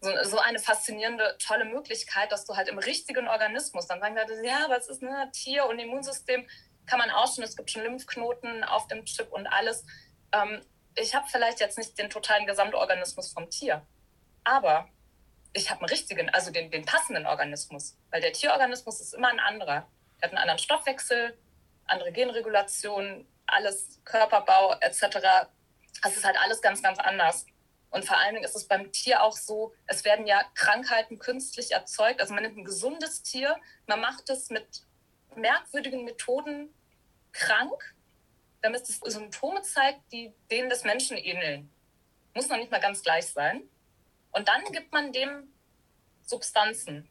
so, 0.00 0.38
eine 0.38 0.58
faszinierende, 0.58 1.36
tolle 1.44 1.64
Möglichkeit, 1.64 2.32
dass 2.32 2.46
du 2.46 2.56
halt 2.56 2.68
im 2.68 2.78
richtigen 2.78 3.28
Organismus, 3.28 3.86
dann 3.86 4.00
sagen 4.00 4.16
Leute, 4.16 4.40
ja, 4.44 4.66
was 4.68 4.88
ist 4.88 5.02
ein 5.02 5.32
Tier 5.32 5.66
und 5.66 5.78
Immunsystem, 5.78 6.48
kann 6.86 6.98
man 6.98 7.10
auch 7.10 7.32
schon, 7.32 7.44
es 7.44 7.56
gibt 7.56 7.70
schon 7.70 7.82
Lymphknoten 7.82 8.64
auf 8.64 8.88
dem 8.88 9.04
Chip 9.04 9.32
und 9.32 9.46
alles. 9.46 9.84
Ähm, 10.32 10.62
ich 10.96 11.14
habe 11.14 11.26
vielleicht 11.28 11.60
jetzt 11.60 11.78
nicht 11.78 11.98
den 11.98 12.10
totalen 12.10 12.46
Gesamtorganismus 12.46 13.32
vom 13.32 13.48
Tier, 13.48 13.86
aber 14.44 14.88
ich 15.52 15.70
habe 15.70 15.80
einen 15.80 15.90
richtigen, 15.90 16.30
also 16.30 16.50
den, 16.50 16.70
den 16.70 16.84
passenden 16.84 17.26
Organismus, 17.26 17.96
weil 18.10 18.20
der 18.20 18.32
Tierorganismus 18.32 19.00
ist 19.00 19.14
immer 19.14 19.28
ein 19.28 19.40
anderer. 19.40 19.86
Der 20.20 20.28
hat 20.28 20.36
einen 20.36 20.42
anderen 20.42 20.58
Stoffwechsel, 20.58 21.36
andere 21.86 22.12
Genregulation, 22.12 23.26
alles 23.46 24.00
Körperbau 24.04 24.74
etc. 24.80 25.48
Das 26.02 26.16
ist 26.16 26.24
halt 26.24 26.36
alles 26.38 26.62
ganz, 26.62 26.82
ganz 26.82 26.98
anders. 26.98 27.46
Und 27.90 28.04
vor 28.04 28.16
allen 28.18 28.34
Dingen 28.34 28.44
ist 28.44 28.54
es 28.54 28.68
beim 28.68 28.92
Tier 28.92 29.22
auch 29.22 29.36
so, 29.36 29.74
es 29.86 30.04
werden 30.04 30.26
ja 30.26 30.44
Krankheiten 30.54 31.18
künstlich 31.18 31.72
erzeugt. 31.72 32.20
Also 32.20 32.34
man 32.34 32.44
nimmt 32.44 32.56
ein 32.56 32.64
gesundes 32.64 33.22
Tier, 33.22 33.56
man 33.86 34.00
macht 34.00 34.30
es 34.30 34.50
mit 34.50 34.82
merkwürdigen 35.34 36.04
Methoden 36.04 36.72
krank, 37.32 37.94
damit 38.62 38.82
es 38.82 39.00
Symptome 39.00 39.62
zeigt, 39.62 40.00
die 40.12 40.32
denen 40.50 40.68
des 40.68 40.84
Menschen 40.84 41.16
ähneln. 41.16 41.70
Muss 42.34 42.48
noch 42.48 42.58
nicht 42.58 42.70
mal 42.70 42.80
ganz 42.80 43.02
gleich 43.02 43.26
sein. 43.26 43.62
Und 44.30 44.46
dann 44.46 44.62
gibt 44.70 44.92
man 44.92 45.12
dem 45.12 45.52
Substanzen 46.24 47.08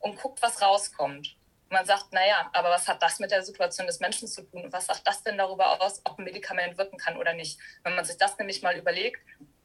und 0.00 0.20
guckt, 0.20 0.42
was 0.42 0.60
rauskommt 0.60 1.36
man 1.72 1.86
sagt, 1.86 2.12
naja, 2.12 2.50
aber 2.52 2.70
was 2.70 2.86
hat 2.86 3.02
das 3.02 3.18
mit 3.18 3.30
der 3.30 3.42
Situation 3.42 3.86
des 3.86 3.98
Menschen 3.98 4.28
zu 4.28 4.42
tun? 4.42 4.68
Was 4.70 4.86
sagt 4.86 5.06
das 5.06 5.22
denn 5.22 5.38
darüber 5.38 5.80
aus, 5.80 6.00
ob 6.04 6.18
ein 6.18 6.24
Medikament 6.24 6.78
wirken 6.78 6.98
kann 6.98 7.16
oder 7.16 7.32
nicht? 7.32 7.58
Wenn 7.82 7.94
man 7.94 8.04
sich 8.04 8.18
das 8.18 8.38
nämlich 8.38 8.62
mal 8.62 8.76
überlegt, 8.76 9.20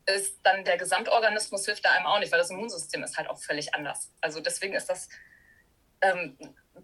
ist 0.05 0.39
dann 0.43 0.63
der 0.63 0.77
Gesamtorganismus 0.77 1.65
hilft 1.65 1.83
da 1.83 1.91
einem 1.91 2.05
auch 2.05 2.19
nicht, 2.19 2.31
weil 2.31 2.39
das 2.39 2.49
Immunsystem 2.49 3.03
ist 3.03 3.17
halt 3.17 3.29
auch 3.29 3.37
völlig 3.37 3.75
anders. 3.75 4.09
Also 4.21 4.39
deswegen 4.39 4.73
ist 4.73 4.89
das 4.89 5.09
ähm, 6.01 6.37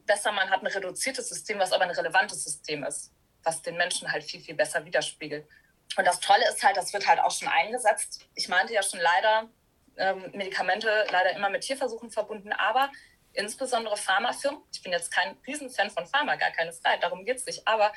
besser, 0.05 0.33
man 0.33 0.49
hat 0.49 0.61
ein 0.61 0.67
reduziertes 0.67 1.29
System, 1.29 1.57
was 1.57 1.71
aber 1.71 1.85
ein 1.85 1.91
relevantes 1.91 2.43
System 2.43 2.83
ist, 2.83 3.13
was 3.43 3.61
den 3.61 3.77
Menschen 3.77 4.11
halt 4.11 4.25
viel, 4.25 4.41
viel 4.41 4.55
besser 4.55 4.83
widerspiegelt. 4.83 5.47
Und 5.95 6.05
das 6.05 6.19
Tolle 6.19 6.47
ist 6.49 6.61
halt, 6.63 6.75
das 6.75 6.91
wird 6.91 7.07
halt 7.07 7.19
auch 7.19 7.31
schon 7.31 7.47
eingesetzt. 7.47 8.27
Ich 8.35 8.49
meinte 8.49 8.73
ja 8.73 8.83
schon 8.83 8.99
leider, 8.99 9.49
ähm, 9.95 10.31
Medikamente 10.33 10.89
leider 11.11 11.31
immer 11.31 11.49
mit 11.49 11.61
Tierversuchen 11.61 12.11
verbunden, 12.11 12.51
aber 12.51 12.89
insbesondere 13.33 13.97
Pharmafirmen, 13.97 14.61
ich 14.71 14.81
bin 14.81 14.91
jetzt 14.91 15.11
kein 15.11 15.37
Riesenfan 15.45 15.89
von 15.89 16.05
Pharma, 16.05 16.35
gar 16.35 16.51
keine 16.51 16.73
Frage, 16.73 17.01
darum 17.01 17.25
geht 17.25 17.37
es 17.37 17.45
nicht, 17.45 17.67
aber 17.67 17.91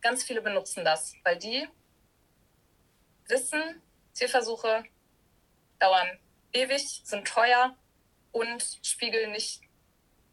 ganz 0.00 0.24
viele 0.24 0.42
benutzen 0.42 0.84
das, 0.84 1.14
weil 1.24 1.36
die 1.36 1.68
wissen, 3.28 3.82
Tierversuche 4.14 4.84
dauern 5.78 6.18
ewig, 6.52 7.00
sind 7.04 7.26
teuer 7.26 7.76
und 8.30 8.78
spiegeln 8.82 9.32
nicht 9.32 9.62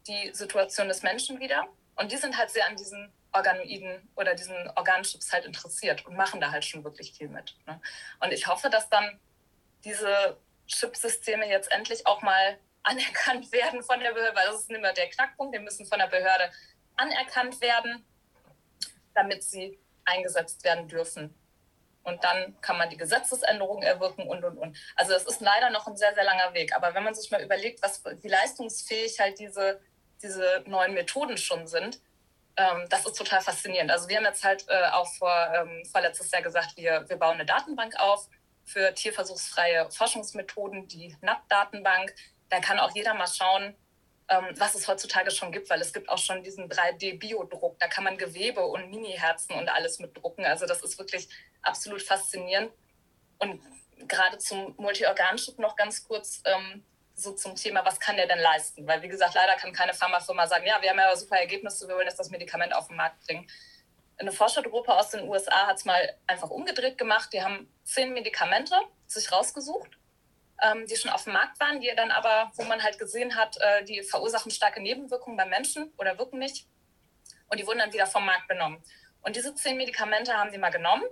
die 0.06 0.34
Situation 0.34 0.88
des 0.88 1.02
Menschen 1.02 1.40
wider. 1.40 1.66
Und 1.96 2.12
die 2.12 2.16
sind 2.16 2.36
halt 2.36 2.50
sehr 2.50 2.66
an 2.66 2.76
diesen 2.76 3.12
Organoiden 3.32 4.08
oder 4.16 4.34
diesen 4.34 4.56
Organchips 4.76 5.32
halt 5.32 5.44
interessiert 5.44 6.04
und 6.06 6.16
machen 6.16 6.40
da 6.40 6.50
halt 6.50 6.64
schon 6.64 6.84
wirklich 6.84 7.12
viel 7.12 7.28
mit. 7.28 7.56
Ne? 7.66 7.80
Und 8.20 8.32
ich 8.32 8.46
hoffe, 8.46 8.70
dass 8.70 8.88
dann 8.88 9.20
diese 9.84 10.36
Chipsysteme 10.66 11.48
jetzt 11.48 11.70
endlich 11.70 12.06
auch 12.06 12.22
mal 12.22 12.58
anerkannt 12.82 13.50
werden 13.52 13.82
von 13.82 14.00
der 14.00 14.12
Behörde, 14.12 14.36
weil 14.36 14.46
das 14.46 14.60
ist 14.60 14.70
mehr 14.70 14.92
der 14.92 15.10
Knackpunkt, 15.10 15.54
die 15.54 15.60
müssen 15.60 15.86
von 15.86 15.98
der 15.98 16.06
Behörde 16.06 16.50
anerkannt 16.96 17.60
werden. 17.60 18.04
damit 19.14 19.42
sie 19.42 19.78
eingesetzt 20.04 20.64
werden 20.64 20.88
dürfen. 20.88 21.34
Und 22.02 22.22
dann 22.24 22.58
kann 22.60 22.78
man 22.78 22.88
die 22.88 22.96
Gesetzesänderungen 22.96 23.82
erwirken 23.82 24.26
und, 24.26 24.42
und, 24.44 24.56
und. 24.58 24.76
Also 24.96 25.12
es 25.14 25.24
ist 25.24 25.40
leider 25.40 25.70
noch 25.70 25.86
ein 25.86 25.96
sehr, 25.96 26.14
sehr 26.14 26.24
langer 26.24 26.54
Weg. 26.54 26.74
Aber 26.74 26.94
wenn 26.94 27.04
man 27.04 27.14
sich 27.14 27.30
mal 27.30 27.42
überlegt, 27.42 27.82
was, 27.82 28.02
wie 28.04 28.28
leistungsfähig 28.28 29.18
halt 29.20 29.38
diese, 29.38 29.80
diese 30.22 30.64
neuen 30.66 30.94
Methoden 30.94 31.36
schon 31.36 31.66
sind, 31.66 32.00
ähm, 32.56 32.86
das 32.88 33.06
ist 33.06 33.16
total 33.16 33.40
faszinierend. 33.40 33.90
Also 33.90 34.08
wir 34.08 34.16
haben 34.16 34.24
jetzt 34.24 34.44
halt 34.44 34.64
äh, 34.68 34.90
auch 34.92 35.12
vor, 35.14 35.52
ähm, 35.54 35.84
vorletztes 35.90 36.30
Jahr 36.30 36.42
gesagt, 36.42 36.76
wir, 36.76 37.08
wir 37.08 37.16
bauen 37.16 37.34
eine 37.34 37.46
Datenbank 37.46 37.94
auf 37.98 38.28
für 38.64 38.94
tierversuchsfreie 38.94 39.90
Forschungsmethoden, 39.90 40.86
die 40.88 41.16
NAP-Datenbank. 41.20 42.14
Da 42.50 42.60
kann 42.60 42.78
auch 42.78 42.94
jeder 42.94 43.14
mal 43.14 43.28
schauen, 43.28 43.74
ähm, 44.28 44.44
was 44.58 44.74
es 44.74 44.86
heutzutage 44.86 45.30
schon 45.30 45.50
gibt, 45.52 45.70
weil 45.70 45.80
es 45.80 45.92
gibt 45.92 46.08
auch 46.08 46.18
schon 46.18 46.42
diesen 46.42 46.68
3D-Biodruck. 46.68 47.78
Da 47.78 47.88
kann 47.88 48.04
man 48.04 48.16
Gewebe 48.16 48.64
und 48.64 48.90
Mini-Herzen 48.90 49.54
und 49.54 49.68
alles 49.68 49.98
mit 49.98 50.16
drucken. 50.16 50.44
Also 50.44 50.66
das 50.66 50.82
ist 50.82 50.98
wirklich 50.98 51.28
absolut 51.62 52.02
faszinierend. 52.02 52.70
Und 53.38 53.60
gerade 54.06 54.38
zum 54.38 54.74
Multiorganchip 54.78 55.58
noch 55.58 55.76
ganz 55.76 56.06
kurz 56.06 56.42
ähm, 56.44 56.84
so 57.14 57.32
zum 57.32 57.56
Thema, 57.56 57.84
was 57.84 58.00
kann 58.00 58.16
der 58.16 58.26
denn 58.26 58.38
leisten? 58.38 58.86
Weil 58.86 59.02
wie 59.02 59.08
gesagt, 59.08 59.34
leider 59.34 59.54
kann 59.56 59.72
keine 59.72 59.94
Pharmafirma 59.94 60.46
sagen, 60.46 60.66
ja, 60.66 60.80
wir 60.80 60.90
haben 60.90 60.98
ja 60.98 61.14
super 61.16 61.36
Ergebnisse, 61.36 61.88
wir 61.88 61.96
wollen 61.96 62.06
jetzt 62.06 62.18
das 62.18 62.30
Medikament 62.30 62.74
auf 62.74 62.86
den 62.86 62.96
Markt 62.96 63.24
bringen. 63.26 63.48
Eine 64.16 64.32
Forschergruppe 64.32 64.94
aus 64.94 65.10
den 65.10 65.28
USA 65.28 65.66
hat 65.66 65.78
es 65.78 65.84
mal 65.84 66.16
einfach 66.26 66.50
umgedreht 66.50 66.98
gemacht. 66.98 67.32
Die 67.32 67.42
haben 67.42 67.72
zehn 67.84 68.12
Medikamente 68.12 68.74
sich 69.06 69.32
rausgesucht 69.32 69.99
ähm, 70.62 70.86
die 70.86 70.96
schon 70.96 71.10
auf 71.10 71.24
dem 71.24 71.32
Markt 71.32 71.58
waren, 71.60 71.80
die 71.80 71.90
dann 71.96 72.10
aber, 72.10 72.50
wo 72.54 72.64
man 72.64 72.82
halt 72.82 72.98
gesehen 72.98 73.36
hat, 73.36 73.56
äh, 73.60 73.84
die 73.84 74.02
verursachen 74.02 74.50
starke 74.50 74.80
Nebenwirkungen 74.80 75.36
beim 75.36 75.48
Menschen 75.48 75.92
oder 75.98 76.18
wirken 76.18 76.38
nicht. 76.38 76.66
Und 77.48 77.58
die 77.58 77.66
wurden 77.66 77.78
dann 77.78 77.92
wieder 77.92 78.06
vom 78.06 78.24
Markt 78.24 78.48
genommen. 78.48 78.82
Und 79.22 79.36
diese 79.36 79.54
zehn 79.54 79.76
Medikamente 79.76 80.32
haben 80.32 80.50
sie 80.50 80.58
mal 80.58 80.70
genommen 80.70 81.04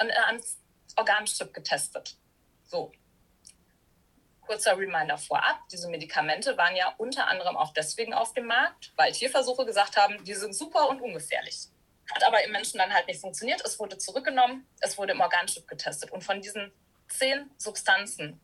und 0.00 0.10
ans 0.10 0.58
Organchip 0.96 1.52
getestet. 1.52 2.16
So. 2.64 2.92
Kurzer 4.42 4.78
Reminder 4.78 5.18
vorab, 5.18 5.60
diese 5.70 5.88
Medikamente 5.88 6.56
waren 6.56 6.74
ja 6.74 6.94
unter 6.96 7.26
anderem 7.26 7.56
auch 7.56 7.72
deswegen 7.74 8.14
auf 8.14 8.32
dem 8.32 8.46
Markt, 8.46 8.92
weil 8.96 9.12
Tierversuche 9.12 9.66
gesagt 9.66 9.96
haben, 9.96 10.24
die 10.24 10.34
sind 10.34 10.54
super 10.54 10.88
und 10.88 11.02
ungefährlich. 11.02 11.68
Hat 12.14 12.24
aber 12.24 12.42
im 12.42 12.52
Menschen 12.52 12.78
dann 12.78 12.92
halt 12.92 13.06
nicht 13.06 13.20
funktioniert. 13.20 13.62
Es 13.64 13.78
wurde 13.78 13.98
zurückgenommen, 13.98 14.66
es 14.80 14.96
wurde 14.96 15.12
im 15.12 15.20
Organchip 15.20 15.68
getestet. 15.68 16.10
Und 16.10 16.24
von 16.24 16.40
diesen 16.40 16.72
zehn 17.08 17.50
Substanzen 17.58 18.40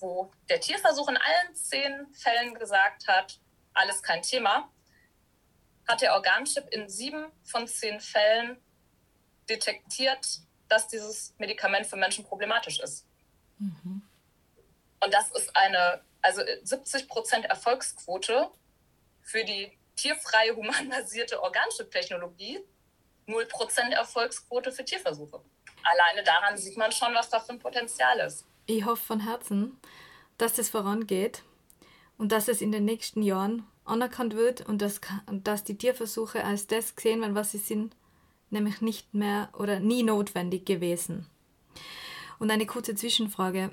wo 0.00 0.32
der 0.48 0.60
Tierversuch 0.60 1.08
in 1.08 1.16
allen 1.16 1.54
zehn 1.54 2.12
Fällen 2.12 2.54
gesagt 2.54 3.06
hat, 3.08 3.40
alles 3.74 4.02
kein 4.02 4.22
Thema, 4.22 4.70
hat 5.86 6.00
der 6.00 6.14
Organchip 6.14 6.68
in 6.70 6.88
sieben 6.88 7.30
von 7.44 7.66
zehn 7.66 8.00
Fällen 8.00 8.58
detektiert, 9.48 10.26
dass 10.68 10.88
dieses 10.88 11.34
Medikament 11.38 11.86
für 11.86 11.96
Menschen 11.96 12.24
problematisch 12.24 12.80
ist. 12.80 13.06
Mhm. 13.58 14.02
Und 15.02 15.14
das 15.14 15.30
ist 15.32 15.54
eine, 15.56 16.02
also 16.22 16.42
70 16.62 17.08
Prozent 17.08 17.44
Erfolgsquote 17.46 18.50
für 19.22 19.44
die 19.44 19.76
tierfreie, 19.96 20.54
humanbasierte 20.54 21.42
Organchip-Technologie, 21.42 22.60
0 23.26 23.46
Prozent 23.46 23.92
Erfolgsquote 23.92 24.72
für 24.72 24.84
Tierversuche. 24.84 25.40
Alleine 25.82 26.22
daran 26.22 26.56
sieht 26.56 26.76
man 26.76 26.92
schon, 26.92 27.14
was 27.14 27.30
da 27.30 27.40
für 27.40 27.52
ein 27.52 27.58
Potenzial 27.58 28.20
ist. 28.20 28.44
Ich 28.72 28.84
hoffe 28.84 29.04
von 29.04 29.18
Herzen, 29.18 29.76
dass 30.38 30.54
das 30.54 30.68
vorangeht 30.68 31.42
und 32.18 32.30
dass 32.30 32.46
es 32.46 32.60
in 32.60 32.70
den 32.70 32.84
nächsten 32.84 33.20
Jahren 33.20 33.64
anerkannt 33.84 34.36
wird 34.36 34.68
und 34.68 34.80
dass, 34.80 35.00
dass 35.42 35.64
die 35.64 35.76
Tierversuche 35.76 36.44
als 36.44 36.68
das 36.68 36.94
gesehen 36.94 37.20
werden, 37.20 37.34
was 37.34 37.50
sie 37.50 37.58
sind, 37.58 37.96
nämlich 38.50 38.80
nicht 38.80 39.12
mehr 39.12 39.48
oder 39.58 39.80
nie 39.80 40.04
notwendig 40.04 40.66
gewesen. 40.66 41.26
Und 42.38 42.52
eine 42.52 42.64
kurze 42.64 42.94
Zwischenfrage. 42.94 43.72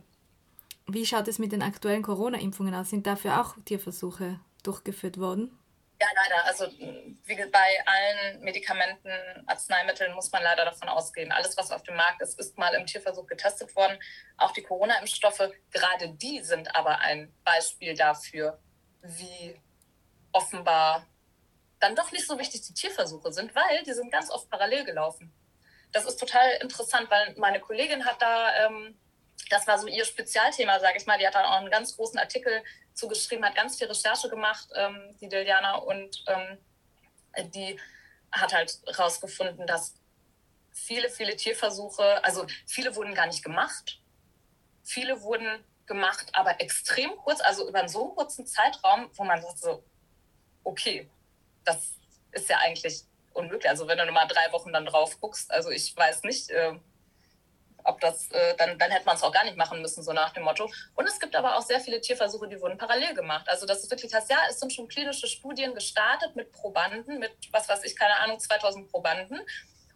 Wie 0.87 1.05
schaut 1.05 1.27
es 1.27 1.37
mit 1.37 1.51
den 1.51 1.61
aktuellen 1.61 2.01
Corona-Impfungen 2.01 2.73
aus? 2.73 2.89
Sind 2.89 3.05
dafür 3.05 3.39
auch 3.39 3.55
Tierversuche 3.65 4.39
durchgeführt 4.63 5.19
worden? 5.19 5.51
Ja, 5.99 6.07
leider. 6.13 6.45
Also 6.45 6.67
wie 7.25 7.35
bei 7.51 7.83
allen 7.85 8.41
Medikamenten, 8.41 9.09
Arzneimitteln 9.47 10.13
muss 10.13 10.31
man 10.31 10.43
leider 10.43 10.65
davon 10.65 10.89
ausgehen. 10.89 11.31
Alles, 11.31 11.57
was 11.57 11.71
auf 11.71 11.83
dem 11.83 11.95
Markt 11.95 12.21
ist, 12.21 12.39
ist 12.39 12.57
mal 12.57 12.73
im 12.75 12.85
Tierversuch 12.85 13.25
getestet 13.25 13.75
worden. 13.75 13.99
Auch 14.37 14.51
die 14.51 14.61
Corona-Impfstoffe, 14.61 15.51
gerade 15.71 16.09
die 16.09 16.41
sind 16.41 16.75
aber 16.75 16.99
ein 16.99 17.33
Beispiel 17.43 17.95
dafür, 17.95 18.59
wie 19.01 19.59
offenbar 20.31 21.07
dann 21.79 21.95
doch 21.95 22.11
nicht 22.11 22.27
so 22.27 22.37
wichtig 22.37 22.61
die 22.61 22.73
Tierversuche 22.73 23.31
sind, 23.31 23.55
weil 23.55 23.83
die 23.83 23.93
sind 23.93 24.11
ganz 24.11 24.29
oft 24.29 24.49
parallel 24.49 24.85
gelaufen. 24.85 25.33
Das 25.91 26.05
ist 26.05 26.17
total 26.17 26.51
interessant, 26.61 27.09
weil 27.09 27.33
meine 27.37 27.59
Kollegin 27.59 28.05
hat 28.05 28.21
da, 28.21 28.65
ähm, 28.65 28.99
das 29.49 29.67
war 29.67 29.77
so 29.79 29.87
ihr 29.87 30.05
Spezialthema, 30.05 30.79
sage 30.79 30.97
ich 30.97 31.05
mal, 31.05 31.17
die 31.17 31.27
hat 31.27 31.35
da 31.35 31.45
auch 31.45 31.57
einen 31.57 31.71
ganz 31.71 31.95
großen 31.95 32.19
Artikel 32.19 32.63
zugeschrieben, 32.93 33.45
hat 33.45 33.55
ganz 33.55 33.77
viel 33.77 33.87
Recherche 33.87 34.29
gemacht, 34.29 34.67
ähm, 34.75 35.15
die 35.21 35.29
Diliana, 35.29 35.75
und 35.75 36.23
ähm, 36.27 36.57
die 37.53 37.79
hat 38.31 38.53
halt 38.53 38.79
herausgefunden, 38.87 39.65
dass 39.67 39.95
viele, 40.71 41.09
viele 41.09 41.35
Tierversuche, 41.35 42.23
also 42.23 42.45
viele 42.65 42.95
wurden 42.95 43.13
gar 43.13 43.27
nicht 43.27 43.43
gemacht. 43.43 43.99
Viele 44.83 45.21
wurden 45.21 45.63
gemacht, 45.85 46.27
aber 46.33 46.59
extrem 46.61 47.15
kurz, 47.17 47.41
also 47.41 47.67
über 47.67 47.79
einen 47.79 47.89
so 47.89 48.09
kurzen 48.09 48.45
Zeitraum, 48.45 49.09
wo 49.13 49.23
man 49.23 49.41
sagt 49.41 49.59
so, 49.59 49.83
okay, 50.63 51.09
das 51.63 51.93
ist 52.31 52.49
ja 52.49 52.57
eigentlich 52.59 53.03
unmöglich. 53.33 53.69
Also 53.69 53.87
wenn 53.87 53.97
du 53.97 54.05
nur 54.05 54.13
mal 54.13 54.27
drei 54.27 54.51
Wochen 54.51 54.73
dann 54.73 54.85
drauf 54.85 55.19
guckst, 55.19 55.51
also 55.51 55.69
ich 55.69 55.95
weiß 55.95 56.23
nicht, 56.23 56.49
äh, 56.49 56.73
ob 57.87 58.01
das, 58.01 58.29
äh, 58.31 58.55
dann, 58.57 58.77
dann 58.77 58.91
hätte 58.91 59.05
man 59.05 59.15
es 59.15 59.23
auch 59.23 59.31
gar 59.31 59.45
nicht 59.45 59.57
machen 59.57 59.81
müssen, 59.81 60.03
so 60.03 60.11
nach 60.11 60.33
dem 60.33 60.43
Motto. 60.43 60.69
Und 60.95 61.07
es 61.07 61.19
gibt 61.19 61.35
aber 61.35 61.55
auch 61.55 61.61
sehr 61.61 61.79
viele 61.79 62.01
Tierversuche, 62.01 62.47
die 62.47 62.59
wurden 62.61 62.77
parallel 62.77 63.13
gemacht. 63.13 63.47
Also 63.47 63.65
das 63.65 63.83
ist 63.83 63.89
wirklich 63.89 64.11
das, 64.11 64.29
ja, 64.29 64.37
es 64.49 64.59
sind 64.59 64.73
schon 64.73 64.87
klinische 64.87 65.27
Studien 65.27 65.73
gestartet 65.73 66.35
mit 66.35 66.51
Probanden, 66.51 67.19
mit, 67.19 67.31
was 67.51 67.69
weiß 67.69 67.83
ich, 67.85 67.95
keine 67.95 68.15
Ahnung, 68.17 68.39
2000 68.39 68.91
Probanden. 68.91 69.39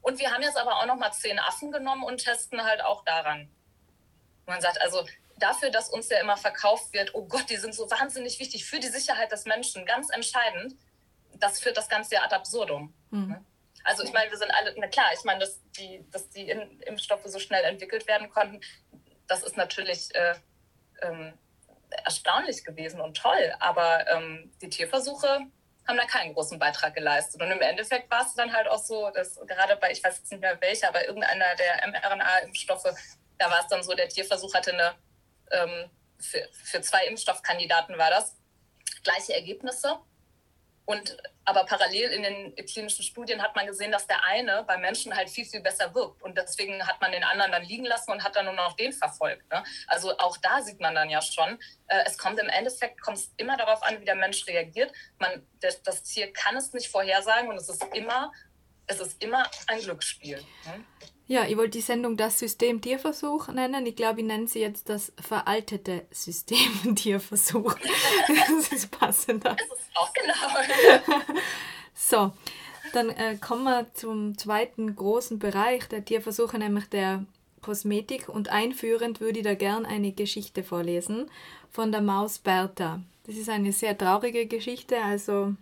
Und 0.02 0.20
wir 0.20 0.32
haben 0.32 0.42
jetzt 0.42 0.58
aber 0.58 0.78
auch 0.78 0.86
noch 0.86 0.96
mal 0.96 1.12
zehn 1.12 1.38
Affen 1.38 1.72
genommen 1.72 2.04
und 2.04 2.24
testen 2.24 2.64
halt 2.64 2.82
auch 2.82 3.04
daran. 3.04 3.50
Man 4.46 4.62
sagt 4.62 4.82
also, 4.82 5.06
dafür, 5.38 5.70
dass 5.70 5.90
uns 5.90 6.10
ja 6.10 6.20
immer 6.20 6.38
verkauft 6.38 6.94
wird, 6.94 7.14
oh 7.14 7.26
Gott, 7.26 7.50
die 7.50 7.58
sind 7.58 7.76
so 7.76 7.90
wahnsinnig 7.92 8.40
wichtig 8.40 8.66
für 8.66 8.80
die 8.80 8.88
Sicherheit 8.88 9.32
des 9.32 9.46
Menschen, 9.46 9.86
ganz 9.86 10.10
entscheidend, 10.10 10.76
das 11.34 11.60
führt 11.60 11.78
das 11.78 11.90
Ganze 11.90 12.16
ja 12.16 12.24
ad 12.24 12.36
absurdum. 12.36 12.94
Mhm. 13.10 13.46
Also 13.84 14.04
ich 14.04 14.14
meine, 14.14 14.30
wir 14.30 14.38
sind 14.38 14.52
alle, 14.52 14.74
na 14.78 14.88
klar, 14.88 15.08
ich 15.14 15.24
meine, 15.24 15.40
dass 15.40 15.60
die, 15.72 16.06
dass 16.12 16.30
die 16.30 16.50
Impfstoffe 16.50 17.26
so 17.26 17.40
schnell 17.40 17.64
entwickelt 17.64 18.08
werden 18.08 18.30
konnten, 18.30 18.62
das 19.28 19.44
ist 19.44 19.58
natürlich 19.58 20.14
äh, 20.14 20.36
ähm, 21.02 21.34
erstaunlich 22.04 22.64
gewesen 22.64 23.02
und 23.02 23.18
toll. 23.18 23.54
Aber 23.60 24.08
ähm, 24.10 24.52
die 24.62 24.70
Tierversuche 24.70 25.48
haben 25.88 25.98
da 25.98 26.06
keinen 26.06 26.34
großen 26.34 26.60
Beitrag 26.60 26.94
geleistet. 26.94 27.42
Und 27.42 27.52
im 27.52 27.62
Endeffekt 27.62 28.10
war 28.12 28.26
es 28.26 28.36
dann 28.36 28.54
halt 28.54 28.68
auch 28.68 28.84
so, 28.84 29.10
dass 29.12 29.36
gerade 29.48 29.76
bei, 29.78 29.92
ich 29.92 30.04
weiß 30.04 30.18
jetzt 30.18 30.32
nicht 30.32 30.42
mehr 30.42 30.60
welcher, 30.62 30.90
aber 30.90 31.06
irgendeiner 31.06 31.56
der 31.56 31.88
mRNA-Impfstoffe, 31.88 32.94
da 33.38 33.50
war 33.50 33.60
es 33.62 33.68
dann 33.68 33.84
so, 33.84 33.94
der 33.94 34.10
Tierversuch 34.10 34.54
hatte 34.54 34.74
eine, 34.74 34.94
ähm, 35.52 35.90
für, 36.20 36.48
für 36.64 36.82
zwei 36.82 37.06
Impfstoffkandidaten 37.06 37.98
war 37.98 38.12
das, 38.12 38.38
gleiche 39.04 39.34
Ergebnisse. 39.34 39.98
Und 40.92 41.16
aber 41.46 41.64
parallel 41.66 42.12
in 42.12 42.24
den 42.24 42.56
klinischen 42.66 43.04
Studien 43.04 43.42
hat 43.42 43.56
man 43.56 43.66
gesehen, 43.66 43.94
dass 43.94 44.06
der 44.08 44.24
eine 44.26 44.64
bei 44.64 44.78
Menschen 44.78 45.16
halt 45.16 45.30
viel, 45.30 45.46
viel 45.46 45.62
besser 45.62 45.96
wirkt. 45.96 46.22
Und 46.22 46.38
deswegen 46.38 46.86
hat 46.86 47.00
man 47.00 47.14
den 47.14 47.24
anderen 47.24 47.52
dann 47.54 47.64
liegen 47.64 47.86
lassen 47.86 48.12
und 48.12 48.22
hat 48.24 48.36
dann 48.36 48.46
nur 48.46 48.54
noch 48.54 48.76
den 48.76 48.92
verfolgt. 48.92 49.50
Ne? 49.50 49.64
Also 49.88 50.18
auch 50.18 50.36
da 50.38 50.62
sieht 50.62 50.82
man 50.82 50.94
dann 50.94 51.10
ja 51.10 51.22
schon, 51.22 51.58
äh, 51.88 52.04
es 52.06 52.18
kommt 52.18 52.40
im 52.40 52.50
Endeffekt 52.50 53.02
kommt 53.02 53.20
immer 53.38 53.56
darauf 53.56 53.82
an, 53.84 54.02
wie 54.02 54.06
der 54.06 54.16
Mensch 54.16 54.46
reagiert. 54.48 54.92
Man, 55.18 55.48
das, 55.62 55.82
das 55.82 56.04
Tier 56.04 56.32
kann 56.34 56.58
es 56.58 56.74
nicht 56.74 56.90
vorhersagen 56.90 57.50
und 57.50 57.56
es 57.56 57.70
ist 57.70 57.86
immer, 57.94 58.34
es 58.88 59.00
ist 59.00 59.24
immer 59.24 59.50
ein 59.68 59.80
Glücksspiel. 59.80 60.44
Ne? 60.66 60.84
Ja, 61.32 61.46
ich 61.48 61.56
wollte 61.56 61.78
die 61.78 61.82
Sendung 61.82 62.18
Das 62.18 62.40
System 62.40 62.82
Tierversuch 62.82 63.48
nennen. 63.48 63.86
Ich 63.86 63.96
glaube, 63.96 64.20
ich 64.20 64.28
nenne 64.28 64.50
sie 64.50 64.60
jetzt 64.60 64.90
das 64.90 65.14
veraltete 65.18 66.06
System 66.12 66.94
Tierversuch. 66.98 67.74
das 68.28 68.74
ist 68.74 68.92
passender. 68.92 69.56
Das 69.56 69.80
ist 69.80 69.96
auch 69.96 70.12
genau. 70.12 71.24
so, 71.96 72.34
dann 72.92 73.12
äh, 73.12 73.38
kommen 73.38 73.64
wir 73.64 73.94
zum 73.94 74.38
zweiten 74.38 74.94
großen 74.94 75.40
Bereich 75.40 75.88
der 75.88 76.04
Tierversuche, 76.04 76.60
nämlich 76.60 76.90
der 76.90 77.24
Kosmetik. 77.62 78.28
Und 78.28 78.50
einführend 78.50 79.22
würde 79.22 79.40
ich 79.40 79.46
da 79.46 79.54
gern 79.54 79.86
eine 79.86 80.12
Geschichte 80.12 80.66
vorlesen 80.66 81.32
von 81.72 81.94
der 81.94 82.02
Maus 82.02 82.40
Bertha. 82.40 83.00
Das 83.26 83.38
ist 83.38 83.48
eine 83.48 83.72
sehr 83.72 83.98
traurige 83.98 84.48
Geschichte, 84.48 85.02
also 85.02 85.56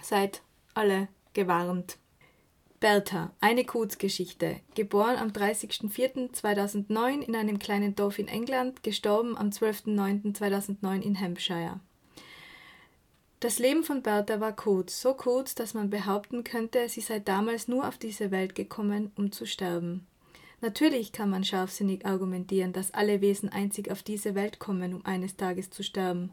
seid 0.00 0.40
alle 0.72 1.08
gewarnt. 1.34 1.98
Bertha, 2.78 3.32
eine 3.40 3.64
Kurzgeschichte. 3.64 4.60
Geboren 4.74 5.16
am 5.16 5.28
30.04.2009 5.28 7.20
in 7.22 7.34
einem 7.34 7.58
kleinen 7.58 7.94
Dorf 7.94 8.18
in 8.18 8.28
England, 8.28 8.82
gestorben 8.82 9.36
am 9.38 9.48
12.09.2009 9.48 11.00
in 11.00 11.18
Hampshire. 11.18 11.80
Das 13.40 13.58
Leben 13.58 13.82
von 13.82 14.02
Bertha 14.02 14.40
war 14.40 14.54
kurz, 14.54 15.00
so 15.00 15.14
kurz, 15.14 15.54
dass 15.54 15.72
man 15.72 15.88
behaupten 15.88 16.44
könnte, 16.44 16.88
sie 16.90 17.00
sei 17.00 17.18
damals 17.18 17.66
nur 17.66 17.88
auf 17.88 17.96
diese 17.96 18.30
Welt 18.30 18.54
gekommen, 18.54 19.10
um 19.16 19.32
zu 19.32 19.46
sterben. 19.46 20.06
Natürlich 20.60 21.12
kann 21.12 21.30
man 21.30 21.44
scharfsinnig 21.44 22.04
argumentieren, 22.04 22.72
dass 22.72 22.92
alle 22.92 23.20
Wesen 23.22 23.48
einzig 23.48 23.90
auf 23.90 24.02
diese 24.02 24.34
Welt 24.34 24.58
kommen, 24.58 24.94
um 24.94 25.04
eines 25.06 25.36
Tages 25.36 25.70
zu 25.70 25.82
sterben. 25.82 26.32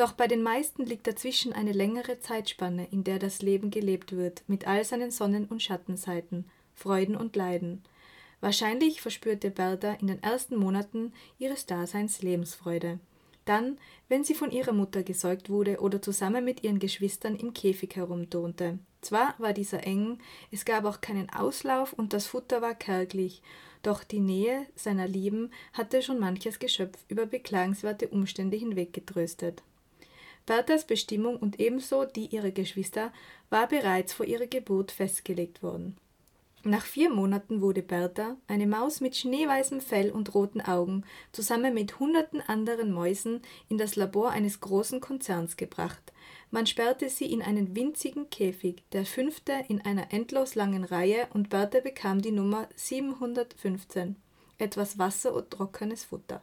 Doch 0.00 0.12
bei 0.12 0.26
den 0.26 0.42
meisten 0.42 0.86
liegt 0.86 1.06
dazwischen 1.06 1.52
eine 1.52 1.72
längere 1.72 2.18
Zeitspanne, 2.20 2.88
in 2.90 3.04
der 3.04 3.18
das 3.18 3.42
Leben 3.42 3.70
gelebt 3.70 4.16
wird, 4.16 4.42
mit 4.46 4.66
all 4.66 4.82
seinen 4.82 5.10
Sonnen- 5.10 5.44
und 5.44 5.62
Schattenseiten, 5.62 6.46
Freuden 6.72 7.16
und 7.16 7.36
Leiden. 7.36 7.82
Wahrscheinlich 8.40 9.02
verspürte 9.02 9.50
Bertha 9.50 9.92
in 10.00 10.06
den 10.06 10.22
ersten 10.22 10.56
Monaten 10.56 11.12
ihres 11.38 11.66
Daseins 11.66 12.22
Lebensfreude. 12.22 12.98
Dann, 13.44 13.76
wenn 14.08 14.24
sie 14.24 14.32
von 14.32 14.50
ihrer 14.50 14.72
Mutter 14.72 15.02
gesäugt 15.02 15.50
wurde 15.50 15.80
oder 15.80 16.00
zusammen 16.00 16.46
mit 16.46 16.64
ihren 16.64 16.78
Geschwistern 16.78 17.36
im 17.36 17.52
Käfig 17.52 17.94
herumturnte. 17.94 18.78
Zwar 19.02 19.34
war 19.36 19.52
dieser 19.52 19.86
eng, 19.86 20.18
es 20.50 20.64
gab 20.64 20.86
auch 20.86 21.02
keinen 21.02 21.28
Auslauf 21.28 21.92
und 21.92 22.14
das 22.14 22.26
Futter 22.26 22.62
war 22.62 22.74
kärglich, 22.74 23.42
doch 23.82 24.02
die 24.02 24.20
Nähe 24.20 24.66
seiner 24.74 25.06
Lieben 25.06 25.50
hatte 25.74 26.00
schon 26.00 26.18
manches 26.18 26.58
Geschöpf 26.58 27.04
über 27.08 27.26
beklagenswerte 27.26 28.08
Umstände 28.08 28.56
hinweg 28.56 28.94
getröstet. 28.94 29.62
Berthas 30.50 30.84
Bestimmung 30.84 31.36
und 31.36 31.60
ebenso 31.60 32.04
die 32.04 32.26
ihrer 32.26 32.50
Geschwister 32.50 33.12
war 33.50 33.68
bereits 33.68 34.12
vor 34.12 34.26
ihrer 34.26 34.48
Geburt 34.48 34.90
festgelegt 34.90 35.62
worden. 35.62 35.96
Nach 36.64 36.84
vier 36.84 37.08
Monaten 37.08 37.60
wurde 37.60 37.84
Bertha, 37.84 38.36
eine 38.48 38.66
Maus 38.66 39.00
mit 39.00 39.14
schneeweißem 39.14 39.80
Fell 39.80 40.10
und 40.10 40.34
roten 40.34 40.60
Augen, 40.60 41.04
zusammen 41.30 41.72
mit 41.72 42.00
hunderten 42.00 42.40
anderen 42.40 42.90
Mäusen 42.90 43.42
in 43.68 43.78
das 43.78 43.94
Labor 43.94 44.32
eines 44.32 44.58
großen 44.58 45.00
Konzerns 45.00 45.56
gebracht. 45.56 46.12
Man 46.50 46.66
sperrte 46.66 47.10
sie 47.10 47.32
in 47.32 47.42
einen 47.42 47.76
winzigen 47.76 48.28
Käfig, 48.28 48.82
der 48.90 49.06
fünfte 49.06 49.52
in 49.68 49.80
einer 49.82 50.12
endlos 50.12 50.56
langen 50.56 50.82
Reihe, 50.82 51.28
und 51.32 51.50
Bertha 51.50 51.78
bekam 51.78 52.22
die 52.22 52.32
Nummer 52.32 52.68
715, 52.74 54.16
etwas 54.58 54.98
Wasser 54.98 55.32
und 55.32 55.48
trockenes 55.52 56.06
Futter. 56.06 56.42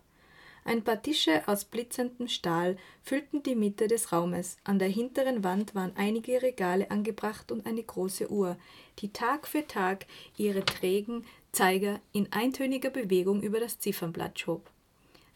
Ein 0.67 0.83
paar 0.83 1.01
Tische 1.01 1.47
aus 1.47 1.63
blitzendem 1.63 2.27
Stahl 2.27 2.75
füllten 3.01 3.41
die 3.41 3.55
Mitte 3.55 3.87
des 3.87 4.11
Raumes. 4.11 4.57
An 4.65 4.79
der 4.79 4.89
hinteren 4.89 5.41
Wand 5.41 5.75
waren 5.75 5.93
einige 5.95 6.41
Regale 6.41 6.91
angebracht 6.91 7.53
und 7.53 7.65
eine 7.65 7.81
große 7.81 8.29
Uhr, 8.29 8.57
die 8.99 9.13
Tag 9.13 9.47
für 9.47 9.65
Tag 9.65 10.07
ihre 10.35 10.65
trägen 10.65 11.23
Zeiger 11.53 12.01
in 12.11 12.33
eintöniger 12.33 12.89
Bewegung 12.89 13.41
über 13.41 13.61
das 13.61 13.79
Ziffernblatt 13.79 14.39
schob. 14.39 14.69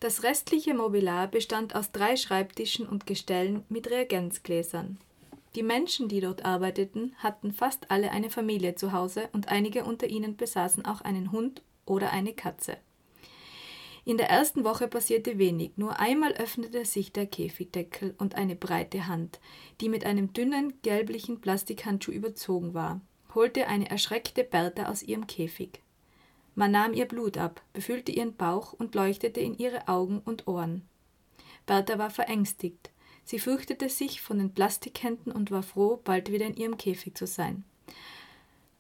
Das 0.01 0.23
restliche 0.23 0.73
Mobiliar 0.73 1.29
bestand 1.29 1.75
aus 1.75 1.93
drei 1.93 2.17
Schreibtischen 2.17 2.85
und 2.85 3.07
Gestellen 3.07 3.63
mit 3.69 3.89
Reagenzgläsern. 3.89 4.97
Die 5.55 5.63
Menschen, 5.63 6.09
die 6.09 6.19
dort 6.19 6.43
arbeiteten, 6.43 7.15
hatten 7.19 7.53
fast 7.53 7.89
alle 7.89 8.11
eine 8.11 8.29
Familie 8.29 8.75
zu 8.75 8.91
Hause 8.91 9.29
und 9.31 9.47
einige 9.47 9.85
unter 9.85 10.07
ihnen 10.07 10.35
besaßen 10.35 10.83
auch 10.83 10.99
einen 10.99 11.31
Hund 11.31 11.61
oder 11.85 12.11
eine 12.11 12.33
Katze. 12.33 12.75
In 14.11 14.17
der 14.17 14.29
ersten 14.29 14.65
Woche 14.65 14.89
passierte 14.89 15.37
wenig, 15.37 15.77
nur 15.77 15.97
einmal 16.01 16.33
öffnete 16.33 16.83
sich 16.83 17.13
der 17.13 17.25
Käfigdeckel 17.25 18.13
und 18.17 18.35
eine 18.35 18.57
breite 18.57 19.07
Hand, 19.07 19.39
die 19.79 19.87
mit 19.87 20.05
einem 20.05 20.33
dünnen, 20.33 20.73
gelblichen 20.81 21.39
Plastikhandschuh 21.39 22.11
überzogen 22.11 22.73
war, 22.73 22.99
holte 23.33 23.67
eine 23.67 23.89
erschreckte 23.89 24.43
Bertha 24.43 24.87
aus 24.89 25.01
ihrem 25.01 25.27
Käfig. 25.27 25.81
Man 26.55 26.71
nahm 26.71 26.91
ihr 26.91 27.05
Blut 27.05 27.37
ab, 27.37 27.61
befühlte 27.71 28.11
ihren 28.11 28.35
Bauch 28.35 28.73
und 28.73 28.95
leuchtete 28.95 29.39
in 29.39 29.57
ihre 29.57 29.87
Augen 29.87 30.21
und 30.25 30.45
Ohren. 30.45 30.81
Bertha 31.65 31.97
war 31.97 32.09
verängstigt. 32.09 32.91
Sie 33.23 33.39
fürchtete 33.39 33.87
sich 33.87 34.19
von 34.19 34.39
den 34.39 34.53
Plastikhänden 34.53 35.31
und 35.31 35.51
war 35.51 35.63
froh, 35.63 36.01
bald 36.03 36.29
wieder 36.33 36.47
in 36.47 36.57
ihrem 36.57 36.75
Käfig 36.77 37.15
zu 37.15 37.25
sein. 37.25 37.63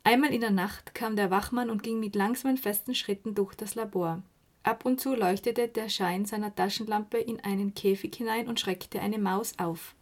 Einmal 0.03 0.33
in 0.33 0.41
der 0.41 0.51
Nacht 0.51 0.93
kam 0.93 1.15
der 1.15 1.31
Wachmann 1.31 1.69
und 1.69 1.83
ging 1.83 2.01
mit 2.01 2.17
langsamen, 2.17 2.57
festen 2.57 2.95
Schritten 2.95 3.33
durch 3.33 3.55
das 3.55 3.75
Labor. 3.75 4.23
Ab 4.63 4.85
und 4.85 5.01
zu 5.01 5.15
leuchtete 5.15 5.67
der 5.67 5.89
Schein 5.89 6.25
seiner 6.25 6.53
Taschenlampe 6.53 7.17
in 7.17 7.39
einen 7.39 7.73
Käfig 7.73 8.15
hinein 8.15 8.47
und 8.47 8.59
schreckte 8.59 8.99
eine 8.99 9.17
Maus 9.17 9.57
auf. 9.57 9.95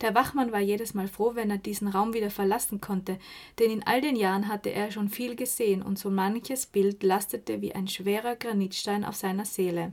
Der 0.00 0.14
Wachmann 0.14 0.52
war 0.52 0.60
jedes 0.60 0.94
Mal 0.94 1.08
froh, 1.08 1.34
wenn 1.34 1.50
er 1.50 1.58
diesen 1.58 1.88
Raum 1.88 2.14
wieder 2.14 2.30
verlassen 2.30 2.80
konnte, 2.80 3.18
denn 3.58 3.70
in 3.70 3.86
all 3.86 4.00
den 4.00 4.16
Jahren 4.16 4.48
hatte 4.48 4.70
er 4.70 4.90
schon 4.92 5.08
viel 5.08 5.34
gesehen 5.34 5.82
und 5.82 5.98
so 5.98 6.08
manches 6.08 6.66
Bild 6.66 7.02
lastete 7.02 7.60
wie 7.60 7.74
ein 7.74 7.88
schwerer 7.88 8.36
Granitstein 8.36 9.04
auf 9.04 9.16
seiner 9.16 9.44
Seele. 9.44 9.92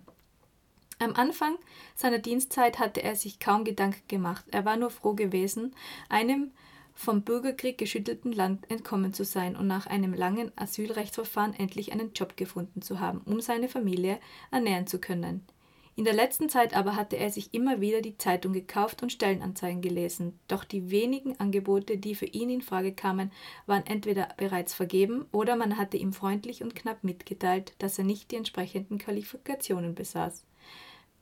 Am 0.99 1.13
Anfang 1.15 1.57
seiner 1.95 2.19
Dienstzeit 2.19 2.79
hatte 2.79 3.03
er 3.03 3.15
sich 3.15 3.39
kaum 3.39 3.65
Gedanken 3.65 4.07
gemacht, 4.07 4.45
er 4.51 4.63
war 4.63 4.77
nur 4.77 4.91
froh 4.91 5.13
gewesen, 5.13 5.75
einem 6.07 6.51
vom 6.95 7.21
Bürgerkrieg 7.21 7.77
geschüttelten 7.77 8.31
Land 8.31 8.71
entkommen 8.71 9.13
zu 9.13 9.23
sein 9.25 9.55
und 9.55 9.67
nach 9.67 9.85
einem 9.85 10.13
langen 10.13 10.51
Asylrechtsverfahren 10.55 11.53
endlich 11.53 11.91
einen 11.91 12.13
Job 12.13 12.37
gefunden 12.37 12.81
zu 12.81 12.99
haben, 12.99 13.21
um 13.25 13.41
seine 13.41 13.67
Familie 13.67 14.19
ernähren 14.49 14.87
zu 14.87 14.99
können. 14.99 15.45
In 15.97 16.03
der 16.03 16.13
letzten 16.13 16.49
Zeit 16.49 16.75
aber 16.75 16.97
hatte 16.97 17.15
er 17.15 17.31
sich 17.31 17.53
immer 17.53 17.79
wieder 17.79 18.01
die 18.01 18.17
Zeitung 18.17 18.51
gekauft 18.51 19.01
und 19.01 19.13
Stellenanzeigen 19.13 19.81
gelesen, 19.81 20.37
doch 20.49 20.65
die 20.65 20.91
wenigen 20.91 21.39
Angebote, 21.39 21.97
die 21.97 22.15
für 22.15 22.25
ihn 22.25 22.49
in 22.49 22.61
Frage 22.61 22.91
kamen, 22.91 23.31
waren 23.65 23.85
entweder 23.85 24.27
bereits 24.35 24.73
vergeben 24.73 25.25
oder 25.31 25.55
man 25.55 25.77
hatte 25.77 25.95
ihm 25.95 26.11
freundlich 26.11 26.63
und 26.63 26.75
knapp 26.75 27.05
mitgeteilt, 27.05 27.73
dass 27.79 27.97
er 27.97 28.03
nicht 28.03 28.31
die 28.31 28.35
entsprechenden 28.35 28.97
Qualifikationen 28.97 29.95
besaß. 29.95 30.43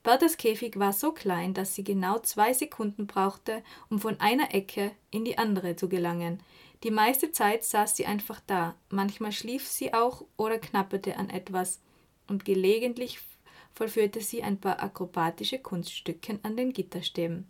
Berthas 0.04 0.36
Käfig 0.36 0.78
war 0.78 0.92
so 0.92 1.14
klein, 1.14 1.54
dass 1.54 1.76
sie 1.76 1.84
genau 1.86 2.20
zwei 2.20 2.52
Sekunden 2.52 3.08
brauchte, 3.08 3.64
um 3.90 4.00
von 4.00 4.20
einer 4.20 4.54
Ecke 4.54 4.92
in 5.12 5.24
die 5.24 5.38
andere 5.38 5.78
zu 5.78 5.88
gelangen. 5.88 6.44
Die 6.84 6.92
meiste 6.92 7.32
Zeit 7.32 7.64
saß 7.64 7.96
sie 7.96 8.06
einfach 8.06 8.42
da, 8.46 8.76
manchmal 8.90 9.32
schlief 9.32 9.66
sie 9.66 9.94
auch 9.94 10.26
oder 10.36 10.60
knapperte 10.60 11.18
an 11.18 11.30
etwas, 11.30 11.80
und 12.28 12.44
gelegentlich 12.44 13.20
vollführte 13.74 14.20
sie 14.20 14.44
ein 14.44 14.60
paar 14.60 14.84
akrobatische 14.84 15.60
Kunststückchen 15.60 16.40
an 16.44 16.58
den 16.58 16.74
Gitterstäben. 16.74 17.50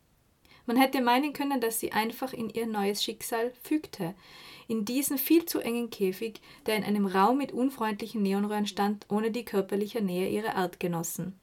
Man 0.66 0.78
hätte 0.78 1.02
meinen 1.02 1.34
können, 1.34 1.60
dass 1.60 1.80
sie 1.80 1.92
einfach 1.92 2.34
in 2.34 2.50
ihr 2.50 2.68
neues 2.68 3.04
Schicksal 3.04 3.52
fügte. 3.64 4.14
In 4.68 4.86
diesen 4.86 5.18
viel 5.18 5.46
zu 5.46 5.60
engen 5.60 5.90
Käfig, 5.90 6.40
der 6.66 6.78
in 6.78 6.84
einem 6.84 7.06
Raum 7.06 7.38
mit 7.40 7.52
unfreundlichen 7.52 8.22
Neonröhren 8.22 8.68
stand, 8.68 9.06
ohne 9.10 9.32
die 9.32 9.44
körperliche 9.44 10.02
Nähe 10.02 10.30
ihrer 10.30 10.56
Artgenossen. 10.56 11.38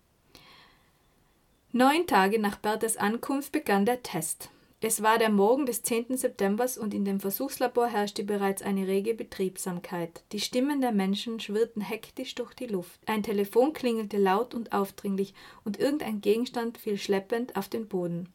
Neun 1.72 2.08
Tage 2.08 2.40
nach 2.40 2.56
Berthas 2.56 2.96
Ankunft 2.96 3.52
begann 3.52 3.86
der 3.86 4.02
Test. 4.02 4.50
Es 4.80 5.04
war 5.04 5.18
der 5.18 5.30
Morgen 5.30 5.66
des 5.66 5.84
10. 5.84 6.16
September 6.16 6.66
und 6.80 6.92
in 6.92 7.04
dem 7.04 7.20
Versuchslabor 7.20 7.86
herrschte 7.86 8.24
bereits 8.24 8.60
eine 8.60 8.88
rege 8.88 9.14
Betriebsamkeit. 9.14 10.24
Die 10.32 10.40
Stimmen 10.40 10.80
der 10.80 10.90
Menschen 10.90 11.38
schwirrten 11.38 11.80
hektisch 11.80 12.34
durch 12.34 12.54
die 12.54 12.66
Luft. 12.66 12.98
Ein 13.06 13.22
Telefon 13.22 13.72
klingelte 13.72 14.16
laut 14.16 14.52
und 14.52 14.72
aufdringlich 14.72 15.32
und 15.64 15.78
irgendein 15.78 16.20
Gegenstand 16.20 16.76
fiel 16.76 16.98
schleppend 16.98 17.54
auf 17.54 17.68
den 17.68 17.86
Boden. 17.86 18.28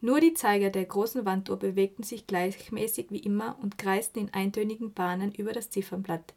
Nur 0.00 0.18
die 0.18 0.34
Zeiger 0.34 0.70
der 0.70 0.86
großen 0.86 1.24
Wanduhr 1.24 1.58
bewegten 1.58 2.02
sich 2.02 2.26
gleichmäßig 2.26 3.06
wie 3.10 3.20
immer 3.20 3.56
und 3.62 3.78
kreisten 3.78 4.18
in 4.18 4.34
eintönigen 4.34 4.92
Bahnen 4.92 5.32
über 5.32 5.52
das 5.52 5.70
Ziffernblatt. 5.70 6.34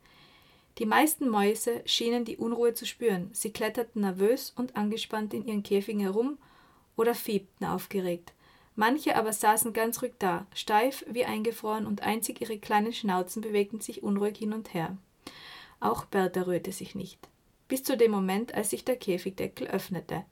Die 0.79 0.85
meisten 0.85 1.27
Mäuse 1.27 1.81
schienen 1.85 2.23
die 2.23 2.37
Unruhe 2.37 2.73
zu 2.73 2.85
spüren. 2.85 3.29
Sie 3.33 3.51
kletterten 3.51 4.01
nervös 4.01 4.53
und 4.55 4.77
angespannt 4.77 5.33
in 5.33 5.45
ihren 5.45 5.61
Käfigen 5.61 5.99
herum 5.99 6.37
oder 6.95 7.13
fiebten 7.13 7.65
aufgeregt. 7.65 8.31
Manche 8.75 9.17
aber 9.17 9.33
saßen 9.33 9.73
ganz 9.73 10.01
ruhig 10.01 10.13
da, 10.19 10.47
steif 10.55 11.03
wie 11.09 11.25
eingefroren, 11.25 11.85
und 11.85 12.01
einzig 12.01 12.39
ihre 12.39 12.57
kleinen 12.57 12.93
Schnauzen 12.93 13.41
bewegten 13.41 13.81
sich 13.81 14.03
unruhig 14.03 14.37
hin 14.37 14.53
und 14.53 14.73
her. 14.73 14.97
Auch 15.81 16.05
Bertha 16.05 16.43
rührte 16.43 16.71
sich 16.71 16.95
nicht. 16.95 17.27
Bis 17.67 17.83
zu 17.83 17.97
dem 17.97 18.11
Moment, 18.11 18.53
als 18.53 18.69
sich 18.69 18.85
der 18.85 18.95
Käfigdeckel 18.95 19.67
öffnete. 19.67 20.23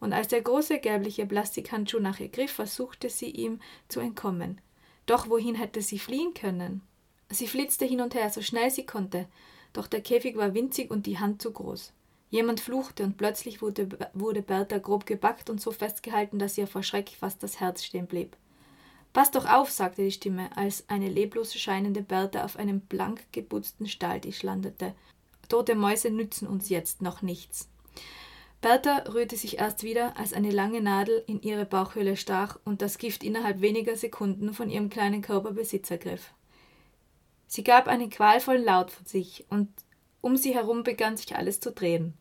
Und 0.00 0.12
als 0.12 0.26
der 0.26 0.42
große 0.42 0.80
gelbliche 0.80 1.24
Plastikhandschuh 1.24 2.00
nach 2.00 2.18
ihr 2.18 2.30
griff, 2.30 2.50
versuchte 2.50 3.08
sie 3.08 3.30
ihm 3.30 3.60
zu 3.86 4.00
entkommen. 4.00 4.60
Doch 5.06 5.28
wohin 5.28 5.54
hätte 5.54 5.80
sie 5.80 6.00
fliehen 6.00 6.34
können? 6.34 6.82
Sie 7.30 7.46
flitzte 7.46 7.84
hin 7.84 8.00
und 8.00 8.14
her, 8.14 8.28
so 8.30 8.42
schnell 8.42 8.70
sie 8.70 8.86
konnte, 8.86 9.28
doch 9.74 9.86
der 9.86 10.00
Käfig 10.00 10.36
war 10.36 10.54
winzig 10.54 10.90
und 10.90 11.04
die 11.04 11.18
Hand 11.18 11.42
zu 11.42 11.52
groß. 11.52 11.92
Jemand 12.30 12.60
fluchte 12.60 13.04
und 13.04 13.18
plötzlich 13.18 13.60
wurde, 13.60 13.88
wurde 14.14 14.42
Bertha 14.42 14.78
grob 14.78 15.04
gebackt 15.04 15.50
und 15.50 15.60
so 15.60 15.70
festgehalten, 15.70 16.38
dass 16.38 16.56
ihr 16.56 16.66
vor 16.66 16.82
Schreck 16.82 17.10
fast 17.10 17.42
das 17.42 17.60
Herz 17.60 17.84
stehen 17.84 18.06
blieb. 18.06 18.36
Pass 19.12 19.30
doch 19.30 19.46
auf, 19.48 19.70
sagte 19.70 20.02
die 20.02 20.10
Stimme, 20.10 20.56
als 20.56 20.88
eine 20.88 21.08
leblos 21.08 21.54
scheinende 21.54 22.02
Bertha 22.02 22.44
auf 22.44 22.56
einem 22.56 22.80
blank 22.80 23.24
geputzten 23.30 23.86
Stahltisch 23.86 24.42
landete. 24.42 24.94
Tote 25.48 25.74
Mäuse 25.74 26.10
nützen 26.10 26.48
uns 26.48 26.68
jetzt 26.68 27.02
noch 27.02 27.22
nichts. 27.22 27.68
Bertha 28.60 29.04
rührte 29.12 29.36
sich 29.36 29.58
erst 29.58 29.82
wieder, 29.82 30.16
als 30.16 30.32
eine 30.32 30.50
lange 30.50 30.80
Nadel 30.80 31.22
in 31.26 31.42
ihre 31.42 31.66
Bauchhöhle 31.66 32.16
stach 32.16 32.58
und 32.64 32.80
das 32.80 32.98
Gift 32.98 33.22
innerhalb 33.22 33.60
weniger 33.60 33.94
Sekunden 33.94 34.54
von 34.54 34.70
ihrem 34.70 34.88
kleinen 34.88 35.20
Körper 35.20 35.52
Besitz 35.52 35.90
ergriff. 35.90 36.32
Sie 37.46 37.64
gab 37.64 37.88
einen 37.88 38.10
qualvollen 38.10 38.64
Laut 38.64 38.90
von 38.90 39.06
sich, 39.06 39.44
und 39.48 39.68
um 40.20 40.36
sie 40.36 40.54
herum 40.54 40.82
begann 40.82 41.16
sich 41.16 41.36
alles 41.36 41.60
zu 41.60 41.72
drehen. 41.72 42.14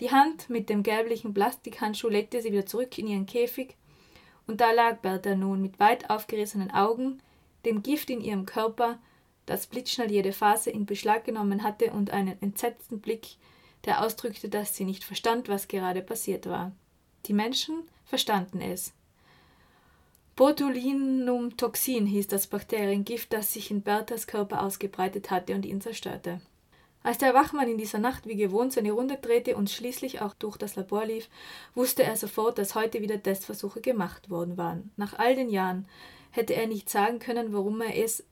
Die 0.00 0.10
Hand 0.10 0.48
mit 0.48 0.70
dem 0.70 0.82
gelblichen 0.82 1.34
Plastikhandschuh 1.34 2.08
legte 2.08 2.40
sie 2.40 2.52
wieder 2.52 2.66
zurück 2.66 2.96
in 2.98 3.06
ihren 3.06 3.26
Käfig, 3.26 3.76
Und 4.46 4.60
da 4.60 4.72
lag 4.72 4.98
Bertha 4.98 5.34
nun 5.34 5.60
mit 5.62 5.78
weit 5.78 6.10
aufgerissenen 6.10 6.70
Augen, 6.70 7.22
dem 7.64 7.82
Gift 7.82 8.10
in 8.10 8.20
ihrem 8.20 8.46
Körper, 8.46 8.98
das 9.46 9.66
blitzschnell 9.66 10.10
jede 10.10 10.32
Phase 10.32 10.70
in 10.70 10.86
Beschlag 10.86 11.24
genommen 11.24 11.62
hatte, 11.62 11.92
und 11.92 12.10
einen 12.10 12.40
entsetzten 12.40 13.00
Blick, 13.00 13.36
der 13.84 14.04
ausdrückte, 14.04 14.48
dass 14.48 14.74
sie 14.74 14.84
nicht 14.84 15.04
verstand, 15.04 15.48
was 15.48 15.68
gerade 15.68 16.02
passiert 16.02 16.46
war. 16.46 16.72
Die 17.26 17.32
Menschen 17.32 17.82
verstanden 18.04 18.60
es. 18.60 18.92
Botulinumtoxin 20.40 22.06
hieß 22.06 22.28
das 22.28 22.46
Bakteriengift, 22.46 23.30
das 23.30 23.52
sich 23.52 23.70
in 23.70 23.82
Berthas 23.82 24.26
Körper 24.26 24.62
ausgebreitet 24.62 25.30
hatte 25.30 25.54
und 25.54 25.66
ihn 25.66 25.82
zerstörte. 25.82 26.40
Als 27.02 27.18
der 27.18 27.34
Wachmann 27.34 27.68
in 27.68 27.76
dieser 27.76 27.98
Nacht 27.98 28.26
wie 28.26 28.36
gewohnt 28.36 28.72
seine 28.72 28.92
Runde 28.92 29.18
drehte 29.20 29.54
und 29.54 29.68
schließlich 29.68 30.22
auch 30.22 30.32
durch 30.32 30.56
das 30.56 30.76
Labor 30.76 31.04
lief, 31.04 31.28
wusste 31.74 32.04
er 32.04 32.16
sofort, 32.16 32.56
dass 32.56 32.74
heute 32.74 33.02
wieder 33.02 33.22
Testversuche 33.22 33.82
gemacht 33.82 34.30
worden 34.30 34.56
waren. 34.56 34.90
Nach 34.96 35.18
all 35.18 35.34
den 35.34 35.50
Jahren 35.50 35.86
hätte 36.30 36.54
er 36.54 36.68
nicht 36.68 36.88
sagen 36.88 37.18
können, 37.18 37.52
warum 37.52 37.82
er 37.82 38.02
es 38.02 38.24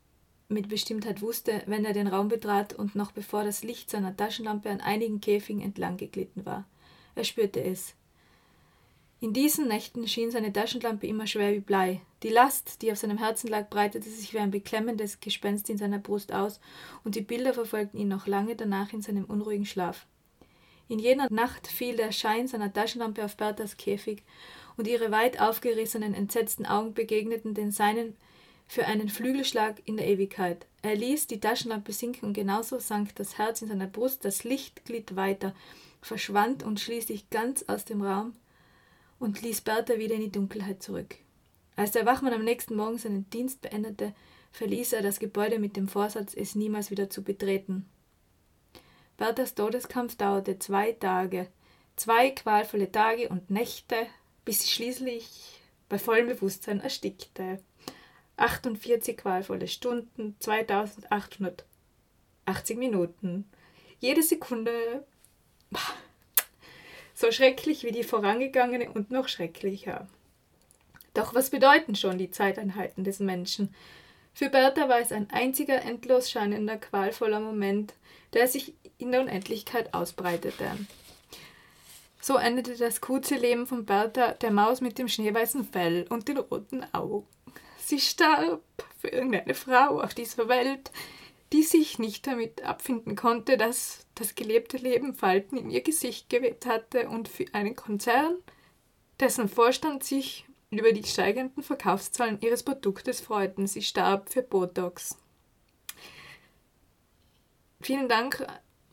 mit 0.49 0.71
Bestimmtheit 0.71 1.21
wusste, 1.21 1.61
wenn 1.67 1.85
er 1.85 1.93
den 1.93 2.07
Raum 2.07 2.29
betrat 2.29 2.73
und 2.73 2.95
noch 2.95 3.13
bevor 3.13 3.45
das 3.45 3.63
Licht 3.63 3.91
seiner 3.91 4.17
Taschenlampe 4.17 4.71
an 4.71 4.81
einigen 4.81 5.21
Käfigen 5.21 5.61
entlang 5.61 5.99
geglitten 5.99 6.47
war. 6.47 6.65
Er 7.15 7.25
spürte 7.25 7.63
es. 7.63 7.95
In 9.21 9.33
diesen 9.33 9.67
Nächten 9.67 10.07
schien 10.07 10.31
seine 10.31 10.53
Taschenlampe 10.53 11.09
immer 11.09 11.27
schwer 11.27 11.53
wie 11.53 11.61
Blei. 11.61 12.01
Die 12.23 12.29
Last, 12.29 12.83
die 12.83 12.93
auf 12.93 12.99
seinem 12.99 13.19
Herzen 13.19 13.49
lag, 13.49 13.69
breitete 13.69 14.09
sich 14.09 14.33
wie 14.33 14.39
ein 14.39 14.53
beklemmendes 14.53 15.19
Gespenst 15.19 15.69
in 15.69 15.77
seiner 15.77 15.99
Brust 15.99 16.33
aus, 16.33 16.61
und 17.03 17.17
die 17.17 17.21
Bilder 17.21 17.53
verfolgten 17.53 17.99
ihn 17.99 18.07
noch 18.07 18.29
lange 18.29 18.55
danach 18.55 18.93
in 18.93 19.03
seinem 19.03 19.25
unruhigen 19.25 19.67
Schlaf. 19.67 20.07
In 20.87 21.01
jener 21.01 21.27
Nacht 21.31 21.67
fiel 21.67 21.97
der 21.97 22.13
Schein 22.13 22.47
seiner 22.47 22.73
Taschenlampe 22.73 23.25
auf 23.25 23.37
Berthas 23.37 23.77
Käfig, 23.77 24.23
und 24.77 24.87
ihre 24.87 25.11
weit 25.11 25.41
aufgerissenen, 25.41 26.15
entsetzten 26.15 26.65
Augen 26.65 26.95
begegneten 26.95 27.55
den 27.55 27.73
seinen 27.73 28.17
für 28.69 28.87
einen 28.87 29.09
Flügelschlag 29.09 29.83
in 29.85 29.97
der 29.97 30.07
Ewigkeit. 30.07 30.67
Er 30.83 30.95
ließ 30.95 31.27
die 31.27 31.41
Taschenlampe 31.41 31.93
sinken, 31.93 32.27
und 32.27 32.35
genauso 32.35 32.79
sank 32.79 33.17
das 33.17 33.37
Herz 33.37 33.63
in 33.63 33.69
seiner 33.69 33.89
Brust, 33.89 34.25
das 34.25 34.45
Licht 34.45 34.85
glitt 34.85 35.17
weiter, 35.17 35.57
verschwand 36.01 36.63
und 36.63 36.79
schließlich 36.79 37.31
ganz 37.31 37.65
aus 37.67 37.85
dem 37.85 38.03
Raum, 38.03 38.35
und 39.19 39.43
ließ 39.43 39.63
Bertha 39.63 39.99
wieder 39.99 40.15
in 40.15 40.23
die 40.23 40.33
Dunkelheit 40.33 40.83
zurück. 40.83 41.17
Als 41.77 41.93
der 41.93 42.07
Wachmann 42.07 42.33
am 42.33 42.45
nächsten 42.45 42.77
Morgen 42.77 42.99
seinen 42.99 43.29
Dienst 43.31 43.61
beendete, 43.61 44.15
verließ 44.53 44.95
er 44.95 45.03
das 45.03 45.21
Gebäude 45.21 45.59
mit 45.59 45.77
dem 45.77 45.89
Vorsatz, 45.89 46.35
es 46.35 46.55
niemals 46.55 46.91
wieder 46.91 47.11
zu 47.11 47.23
betreten. 47.23 47.87
Berthas 49.17 49.55
Todeskampf 49.55 50.17
dauerte 50.17 50.59
zwei 50.59 50.93
Tage, 50.93 51.49
zwei 51.97 52.31
qualvolle 52.31 52.91
Tage 52.91 53.29
und 53.29 53.51
Nächte, 53.51 54.07
bis 54.45 54.63
sie 54.63 54.69
schließlich 54.69 55.61
bei 55.89 55.99
vollem 55.99 56.29
Bewusstsein 56.29 56.81
erstickte. 56.81 57.61
48 58.37 59.17
qualvolle 59.17 59.67
Stunden, 59.67 60.37
2880 60.39 61.67
Minuten. 62.77 63.51
Jede 63.99 64.23
Sekunde 64.23 65.05
so 67.19 67.33
schrecklich 67.33 67.83
wie 67.83 67.91
die 67.91 68.05
vorangegangene 68.05 68.93
und 68.93 69.11
noch 69.11 69.27
schrecklicher. 69.27 70.07
Doch 71.15 71.35
was 71.35 71.51
bedeuten 71.51 71.97
schon 71.97 72.17
die 72.17 72.31
Zeiteinheiten 72.31 73.03
des 73.03 73.19
Menschen? 73.19 73.75
Für 74.33 74.49
Bertha 74.49 74.89
war 74.89 75.01
es 75.01 75.11
ein 75.11 75.29
einziger 75.33 75.83
endlos 75.83 76.31
scheinender, 76.31 76.77
qualvoller 76.77 77.41
Moment, 77.41 77.95
der 78.35 78.47
sich 78.47 78.75
in 78.99 79.11
der 79.11 79.23
Unendlichkeit 79.23 79.95
ausbreitete. 79.95 80.71
So 82.21 82.37
endete 82.37 82.77
das 82.77 83.01
kurze 83.01 83.35
Leben 83.35 83.67
von 83.67 83.85
Bertha, 83.85 84.35
der 84.35 84.53
Maus 84.53 84.81
mit 84.81 84.97
dem 84.97 85.09
schneeweißen 85.09 85.65
Fell 85.65 86.07
und 86.11 86.29
den 86.29 86.39
roten 86.39 86.87
Augen. 86.93 87.27
Sie 87.79 87.99
starb 87.99 88.63
für 89.01 89.09
irgendeine 89.09 89.55
Frau 89.55 90.01
auf 90.01 90.15
dieser 90.15 90.49
Welt, 90.49 90.93
die 91.53 91.63
sich 91.63 91.99
nicht 91.99 92.27
damit 92.27 92.63
abfinden 92.63 93.17
konnte, 93.17 93.57
dass 93.57 94.07
das 94.15 94.35
gelebte 94.35 94.77
Leben 94.77 95.15
Falten 95.15 95.57
in 95.57 95.71
ihr 95.71 95.83
Gesicht 95.83 96.29
gewebt 96.29 96.67
hatte 96.67 97.09
und 97.09 97.29
für 97.29 97.47
einen 97.53 97.75
Konzern, 97.75 98.37
dessen 99.19 99.49
Vorstand 99.49 100.05
sich 100.05 100.45
über 100.71 100.93
die 100.93 101.05
steigenden 101.05 101.63
Verkaufszahlen 101.63 102.39
ihres 102.41 102.63
Produktes 102.63 103.21
freuten. 103.21 103.67
Sie 103.67 103.83
starb 103.83 104.31
für 104.31 104.43
Botox. 104.43 105.17
Vielen 107.81 108.09
Dank 108.09 108.47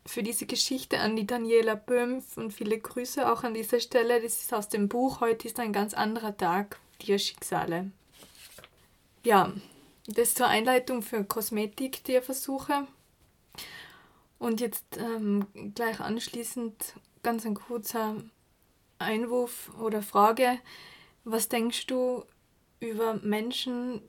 für 0.05 0.23
diese 0.23 0.45
Geschichte 0.45 0.99
an 0.99 1.15
die 1.15 1.25
Daniela 1.25 1.75
Böhm 1.75 2.23
und 2.35 2.53
viele 2.53 2.79
Grüße 2.79 3.29
auch 3.29 3.43
an 3.43 3.55
dieser 3.55 3.79
Stelle. 3.79 4.21
Das 4.21 4.39
ist 4.39 4.53
aus 4.53 4.69
dem 4.69 4.87
Buch 4.87 5.19
Heute 5.19 5.47
ist 5.47 5.59
ein 5.59 5.73
ganz 5.73 5.93
anderer 5.93 6.37
Tag, 6.37 6.79
Tierschicksale. 6.99 7.91
Ja, 9.23 9.51
das 10.07 10.33
zur 10.33 10.47
Einleitung 10.47 11.01
für 11.01 11.23
Kosmetik-Tierversuche. 11.23 12.87
Und 14.37 14.61
jetzt 14.61 14.97
ähm, 14.97 15.47
gleich 15.73 15.99
anschließend 15.99 16.75
ganz 17.23 17.45
ein 17.45 17.55
kurzer 17.55 18.17
Einwurf 18.99 19.71
oder 19.79 20.01
Frage. 20.01 20.59
Was 21.23 21.49
denkst 21.49 21.87
du 21.87 22.23
über 22.79 23.15
Menschen, 23.15 24.01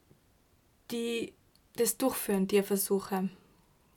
die 0.90 1.32
das 1.76 1.96
durchführen, 1.96 2.48
Tierversuche? 2.48 3.30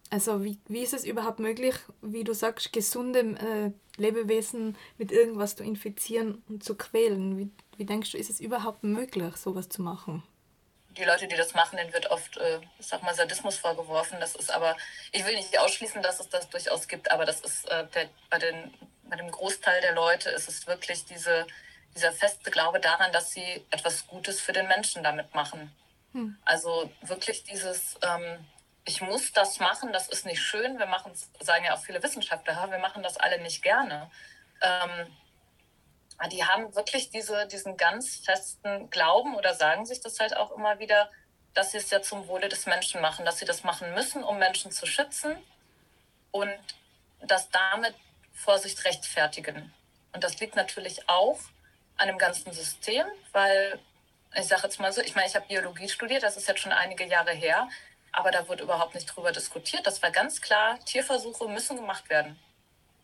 Also 0.10 0.44
wie, 0.44 0.58
wie 0.68 0.80
ist 0.80 0.94
es 0.94 1.06
überhaupt 1.06 1.40
möglich, 1.40 1.76
wie 2.02 2.24
du 2.24 2.34
sagst, 2.34 2.74
gesunde 2.74 3.20
äh, 3.20 3.72
Lebewesen 4.02 4.76
mit 4.98 5.12
irgendwas 5.12 5.56
zu 5.56 5.64
infizieren 5.64 6.42
und 6.48 6.64
zu 6.64 6.76
quälen? 6.76 7.38
Wie, 7.38 7.50
wie 7.78 7.86
denkst 7.86 8.14
du, 8.14 8.18
ist 8.18 8.30
es 8.30 8.40
überhaupt 8.40 8.84
möglich, 8.84 9.36
sowas 9.36 9.70
zu 9.70 9.82
machen? 9.82 10.24
Die 11.00 11.06
Leute, 11.06 11.28
die 11.28 11.36
das 11.36 11.54
machen, 11.54 11.78
denen 11.78 11.94
wird 11.94 12.12
oft, 12.12 12.38
äh, 12.38 12.60
ich 12.78 12.88
sag 12.88 13.02
mal, 13.04 13.16
Sadismus 13.16 13.58
vorgeworfen. 13.58 14.20
Das 14.20 14.36
ist 14.36 14.52
aber, 14.52 14.76
ich 15.12 15.26
will 15.26 15.36
nicht 15.36 15.58
ausschließen, 15.58 16.02
dass 16.02 16.20
es 16.20 16.30
das 16.30 16.50
durchaus 16.50 16.88
gibt, 16.88 17.10
aber 17.12 17.26
das 17.26 17.42
ist 17.42 17.68
äh, 17.70 17.88
der, 17.88 18.10
bei, 18.30 18.38
den, 18.38 18.74
bei 19.04 19.16
dem 19.16 19.32
Großteil 19.32 19.82
der 19.82 19.94
Leute 19.94 20.30
ist 20.30 20.50
es 20.50 20.68
wirklich 20.68 21.06
diese, 21.06 21.48
dieser 21.96 22.12
feste 22.12 22.52
Glaube 22.52 22.80
daran, 22.80 23.12
dass 23.12 23.32
sie 23.32 23.66
etwas 23.72 24.06
Gutes 24.08 24.40
für 24.42 24.54
den 24.54 24.68
Menschen 24.68 25.04
damit 25.04 25.34
machen. 25.34 25.74
Hm. 26.14 26.38
Also 26.46 26.92
wirklich 27.02 27.44
dieses, 27.44 27.98
ähm, 28.04 28.46
ich 28.86 29.02
muss 29.02 29.32
das 29.32 29.60
machen, 29.60 29.94
das 29.94 30.08
ist 30.10 30.26
nicht 30.26 30.42
schön. 30.42 30.80
Wir 30.80 30.88
machen 30.88 31.12
es, 31.14 31.30
sagen 31.40 31.66
ja 31.66 31.76
auch 31.76 31.84
viele 31.84 32.02
Wissenschaftler, 32.04 32.70
wir 32.70 32.80
machen 32.80 33.04
das 33.04 33.18
alle 33.18 33.40
nicht 33.42 33.62
gerne. 33.62 34.10
Ähm, 34.62 35.08
die 36.28 36.44
haben 36.44 36.76
wirklich 36.76 37.10
diese, 37.10 37.48
diesen 37.48 37.78
ganz 37.78 38.18
festen 38.18 38.90
Glauben 38.90 39.36
oder 39.36 39.54
sagen 39.54 39.86
sich 39.86 40.02
das 40.02 40.20
halt 40.20 40.36
auch 40.36 40.52
immer 40.52 40.80
wieder, 40.80 41.10
dass 41.54 41.72
sie 41.72 41.78
es 41.78 41.90
ja 41.90 42.02
zum 42.02 42.28
Wohle 42.28 42.50
des 42.50 42.66
Menschen 42.66 43.02
machen, 43.02 43.26
dass 43.26 43.40
sie 43.40 43.46
das 43.46 43.64
machen 43.64 43.94
müssen, 43.94 44.24
um 44.24 44.38
Menschen 44.38 44.72
zu 44.72 44.86
schützen 44.86 45.38
und 46.32 46.54
das 47.22 47.50
damit 47.50 47.96
Vorsicht 48.34 48.84
rechtfertigen. 48.86 49.74
Und 50.14 50.24
das 50.24 50.40
liegt 50.40 50.56
natürlich 50.56 51.08
auch 51.08 51.40
an 51.98 52.08
dem 52.08 52.18
ganzen 52.18 52.52
System, 52.52 53.06
weil 53.32 53.80
ich 54.36 54.46
sage 54.46 54.64
jetzt 54.64 54.80
mal 54.80 54.92
so, 54.92 55.02
ich 55.02 55.16
meine, 55.16 55.28
ich 55.28 55.36
habe 55.36 55.48
Biologie 55.48 55.90
studiert, 55.90 56.24
das 56.24 56.38
ist 56.38 56.48
jetzt 56.48 56.60
schon 56.60 56.72
einige 56.72 57.06
Jahre 57.06 57.32
her, 57.32 57.68
aber 58.12 58.32
da 58.32 58.48
wurde 58.48 58.64
überhaupt 58.64 58.94
nicht 58.94 59.06
drüber 59.06 59.32
diskutiert. 59.32 59.88
Das 59.88 60.02
war 60.04 60.12
ganz 60.12 60.42
klar, 60.42 60.80
Tierversuche 60.86 61.48
müssen 61.48 61.78
gemacht 61.78 62.10
werden 62.10 62.40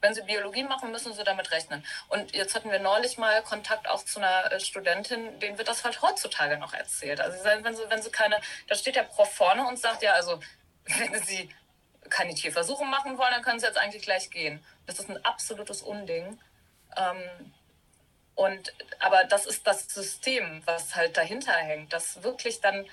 wenn 0.06 0.14
sie 0.14 0.22
Biologie 0.22 0.64
machen, 0.64 0.92
müssen 0.92 1.14
sie 1.14 1.24
damit 1.24 1.52
rechnen. 1.52 1.84
Und 2.10 2.36
jetzt 2.36 2.54
hatten 2.54 2.70
wir 2.70 2.78
neulich 2.78 3.18
mal 3.18 3.42
Kontakt 3.42 3.90
auch 3.90 4.06
zu 4.06 4.20
einer 4.20 4.52
äh, 4.52 4.60
Studentin, 4.60 5.40
denen 5.40 5.58
wird 5.58 5.68
das 5.68 5.84
halt 5.84 6.00
heutzutage 6.04 6.58
noch 6.60 6.74
erzählt. 6.74 7.20
Also 7.20 7.44
wenn 7.44 7.76
sie, 7.76 7.84
wenn 7.90 8.02
sie 8.04 8.12
keine, 8.12 8.40
da 8.68 8.76
steht 8.76 8.96
der 8.96 9.04
Prof 9.04 9.34
vorne 9.34 9.68
und 9.68 9.80
sagt, 9.80 10.04
ja, 10.04 10.14
also 10.14 10.40
wenn 10.86 11.24
sie 11.24 11.50
keine 12.12 12.36
Tierversuche 12.36 12.86
machen 12.86 13.18
wollen, 13.18 13.32
dann 13.32 13.42
können 13.42 13.60
sie 13.60 13.66
jetzt 13.66 13.80
eigentlich 13.80 14.04
gleich 14.04 14.30
gehen. 14.30 14.64
Das 14.86 15.00
ist 15.00 15.10
ein 15.10 15.26
absolutes 15.26 15.82
Unding. 15.82 16.40
Ähm, 16.96 17.54
und, 18.36 18.74
aber 19.00 19.24
das 19.24 19.48
ist 19.48 19.66
das 19.66 19.88
System, 19.88 20.62
was 20.66 20.96
halt 20.96 21.18
dahinter 21.18 21.54
hängt, 21.54 21.94
dass 21.94 22.22
wirklich 22.22 22.62
dann 22.62 22.86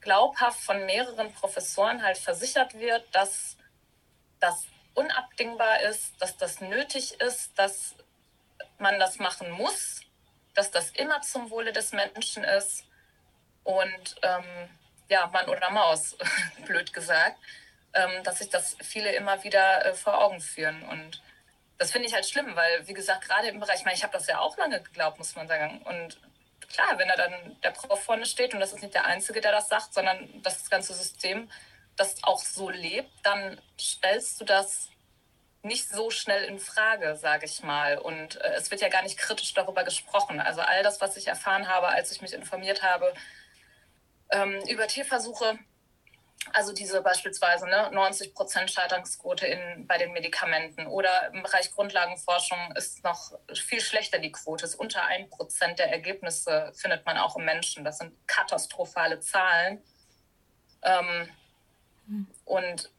glaubhaft 0.00 0.58
von 0.58 0.84
mehreren 0.84 1.32
Professoren 1.32 2.02
halt 2.02 2.18
versichert 2.18 2.74
wird, 2.74 3.04
dass 3.14 3.56
das 4.40 4.64
unabdingbar 4.94 5.82
ist, 5.82 6.20
dass 6.20 6.36
das 6.36 6.60
nötig 6.60 7.20
ist, 7.20 7.58
dass 7.58 7.94
man 8.78 8.98
das 8.98 9.18
machen 9.18 9.50
muss, 9.50 10.00
dass 10.54 10.70
das 10.70 10.90
immer 10.90 11.20
zum 11.22 11.50
Wohle 11.50 11.72
des 11.72 11.92
Menschen 11.92 12.44
ist 12.44 12.84
und 13.64 14.16
ähm, 14.22 14.68
ja, 15.08 15.26
Mann 15.28 15.48
oder 15.48 15.70
Maus, 15.70 16.16
blöd 16.66 16.92
gesagt, 16.92 17.38
ähm, 17.92 18.22
dass 18.24 18.38
sich 18.38 18.48
das 18.48 18.76
viele 18.82 19.12
immer 19.12 19.42
wieder 19.44 19.84
äh, 19.84 19.94
vor 19.94 20.18
Augen 20.22 20.40
führen. 20.40 20.82
Und 20.84 21.20
das 21.78 21.90
finde 21.90 22.08
ich 22.08 22.14
halt 22.14 22.26
schlimm, 22.26 22.54
weil, 22.56 22.86
wie 22.86 22.94
gesagt, 22.94 23.26
gerade 23.26 23.48
im 23.48 23.60
Bereich, 23.60 23.80
ich 23.80 23.84
meine, 23.84 23.96
ich 23.96 24.02
habe 24.02 24.12
das 24.12 24.26
ja 24.26 24.38
auch 24.38 24.56
lange 24.56 24.80
geglaubt, 24.82 25.18
muss 25.18 25.34
man 25.34 25.48
sagen. 25.48 25.82
Und 25.82 26.20
klar, 26.68 26.98
wenn 26.98 27.08
da 27.08 27.16
dann 27.16 27.60
der 27.62 27.70
Prof 27.70 28.02
vorne 28.02 28.26
steht 28.26 28.54
und 28.54 28.60
das 28.60 28.72
ist 28.72 28.82
nicht 28.82 28.94
der 28.94 29.06
Einzige, 29.06 29.40
der 29.40 29.52
das 29.52 29.68
sagt, 29.68 29.92
sondern 29.92 30.42
das 30.42 30.70
ganze 30.70 30.94
System 30.94 31.50
das 31.96 32.22
auch 32.22 32.40
so 32.40 32.70
lebt, 32.70 33.10
dann 33.22 33.60
stellst 33.78 34.40
du 34.40 34.44
das 34.44 34.88
nicht 35.62 35.88
so 35.88 36.10
schnell 36.10 36.44
in 36.44 36.58
Frage, 36.58 37.16
sage 37.16 37.44
ich 37.44 37.62
mal. 37.62 37.98
Und 37.98 38.36
äh, 38.36 38.54
es 38.54 38.70
wird 38.70 38.80
ja 38.80 38.88
gar 38.88 39.02
nicht 39.02 39.18
kritisch 39.18 39.52
darüber 39.52 39.84
gesprochen. 39.84 40.40
Also 40.40 40.62
all 40.62 40.82
das, 40.82 41.00
was 41.00 41.16
ich 41.16 41.26
erfahren 41.26 41.68
habe, 41.68 41.88
als 41.88 42.12
ich 42.12 42.22
mich 42.22 42.32
informiert 42.32 42.82
habe 42.82 43.12
ähm, 44.30 44.62
über 44.68 44.86
Tierversuche, 44.86 45.58
also 46.54 46.72
diese 46.72 47.02
beispielsweise 47.02 47.66
ne, 47.66 47.90
90 47.92 48.34
Prozent 48.34 48.70
Scheiterungsquote 48.70 49.46
in, 49.46 49.86
bei 49.86 49.98
den 49.98 50.12
Medikamenten 50.12 50.86
oder 50.86 51.30
im 51.34 51.42
Bereich 51.42 51.70
Grundlagenforschung 51.70 52.72
ist 52.76 53.04
noch 53.04 53.32
viel 53.54 53.80
schlechter 53.80 54.18
die 54.18 54.32
Quote. 54.32 54.64
Ist 54.64 54.74
unter 54.76 55.04
1 55.04 55.28
Prozent 55.28 55.78
der 55.78 55.90
Ergebnisse 55.90 56.72
findet 56.74 57.04
man 57.04 57.18
auch 57.18 57.36
im 57.36 57.44
Menschen. 57.44 57.84
Das 57.84 57.98
sind 57.98 58.14
katastrophale 58.26 59.20
Zahlen. 59.20 59.82
Ähm, 60.82 61.06
hm. 61.06 61.28
Und 62.44 62.90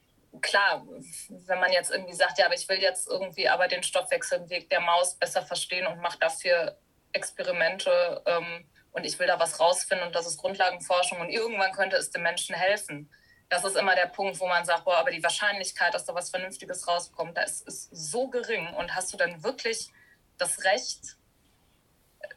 klar, 0.42 0.86
wenn 1.30 1.60
man 1.60 1.72
jetzt 1.72 1.92
irgendwie 1.92 2.14
sagt, 2.14 2.38
ja, 2.38 2.46
aber 2.46 2.56
ich 2.56 2.68
will 2.70 2.82
jetzt 2.82 3.08
irgendwie 3.08 3.50
aber 3.50 3.68
den 3.68 3.84
Stoffwechselweg 3.84 4.70
der 4.70 4.80
Maus 4.80 5.16
besser 5.16 5.42
verstehen 5.42 5.88
und 5.88 6.00
mache 6.00 6.20
dafür 6.20 6.78
Experimente 7.14 8.22
ähm, 8.26 8.66
und 8.94 9.06
ich 9.06 9.20
will 9.20 9.28
da 9.28 9.40
was 9.40 9.60
rausfinden 9.60 10.08
und 10.08 10.16
das 10.16 10.28
ist 10.28 10.38
Grundlagenforschung 10.38 11.20
und 11.20 11.30
irgendwann 11.30 11.74
könnte 11.74 11.98
es 11.98 12.12
dem 12.12 12.24
Menschen 12.24 12.56
helfen. 12.56 13.10
Das 13.50 13.66
ist 13.66 13.76
immer 13.76 13.96
der 13.96 14.06
Punkt, 14.06 14.40
wo 14.40 14.48
man 14.48 14.64
sagt, 14.64 14.86
boah, 14.86 14.98
aber 14.98 15.12
die 15.12 15.22
Wahrscheinlichkeit, 15.22 15.94
dass 15.94 16.06
da 16.06 16.16
was 16.16 16.30
Vernünftiges 16.30 16.88
rauskommt, 16.88 17.36
da 17.36 17.42
ist, 17.42 17.68
ist 17.68 17.90
so 17.92 18.30
gering. 18.30 18.74
Und 18.76 18.96
hast 18.96 19.12
du 19.12 19.18
dann 19.18 19.44
wirklich 19.44 19.90
das 20.38 20.64
Recht, 20.64 21.18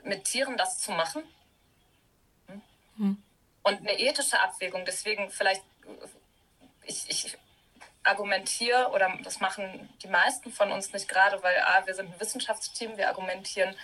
mit 0.03 0.25
Tieren 0.25 0.57
das 0.57 0.81
zu 0.81 0.91
machen? 0.91 1.23
Hm? 2.49 2.63
Hm. 2.97 3.23
Und 3.63 3.79
eine 3.79 3.97
ethische 3.97 4.41
Abwägung, 4.41 4.85
deswegen 4.85 5.31
vielleicht, 5.31 5.63
ich, 6.87 7.09
ich 7.09 7.39
argumentiere, 8.03 8.91
oder 8.91 9.19
das 9.23 9.41
machen 9.41 9.89
die 10.03 10.09
meisten 10.09 10.53
von 10.53 10.71
uns 10.71 10.93
nicht 10.93 11.09
gerade, 11.09 11.43
weil 11.43 11.59
A, 11.61 11.87
wir 11.87 11.95
sind 11.95 12.13
ein 12.13 12.21
Wissenschaftsteam, 12.21 12.97
wir 12.97 13.09
argumentieren 13.09 13.75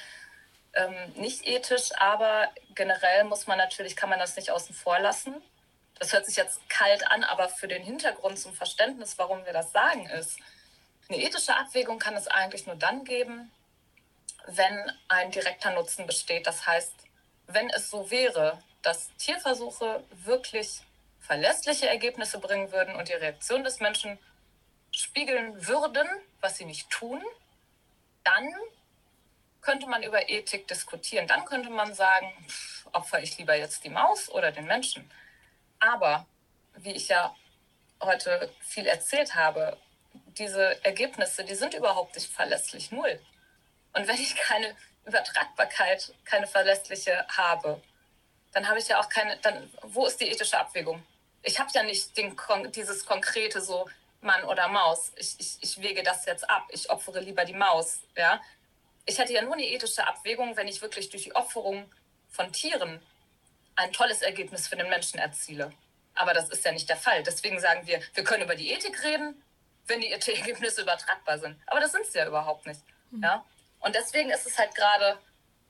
ähm, 0.75 1.13
nicht 1.15 1.47
ethisch, 1.47 1.91
aber 1.97 2.49
generell 2.75 3.25
muss 3.25 3.47
man 3.47 3.59
natürlich, 3.59 3.97
kann 3.97 4.11
man 4.11 4.19
das 4.19 4.37
nicht 4.37 4.51
außen 4.51 4.75
vor 4.75 4.99
lassen. 4.99 5.35
Das 5.99 6.13
hört 6.13 6.27
sich 6.27 6.37
jetzt 6.37 6.61
kalt 6.69 7.07
an, 7.11 7.25
aber 7.25 7.49
für 7.49 7.69
den 7.69 7.83
Hintergrund 7.83 8.39
zum 8.39 8.55
Verständnis, 8.55 9.19
warum 9.19 9.45
wir 9.45 9.53
das 9.53 9.73
sagen, 9.73 10.07
ist, 10.07 10.39
eine 11.09 11.19
ethische 11.19 11.57
Abwägung 11.57 11.99
kann 11.99 12.15
es 12.15 12.29
eigentlich 12.29 12.67
nur 12.67 12.77
dann 12.77 13.05
geben, 13.05 13.51
wenn 14.47 14.93
ein 15.09 15.31
direkter 15.31 15.73
Nutzen 15.73 16.07
besteht. 16.07 16.47
Das 16.47 16.67
heißt, 16.67 16.93
wenn 17.49 17.69
es 17.71 17.91
so 17.91 18.11
wäre, 18.11 18.59
dass 18.83 19.15
Tierversuche 19.17 20.05
wirklich 20.13 20.83
verlässliche 21.21 21.89
Ergebnisse 21.89 22.39
bringen 22.39 22.73
würden 22.73 22.97
und 22.97 23.09
die 23.09 23.15
Reaktion 23.15 23.63
des 23.65 23.81
Menschen 23.81 24.19
spiegeln 24.91 25.67
würden, 25.67 26.09
was 26.41 26.57
sie 26.57 26.65
nicht 26.65 26.91
tun, 26.91 27.23
dann 28.25 28.53
könnte 29.61 29.87
man 29.87 30.03
über 30.03 30.29
Ethik 30.29 30.67
diskutieren. 30.69 31.27
Dann 31.27 31.45
könnte 31.45 31.71
man 31.71 31.95
sagen, 31.95 32.33
opfer 32.93 33.23
ich 33.23 33.37
lieber 33.39 33.55
jetzt 33.55 33.85
die 33.85 33.91
Maus 33.91 34.29
oder 34.31 34.53
den 34.53 34.67
Menschen. 34.67 35.11
Aber 35.79 36.27
wie 36.77 36.93
ich 36.93 37.09
ja 37.09 37.35
heute 38.01 38.53
viel 38.61 38.87
erzählt 38.87 39.35
habe, 39.35 39.77
diese 40.39 40.83
Ergebnisse, 40.85 41.45
die 41.45 41.55
sind 41.55 41.75
überhaupt 41.75 42.15
nicht 42.15 42.33
verlässlich, 42.33 42.91
null. 42.91 43.21
Und 43.93 44.09
wenn 44.09 44.17
ich 44.17 44.35
keine 44.37 44.75
Übertragbarkeit, 45.05 46.15
keine 46.25 46.47
verlässliche 46.47 47.27
habe, 47.29 47.83
dann 48.53 48.69
habe 48.69 48.79
ich 48.79 48.89
ja 48.89 49.01
auch 49.01 49.09
keine, 49.09 49.37
dann, 49.39 49.71
wo 49.83 50.07
ist 50.07 50.21
die 50.21 50.29
ethische 50.29 50.59
Abwägung? 50.59 51.03
Ich 51.43 51.59
habe 51.59 51.71
ja 51.73 51.83
nicht 51.83 52.17
den, 52.17 52.37
dieses 52.75 53.07
konkrete 53.07 53.61
so 53.61 53.89
Mann 54.21 54.45
oder 54.45 54.69
Maus. 54.69 55.13
Ich, 55.17 55.37
ich, 55.39 55.59
ich 55.61 55.81
wege 55.81 56.03
das 56.03 56.27
jetzt 56.27 56.49
ab. 56.49 56.67
Ich 56.71 56.91
opfere 56.91 57.21
lieber 57.21 57.45
die 57.45 57.55
Maus. 57.55 58.01
Ja? 58.17 58.41
Ich 59.07 59.19
hätte 59.19 59.33
ja 59.33 59.43
nur 59.43 59.55
eine 59.55 59.67
ethische 59.67 60.07
Abwägung, 60.07 60.57
wenn 60.57 60.69
ich 60.69 60.83
wirklich 60.83 61.09
durch 61.09 61.25
die 61.25 61.35
Opferung 61.35 61.91
von 62.29 62.53
Tieren 62.53 63.01
ein 63.77 63.93
tolles 63.93 64.23
Ergebnis 64.23 64.69
für 64.69 64.77
den 64.77 64.89
Menschen 64.89 65.19
erziele. 65.19 65.73
Aber 66.15 66.35
das 66.35 66.51
ist 66.51 66.65
ja 66.65 66.73
nicht 66.73 66.89
der 66.89 66.97
Fall. 66.97 67.23
Deswegen 67.23 67.59
sagen 67.61 67.87
wir, 67.87 68.01
wir 68.15 68.25
können 68.25 68.43
über 68.43 68.55
die 68.55 68.71
Ethik 68.71 69.03
reden, 69.03 69.43
wenn 69.87 70.01
die 70.01 70.11
Ergebnisse 70.13 70.83
übertragbar 70.83 71.39
sind. 71.39 71.57
Aber 71.67 71.81
das 71.81 71.93
sind 71.93 72.05
sie 72.07 72.19
ja 72.19 72.27
überhaupt 72.27 72.67
nicht. 72.67 72.81
Mhm. 73.11 73.23
Ja? 73.23 73.45
Und 73.81 73.95
deswegen 73.95 74.31
ist 74.31 74.47
es 74.47 74.59
halt 74.59 74.75
gerade 74.75 75.19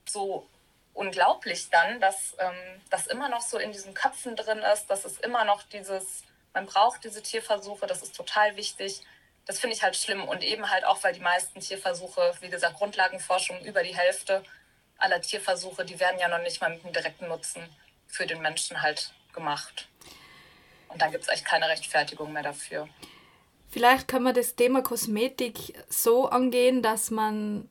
so 0.09 0.49
unglaublich 0.95 1.71
dann, 1.71 2.01
dass 2.01 2.37
ähm, 2.39 2.81
das 2.91 3.07
immer 3.07 3.29
noch 3.29 3.43
so 3.43 3.59
in 3.59 3.73
diesen 3.73 3.95
Köpfen 3.95 4.37
drin 4.37 4.59
ist, 4.73 4.87
dass 4.87 5.05
es 5.05 5.19
immer 5.19 5.45
noch 5.45 5.63
dieses, 5.63 6.25
man 6.53 6.67
braucht 6.67 7.05
diese 7.05 7.23
Tierversuche, 7.23 7.87
das 7.87 8.03
ist 8.03 8.15
total 8.15 8.57
wichtig. 8.57 9.01
Das 9.47 9.59
finde 9.59 9.75
ich 9.75 9.83
halt 9.83 9.97
schlimm 9.97 10.29
und 10.29 10.43
eben 10.43 10.71
halt 10.71 10.85
auch, 10.85 11.03
weil 11.03 11.15
die 11.15 11.21
meisten 11.21 11.61
Tierversuche, 11.61 12.35
wie 12.41 12.51
gesagt, 12.51 12.77
Grundlagenforschung 12.77 13.61
über 13.65 13.83
die 13.83 13.97
Hälfte 13.97 14.45
aller 14.99 15.21
Tierversuche, 15.21 15.85
die 15.85 15.99
werden 15.99 16.21
ja 16.21 16.29
noch 16.29 16.43
nicht 16.43 16.61
mal 16.61 16.71
mit 16.71 16.85
einem 16.85 16.93
direkten 16.93 17.29
Nutzen 17.29 17.69
für 18.07 18.27
den 18.27 18.43
Menschen 18.43 18.83
halt 18.83 19.13
gemacht. 19.33 19.89
Und 20.89 21.01
da 21.01 21.09
gibt 21.09 21.25
es 21.25 21.29
echt 21.29 21.45
keine 21.45 21.69
Rechtfertigung 21.69 22.33
mehr 22.33 22.43
dafür. 22.43 22.89
Vielleicht 23.71 24.09
kann 24.09 24.25
man 24.25 24.35
das 24.35 24.57
Thema 24.57 24.83
Kosmetik 24.83 25.75
so 25.89 26.29
angehen, 26.29 26.83
dass 26.83 27.11
man 27.11 27.69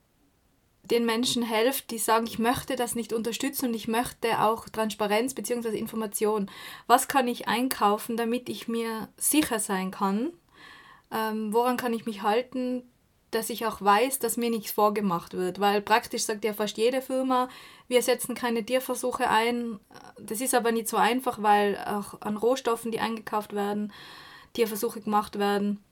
den 0.92 1.06
Menschen 1.06 1.44
helft, 1.44 1.92
die 1.92 1.98
sagen, 1.98 2.26
ich 2.26 2.40
möchte 2.40 2.76
das 2.76 2.96
nicht 2.96 3.14
unterstützen 3.14 3.68
und 3.68 3.74
ich 3.74 3.88
möchte 3.88 4.42
auch 4.42 4.70
Transparenz 4.70 5.34
bzw. 5.34 5.78
Information. 5.78 6.50
Was 6.88 7.08
kann 7.08 7.28
ich 7.28 7.48
einkaufen, 7.48 8.18
damit 8.18 8.50
ich 8.50 8.68
mir 8.68 9.10
sicher 9.18 9.60
sein 9.60 9.92
kann? 9.92 10.32
Ähm, 11.12 11.54
woran 11.54 11.78
kann 11.78 11.94
ich 11.94 12.06
mich 12.06 12.22
halten, 12.22 12.84
dass 13.32 13.50
ich 13.50 13.66
auch 13.66 13.82
weiß, 13.82 14.20
dass 14.20 14.38
mir 14.38 14.50
nichts 14.50 14.72
vorgemacht 14.72 15.34
wird? 15.34 15.60
Weil 15.60 15.82
praktisch 15.82 16.24
sagt 16.24 16.44
ja 16.44 16.54
fast 16.54 16.78
jede 16.78 17.02
Firma, 17.02 17.50
wir 17.88 18.02
setzen 18.02 18.36
keine 18.36 18.64
Tierversuche 18.64 19.30
ein. 19.30 19.80
Das 20.20 20.42
ist 20.42 20.56
aber 20.56 20.72
nicht 20.72 20.88
so 20.88 20.98
einfach, 20.98 21.42
weil 21.42 21.78
auch 21.78 22.22
an 22.22 22.38
Rohstoffen, 22.38 22.92
die 22.92 23.00
eingekauft 23.00 23.54
werden, 23.54 23.92
Tierversuche 24.54 25.02
gemacht 25.02 25.40
werden. 25.40 25.84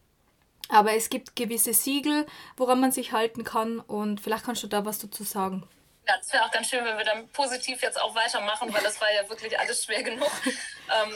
Aber 0.69 0.93
es 0.93 1.09
gibt 1.09 1.35
gewisse 1.35 1.73
Siegel, 1.73 2.25
woran 2.57 2.79
man 2.79 2.91
sich 2.91 3.11
halten 3.11 3.43
kann 3.43 3.79
und 3.79 4.19
vielleicht 4.19 4.45
kannst 4.45 4.63
du 4.63 4.67
da 4.67 4.85
was 4.85 4.99
dazu 4.99 5.23
sagen. 5.23 5.67
Ja, 6.07 6.15
es 6.19 6.31
wäre 6.31 6.45
auch 6.45 6.51
ganz 6.51 6.69
schön, 6.69 6.83
wenn 6.85 6.97
wir 6.97 7.05
dann 7.05 7.27
positiv 7.29 7.81
jetzt 7.81 7.99
auch 7.99 8.15
weitermachen, 8.15 8.73
weil 8.73 8.83
das 8.83 8.99
war 9.01 9.11
ja 9.13 9.27
wirklich 9.29 9.57
alles 9.59 9.83
schwer 9.83 10.03
genug. 10.03 10.31
ähm, 10.45 11.15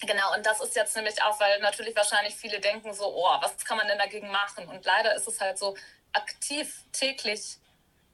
genau, 0.00 0.34
und 0.34 0.44
das 0.44 0.60
ist 0.60 0.76
jetzt 0.76 0.94
nämlich 0.96 1.22
auch, 1.22 1.38
weil 1.40 1.60
natürlich 1.60 1.96
wahrscheinlich 1.96 2.34
viele 2.34 2.60
denken 2.60 2.92
so, 2.92 3.06
oh, 3.06 3.36
was 3.40 3.64
kann 3.64 3.78
man 3.78 3.86
denn 3.86 3.98
dagegen 3.98 4.30
machen? 4.30 4.68
Und 4.68 4.84
leider 4.84 5.14
ist 5.14 5.28
es 5.28 5.40
halt 5.40 5.58
so, 5.58 5.74
aktiv 6.12 6.82
täglich 6.92 7.58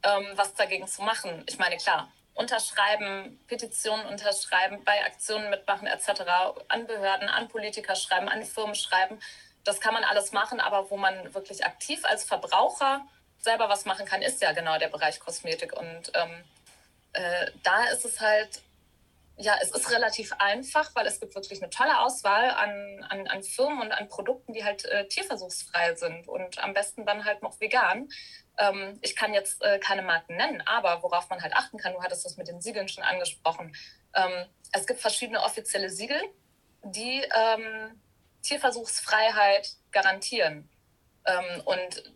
ähm, 0.03 0.33
was 0.35 0.55
dagegen 0.55 0.87
zu 0.87 1.03
machen. 1.03 1.45
Ich 1.49 1.59
meine, 1.59 1.77
klar, 1.77 2.13
unterschreiben, 2.35 3.41
Petitionen 3.47 4.07
unterschreiben, 4.07 4.85
bei 4.85 5.05
Aktionen 5.05 5.51
mitmachen 5.51 5.87
etc., 5.87 6.23
an 6.69 6.87
Behörden, 6.87 7.29
an 7.29 7.49
Politiker 7.49 7.97
schreiben, 7.97 8.29
an 8.29 8.45
Firmen 8.45 8.75
schreiben 8.75 9.21
das 9.65 9.81
kann 9.81 9.95
man 9.95 10.05
alles 10.05 10.33
machen, 10.33 10.61
aber 10.61 10.91
wo 10.91 10.97
man 10.97 11.35
wirklich 11.35 11.65
aktiv 11.65 12.05
als 12.05 12.25
Verbraucher 12.25 13.07
selber 13.39 13.69
was 13.69 13.85
machen 13.85 14.07
kann, 14.07 14.23
ist 14.23 14.41
ja 14.43 14.53
genau 14.53 14.79
der 14.79 14.89
Bereich 14.89 15.21
Kosmetik. 15.21 15.73
Und 15.73 16.13
ähm, 16.15 16.45
äh, 17.13 17.51
da 17.63 17.85
ist 17.85 18.05
es 18.05 18.21
halt, 18.21 18.63
ja, 19.37 19.57
es 19.61 19.71
ist 19.71 19.91
relativ 19.91 20.33
einfach, 20.39 20.95
weil 20.95 21.07
es 21.07 21.21
gibt 21.21 21.35
wirklich 21.35 21.63
eine 21.63 21.71
tolle 21.71 22.01
Auswahl 22.01 22.51
an, 22.51 23.05
an, 23.09 23.27
an 23.27 23.43
Firmen 23.43 23.81
und 23.81 23.93
an 23.93 24.09
Produkten, 24.09 24.53
die 24.53 24.65
halt 24.65 24.85
äh, 24.87 25.07
tierversuchsfrei 25.09 25.95
sind 25.95 26.29
und 26.29 26.63
am 26.63 26.73
besten 26.73 27.05
dann 27.05 27.25
halt 27.25 27.43
noch 27.43 27.61
vegan. 27.61 28.09
Ähm, 28.59 28.99
ich 29.03 29.17
kann 29.17 29.35
jetzt 29.35 29.63
äh, 29.63 29.79
keine 29.79 30.03
Marken 30.03 30.37
nennen, 30.37 30.63
aber 30.67 31.03
worauf 31.03 31.29
man 31.29 31.43
halt 31.43 31.55
achten 31.55 31.79
kann, 31.79 31.93
du 31.93 32.03
hattest 32.03 32.25
das 32.25 32.37
mit 32.37 32.49
den 32.49 32.61
Siegeln 32.61 32.89
schon 32.89 33.05
angesprochen. 33.05 33.75
Ähm, 34.15 34.47
es 34.73 34.87
gibt 34.87 35.01
verschiedene 35.01 35.43
offizielle 35.43 35.91
Siegel, 35.91 36.21
die 36.83 37.25
ähm, 37.35 38.01
Tierversuchsfreiheit 38.45 39.77
garantieren. 39.91 40.69
Ähm, 41.27 41.63
und 41.65 42.13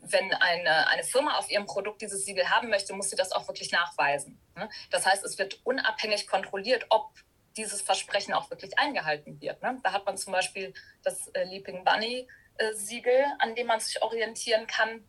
wenn 0.00 0.32
eine, 0.34 0.88
eine 0.88 1.02
Firma 1.02 1.38
auf 1.38 1.50
ihrem 1.50 1.66
Produkt 1.66 2.02
dieses 2.02 2.24
Siegel 2.24 2.48
haben 2.48 2.68
möchte, 2.68 2.92
muss 2.94 3.10
sie 3.10 3.16
das 3.16 3.32
auch 3.32 3.48
wirklich 3.48 3.72
nachweisen. 3.72 4.38
Ne? 4.54 4.68
Das 4.90 5.06
heißt, 5.06 5.24
es 5.24 5.38
wird 5.38 5.60
unabhängig 5.64 6.26
kontrolliert, 6.26 6.86
ob 6.90 7.10
dieses 7.56 7.80
Versprechen 7.80 8.34
auch 8.34 8.50
wirklich 8.50 8.78
eingehalten 8.78 9.40
wird. 9.40 9.62
Ne? 9.62 9.80
Da 9.82 9.92
hat 9.92 10.04
man 10.04 10.16
zum 10.16 10.32
Beispiel 10.32 10.74
das 11.02 11.28
äh, 11.28 11.44
Leaping 11.44 11.84
Bunny 11.84 12.28
äh, 12.58 12.72
Siegel, 12.74 13.24
an 13.38 13.54
dem 13.54 13.66
man 13.66 13.80
sich 13.80 14.02
orientieren 14.02 14.66
kann. 14.66 15.08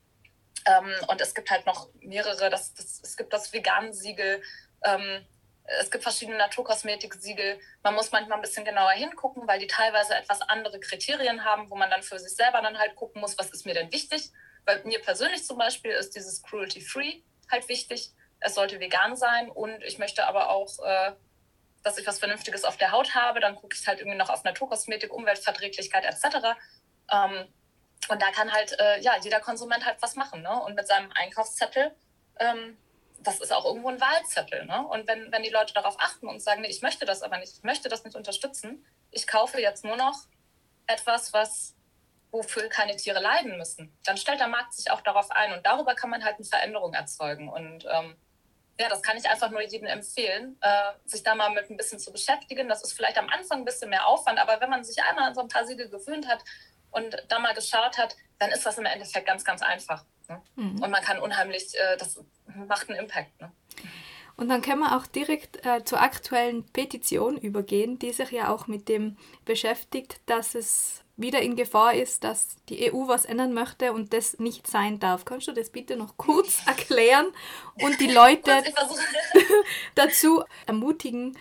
Ähm, 0.65 0.91
und 1.07 1.21
es 1.21 1.35
gibt 1.35 1.51
halt 1.51 1.65
noch 1.65 1.89
mehrere, 1.99 2.49
das, 2.49 2.73
das, 2.73 3.01
es 3.03 3.17
gibt 3.17 3.33
das 3.33 3.53
Vegan-Siegel, 3.53 4.41
ähm, 4.83 5.25
es 5.67 5.91
gibt 5.91 6.03
verschiedene 6.03 6.37
Naturkosmetik-Siegel. 6.37 7.59
Man 7.83 7.93
muss 7.93 8.11
manchmal 8.11 8.37
ein 8.37 8.41
bisschen 8.41 8.63
genauer 8.63 8.91
hingucken, 8.91 9.47
weil 9.47 9.59
die 9.59 9.67
teilweise 9.67 10.15
etwas 10.15 10.41
andere 10.41 10.79
Kriterien 10.79 11.43
haben, 11.43 11.69
wo 11.69 11.75
man 11.75 11.89
dann 11.89 12.03
für 12.03 12.17
sich 12.19 12.35
selber 12.35 12.61
dann 12.61 12.77
halt 12.77 12.95
gucken 12.95 13.19
muss, 13.19 13.37
was 13.37 13.49
ist 13.49 13.65
mir 13.65 13.73
denn 13.73 13.91
wichtig. 13.91 14.31
Weil 14.65 14.81
mir 14.85 15.01
persönlich 15.01 15.45
zum 15.45 15.57
Beispiel 15.57 15.91
ist 15.91 16.15
dieses 16.15 16.41
Cruelty-Free 16.43 17.21
halt 17.51 17.67
wichtig. 17.67 18.11
Es 18.39 18.55
sollte 18.55 18.79
vegan 18.79 19.15
sein 19.17 19.49
und 19.49 19.83
ich 19.83 19.97
möchte 19.97 20.25
aber 20.25 20.49
auch, 20.49 20.79
äh, 20.85 21.11
dass 21.83 21.97
ich 21.97 22.07
was 22.07 22.19
Vernünftiges 22.19 22.63
auf 22.63 22.77
der 22.77 22.91
Haut 22.91 23.13
habe. 23.13 23.41
Dann 23.41 23.55
gucke 23.55 23.75
ich 23.75 23.87
halt 23.87 23.99
irgendwie 23.99 24.17
noch 24.17 24.29
auf 24.29 24.43
Naturkosmetik, 24.45 25.11
Umweltverträglichkeit 25.13 26.05
etc. 26.05 26.55
Ähm, 27.11 27.47
und 28.09 28.21
da 28.21 28.31
kann 28.31 28.53
halt 28.53 28.79
äh, 28.79 29.01
ja, 29.01 29.17
jeder 29.21 29.41
Konsument 29.41 29.85
halt 29.85 29.97
was 30.01 30.15
machen. 30.15 30.41
Ne? 30.43 30.63
Und 30.63 30.75
mit 30.75 30.87
seinem 30.87 31.11
Einkaufszettel, 31.11 31.93
ähm, 32.39 32.77
das 33.27 33.41
ist 33.41 33.51
auch 33.51 33.65
irgendwo 33.65 33.89
ein 33.89 33.99
Wahlzettel. 33.99 34.65
Ne? 34.65 34.87
Und 34.87 35.07
wenn, 35.07 35.31
wenn 35.31 35.43
die 35.43 35.49
Leute 35.49 35.73
darauf 35.73 35.99
achten 35.99 36.27
und 36.27 36.41
sagen, 36.41 36.61
nee, 36.61 36.69
ich 36.69 36.81
möchte 36.81 37.05
das 37.05 37.23
aber 37.23 37.37
nicht, 37.37 37.57
ich 37.57 37.63
möchte 37.63 37.89
das 37.89 38.05
nicht 38.05 38.15
unterstützen, 38.15 38.85
ich 39.11 39.27
kaufe 39.27 39.59
jetzt 39.59 39.83
nur 39.83 39.97
noch 39.97 40.15
etwas, 40.87 41.33
was 41.33 41.75
wofür 42.31 42.69
keine 42.69 42.95
Tiere 42.95 43.19
leiden 43.19 43.57
müssen, 43.57 43.97
dann 44.05 44.17
stellt 44.17 44.39
der 44.39 44.47
Markt 44.47 44.73
sich 44.73 44.91
auch 44.91 45.01
darauf 45.01 45.31
ein. 45.31 45.53
Und 45.53 45.65
darüber 45.65 45.93
kann 45.93 46.09
man 46.09 46.23
halt 46.23 46.35
eine 46.35 46.45
Veränderung 46.45 46.93
erzeugen. 46.93 47.49
Und 47.49 47.85
ähm, 47.91 48.15
ja, 48.79 48.87
das 48.89 49.01
kann 49.01 49.17
ich 49.17 49.27
einfach 49.27 49.49
nur 49.49 49.61
jedem 49.61 49.87
empfehlen, 49.87 50.57
äh, 50.61 50.91
sich 51.05 51.23
da 51.23 51.35
mal 51.35 51.49
mit 51.49 51.69
ein 51.69 51.77
bisschen 51.77 51.99
zu 51.99 52.11
beschäftigen. 52.11 52.69
Das 52.69 52.81
ist 52.83 52.93
vielleicht 52.93 53.17
am 53.17 53.29
Anfang 53.29 53.59
ein 53.59 53.65
bisschen 53.65 53.89
mehr 53.89 54.07
Aufwand, 54.07 54.39
aber 54.39 54.61
wenn 54.61 54.69
man 54.69 54.83
sich 54.83 55.01
einmal 55.03 55.29
an 55.29 55.35
so 55.35 55.41
ein 55.41 55.47
paar 55.47 55.65
Siegel 55.65 55.89
gewöhnt 55.89 56.27
hat 56.27 56.43
und 56.91 57.25
da 57.27 57.39
mal 57.39 57.53
geschaut 57.53 57.97
hat, 57.97 58.15
dann 58.39 58.51
ist 58.51 58.65
das 58.65 58.77
im 58.77 58.85
Endeffekt 58.85 59.25
ganz, 59.25 59.43
ganz 59.43 59.61
einfach. 59.61 60.05
Ne? 60.29 60.41
Mhm. 60.55 60.83
Und 60.83 60.91
man 60.91 61.01
kann 61.01 61.19
unheimlich, 61.19 61.75
äh, 61.75 61.97
das 61.97 62.19
macht 62.67 62.89
einen 62.89 62.99
Impact. 62.99 63.39
Ne? 63.41 63.51
Und 64.37 64.49
dann 64.49 64.61
können 64.61 64.81
wir 64.81 64.95
auch 64.95 65.07
direkt 65.07 65.65
äh, 65.65 65.83
zur 65.83 65.99
aktuellen 65.99 66.63
Petition 66.63 67.37
übergehen, 67.37 67.97
die 67.97 68.13
sich 68.13 68.31
ja 68.31 68.53
auch 68.53 68.67
mit 68.67 68.87
dem 68.87 69.17
beschäftigt, 69.45 70.21
dass 70.27 70.53
es 70.53 71.03
wieder 71.17 71.41
in 71.41 71.55
Gefahr 71.55 71.95
ist, 71.95 72.23
dass 72.23 72.57
die 72.69 72.93
EU 72.93 73.07
was 73.07 73.25
ändern 73.25 73.53
möchte 73.53 73.91
und 73.91 74.13
das 74.13 74.37
nicht 74.37 74.67
sein 74.67 74.99
darf. 74.99 75.25
Kannst 75.25 75.47
du 75.47 75.51
das 75.51 75.71
bitte 75.71 75.97
noch 75.97 76.15
kurz 76.17 76.61
erklären 76.67 77.27
und 77.81 77.99
die 77.99 78.11
Leute 78.13 78.63
dazu 79.95 80.43
ermutigen, 80.67 81.35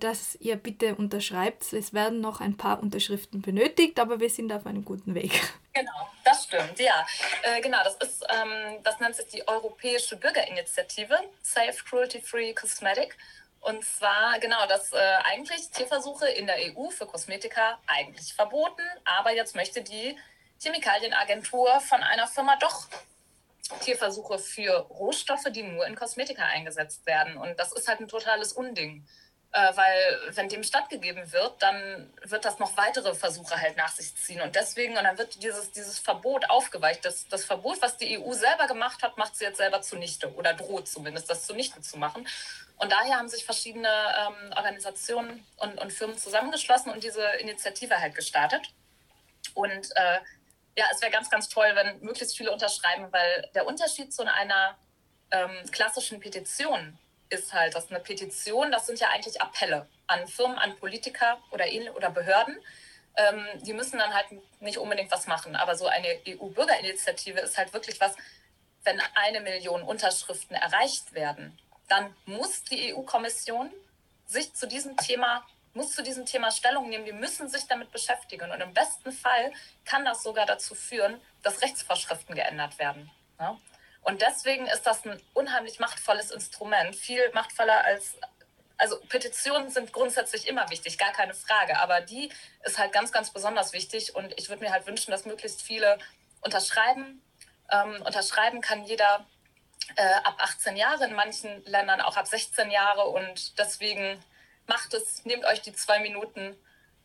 dass 0.00 0.36
ihr 0.36 0.56
bitte 0.56 0.94
unterschreibt. 0.94 1.72
Es 1.72 1.92
werden 1.92 2.20
noch 2.20 2.40
ein 2.40 2.56
paar 2.56 2.82
Unterschriften 2.82 3.42
benötigt, 3.42 4.00
aber 4.00 4.20
wir 4.20 4.30
sind 4.30 4.52
auf 4.52 4.66
einem 4.66 4.84
guten 4.84 5.14
Weg. 5.14 5.32
Genau, 5.76 6.08
das 6.24 6.44
stimmt, 6.44 6.78
ja. 6.78 7.06
Äh, 7.42 7.60
genau, 7.60 7.76
das 7.84 7.96
ist, 7.96 8.24
ähm, 8.30 8.82
das 8.82 8.98
nennt 8.98 9.14
sich 9.14 9.26
die 9.26 9.46
Europäische 9.46 10.16
Bürgerinitiative 10.16 11.18
Safe 11.42 11.84
Cruelty 11.86 12.22
Free 12.22 12.54
Cosmetic. 12.54 13.14
Und 13.60 13.84
zwar, 13.84 14.38
genau, 14.38 14.64
dass 14.68 14.92
äh, 14.92 14.96
eigentlich 15.24 15.68
Tierversuche 15.70 16.28
in 16.28 16.46
der 16.46 16.56
EU 16.56 16.88
für 16.88 17.04
Kosmetika 17.04 17.78
eigentlich 17.86 18.32
verboten, 18.32 18.80
aber 19.04 19.34
jetzt 19.34 19.54
möchte 19.54 19.82
die 19.82 20.16
Chemikalienagentur 20.62 21.80
von 21.80 22.02
einer 22.02 22.26
Firma 22.26 22.56
doch 22.56 22.86
Tierversuche 23.80 24.38
für 24.38 24.72
Rohstoffe, 24.88 25.50
die 25.50 25.62
nur 25.62 25.86
in 25.86 25.96
Kosmetika 25.96 26.44
eingesetzt 26.44 27.04
werden. 27.06 27.36
Und 27.36 27.58
das 27.58 27.72
ist 27.72 27.88
halt 27.88 28.00
ein 28.00 28.08
totales 28.08 28.52
Unding. 28.52 29.04
Äh, 29.56 29.74
weil 29.74 30.20
wenn 30.34 30.50
dem 30.50 30.62
stattgegeben 30.62 31.32
wird, 31.32 31.62
dann 31.62 32.12
wird 32.24 32.44
das 32.44 32.58
noch 32.58 32.76
weitere 32.76 33.14
Versuche 33.14 33.58
halt 33.58 33.78
nach 33.78 33.88
sich 33.88 34.14
ziehen. 34.14 34.42
Und 34.42 34.54
deswegen, 34.54 34.98
und 34.98 35.04
dann 35.04 35.16
wird 35.16 35.42
dieses, 35.42 35.72
dieses 35.72 35.98
Verbot 35.98 36.50
aufgeweicht. 36.50 37.06
Das, 37.06 37.26
das 37.28 37.46
Verbot, 37.46 37.80
was 37.80 37.96
die 37.96 38.18
EU 38.18 38.34
selber 38.34 38.66
gemacht 38.66 39.02
hat, 39.02 39.16
macht 39.16 39.34
sie 39.34 39.44
jetzt 39.44 39.56
selber 39.56 39.80
zunichte 39.80 40.34
oder 40.34 40.52
droht 40.52 40.88
zumindest, 40.88 41.30
das 41.30 41.46
zunichte 41.46 41.80
zu 41.80 41.96
machen. 41.96 42.28
Und 42.76 42.92
daher 42.92 43.16
haben 43.16 43.30
sich 43.30 43.46
verschiedene 43.46 43.88
ähm, 43.88 44.52
Organisationen 44.54 45.46
und, 45.56 45.80
und 45.80 45.90
Firmen 45.90 46.18
zusammengeschlossen 46.18 46.92
und 46.92 47.02
diese 47.02 47.24
Initiative 47.40 47.98
halt 47.98 48.14
gestartet. 48.14 48.74
Und 49.54 49.90
äh, 49.96 50.18
ja, 50.76 50.84
es 50.92 51.00
wäre 51.00 51.10
ganz, 51.10 51.30
ganz 51.30 51.48
toll, 51.48 51.70
wenn 51.72 51.98
möglichst 52.00 52.36
viele 52.36 52.52
unterschreiben, 52.52 53.10
weil 53.10 53.48
der 53.54 53.66
Unterschied 53.66 54.12
zu 54.12 54.22
einer 54.30 54.76
ähm, 55.30 55.70
klassischen 55.70 56.20
Petition 56.20 56.98
ist 57.28 57.52
halt, 57.52 57.74
dass 57.74 57.90
eine 57.90 58.00
Petition, 58.00 58.70
das 58.70 58.86
sind 58.86 59.00
ja 59.00 59.08
eigentlich 59.08 59.40
Appelle 59.40 59.86
an 60.06 60.26
Firmen, 60.26 60.58
an 60.58 60.76
Politiker 60.76 61.38
oder, 61.50 61.66
oder 61.94 62.10
Behörden. 62.10 62.58
Ähm, 63.16 63.46
die 63.62 63.72
müssen 63.72 63.98
dann 63.98 64.14
halt 64.14 64.26
nicht 64.60 64.78
unbedingt 64.78 65.10
was 65.10 65.26
machen. 65.26 65.56
Aber 65.56 65.74
so 65.76 65.86
eine 65.86 66.20
EU-Bürgerinitiative 66.26 67.40
ist 67.40 67.56
halt 67.56 67.72
wirklich 67.72 68.00
was, 68.00 68.14
wenn 68.84 69.00
eine 69.14 69.40
Million 69.40 69.82
Unterschriften 69.82 70.54
erreicht 70.54 71.12
werden, 71.12 71.58
dann 71.88 72.14
muss 72.26 72.62
die 72.64 72.94
EU-Kommission 72.94 73.72
sich 74.26 74.54
zu 74.54 74.66
diesem 74.66 74.96
Thema 74.96 75.44
muss 75.76 75.92
zu 75.92 76.02
diesem 76.02 76.24
Thema 76.24 76.50
Stellung 76.50 76.88
nehmen. 76.88 77.04
Die 77.04 77.12
müssen 77.12 77.48
sich 77.48 77.66
damit 77.66 77.92
beschäftigen. 77.92 78.50
Und 78.50 78.60
im 78.60 78.72
besten 78.72 79.12
Fall 79.12 79.52
kann 79.84 80.04
das 80.04 80.22
sogar 80.22 80.46
dazu 80.46 80.74
führen, 80.74 81.20
dass 81.42 81.62
Rechtsvorschriften 81.62 82.34
geändert 82.34 82.78
werden. 82.78 83.10
Ja? 83.38 83.58
Und 84.06 84.22
deswegen 84.22 84.66
ist 84.68 84.84
das 84.86 85.04
ein 85.04 85.20
unheimlich 85.34 85.80
machtvolles 85.80 86.30
Instrument, 86.30 86.94
viel 86.94 87.20
machtvoller 87.34 87.84
als, 87.84 88.16
also 88.78 89.00
Petitionen 89.08 89.68
sind 89.68 89.92
grundsätzlich 89.92 90.46
immer 90.46 90.70
wichtig, 90.70 90.96
gar 90.96 91.10
keine 91.12 91.34
Frage, 91.34 91.76
aber 91.80 92.02
die 92.02 92.30
ist 92.62 92.78
halt 92.78 92.92
ganz, 92.92 93.10
ganz 93.10 93.32
besonders 93.32 93.72
wichtig 93.72 94.14
und 94.14 94.32
ich 94.38 94.48
würde 94.48 94.62
mir 94.62 94.70
halt 94.70 94.86
wünschen, 94.86 95.10
dass 95.10 95.24
möglichst 95.24 95.60
viele 95.60 95.98
unterschreiben. 96.40 97.20
Ähm, 97.72 98.00
unterschreiben 98.02 98.60
kann 98.60 98.84
jeder, 98.84 99.26
äh, 99.96 100.14
ab 100.22 100.36
18 100.38 100.76
Jahre, 100.76 101.06
in 101.06 101.14
manchen 101.14 101.64
Ländern 101.64 102.00
auch 102.00 102.16
ab 102.16 102.28
16 102.28 102.70
Jahre. 102.70 103.06
Und 103.06 103.58
deswegen 103.58 104.22
macht 104.68 104.94
es, 104.94 105.24
nehmt 105.24 105.44
euch 105.46 105.62
die 105.62 105.72
zwei 105.72 105.98
Minuten 105.98 106.56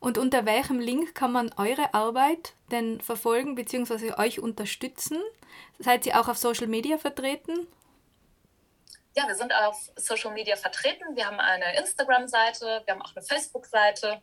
Und 0.00 0.18
unter 0.18 0.44
welchem 0.46 0.80
Link 0.80 1.14
kann 1.14 1.32
man 1.32 1.52
eure 1.56 1.94
Arbeit 1.94 2.54
denn 2.70 3.00
verfolgen 3.00 3.54
bzw. 3.54 4.14
euch 4.14 4.40
unterstützen? 4.40 5.18
Seid 5.78 6.06
ihr 6.06 6.20
auch 6.20 6.28
auf 6.28 6.38
Social 6.38 6.66
Media 6.66 6.98
vertreten? 6.98 7.66
Ja, 9.14 9.28
wir 9.28 9.34
sind 9.34 9.52
auf 9.52 9.90
Social 9.96 10.32
Media 10.32 10.56
vertreten. 10.56 11.14
Wir 11.14 11.26
haben 11.26 11.38
eine 11.38 11.76
Instagram-Seite, 11.76 12.80
wir 12.84 12.94
haben 12.94 13.02
auch 13.02 13.14
eine 13.14 13.22
Facebook-Seite 13.24 14.22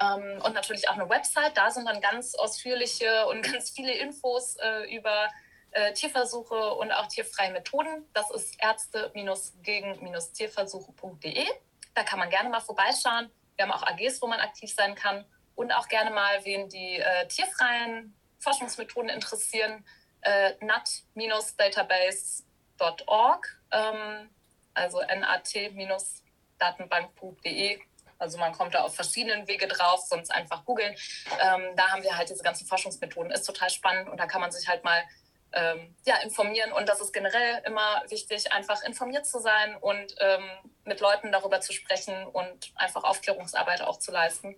ähm, 0.00 0.40
und 0.44 0.54
natürlich 0.54 0.88
auch 0.88 0.94
eine 0.94 1.08
Website. 1.08 1.56
Da 1.56 1.68
sind 1.70 1.86
dann 1.86 2.00
ganz 2.00 2.36
ausführliche 2.36 3.26
und 3.26 3.42
ganz 3.52 3.70
viele 3.70 3.92
Infos 3.94 4.56
äh, 4.56 4.94
über 4.94 5.28
äh, 5.72 5.92
Tierversuche 5.92 6.74
und 6.74 6.92
auch 6.92 7.08
tierfreie 7.08 7.50
Methoden. 7.50 8.08
Das 8.14 8.30
ist 8.30 8.54
ärzte-gegen-tierversuche.de. 8.62 11.46
Da 11.94 12.04
kann 12.04 12.20
man 12.20 12.30
gerne 12.30 12.48
mal 12.48 12.60
vorbeischauen. 12.60 13.28
Wir 13.56 13.64
haben 13.64 13.72
auch 13.72 13.82
AGs, 13.82 14.22
wo 14.22 14.28
man 14.28 14.40
aktiv 14.40 14.72
sein 14.72 14.94
kann 14.94 15.26
und 15.56 15.72
auch 15.72 15.88
gerne 15.88 16.12
mal, 16.12 16.44
wen 16.44 16.68
die 16.68 17.00
äh, 17.00 17.26
tierfreien 17.26 18.14
Forschungsmethoden 18.38 19.10
interessieren, 19.10 19.84
äh, 20.20 20.54
nat-database.org, 20.64 23.57
ähm, 23.72 24.28
also 24.74 25.00
nat-datenbank.de. 25.00 27.80
Also 28.18 28.38
man 28.38 28.52
kommt 28.52 28.74
da 28.74 28.82
auf 28.82 28.96
verschiedenen 28.96 29.46
Wege 29.46 29.68
drauf, 29.68 30.00
sonst 30.08 30.30
einfach 30.30 30.64
googeln. 30.64 30.96
Ähm, 31.40 31.76
da 31.76 31.92
haben 31.92 32.02
wir 32.02 32.16
halt 32.16 32.30
diese 32.30 32.42
ganzen 32.42 32.66
Forschungsmethoden. 32.66 33.30
Ist 33.30 33.44
total 33.44 33.70
spannend 33.70 34.08
und 34.08 34.18
da 34.18 34.26
kann 34.26 34.40
man 34.40 34.50
sich 34.50 34.66
halt 34.68 34.82
mal 34.82 35.04
ähm, 35.52 35.94
ja, 36.04 36.16
informieren. 36.16 36.72
Und 36.72 36.88
das 36.88 37.00
ist 37.00 37.12
generell 37.12 37.62
immer 37.64 38.02
wichtig, 38.08 38.52
einfach 38.52 38.82
informiert 38.82 39.26
zu 39.26 39.38
sein 39.38 39.76
und 39.76 40.14
ähm, 40.20 40.44
mit 40.84 41.00
Leuten 41.00 41.32
darüber 41.32 41.60
zu 41.60 41.72
sprechen 41.72 42.26
und 42.26 42.72
einfach 42.74 43.04
Aufklärungsarbeit 43.04 43.82
auch 43.82 43.98
zu 43.98 44.10
leisten. 44.10 44.56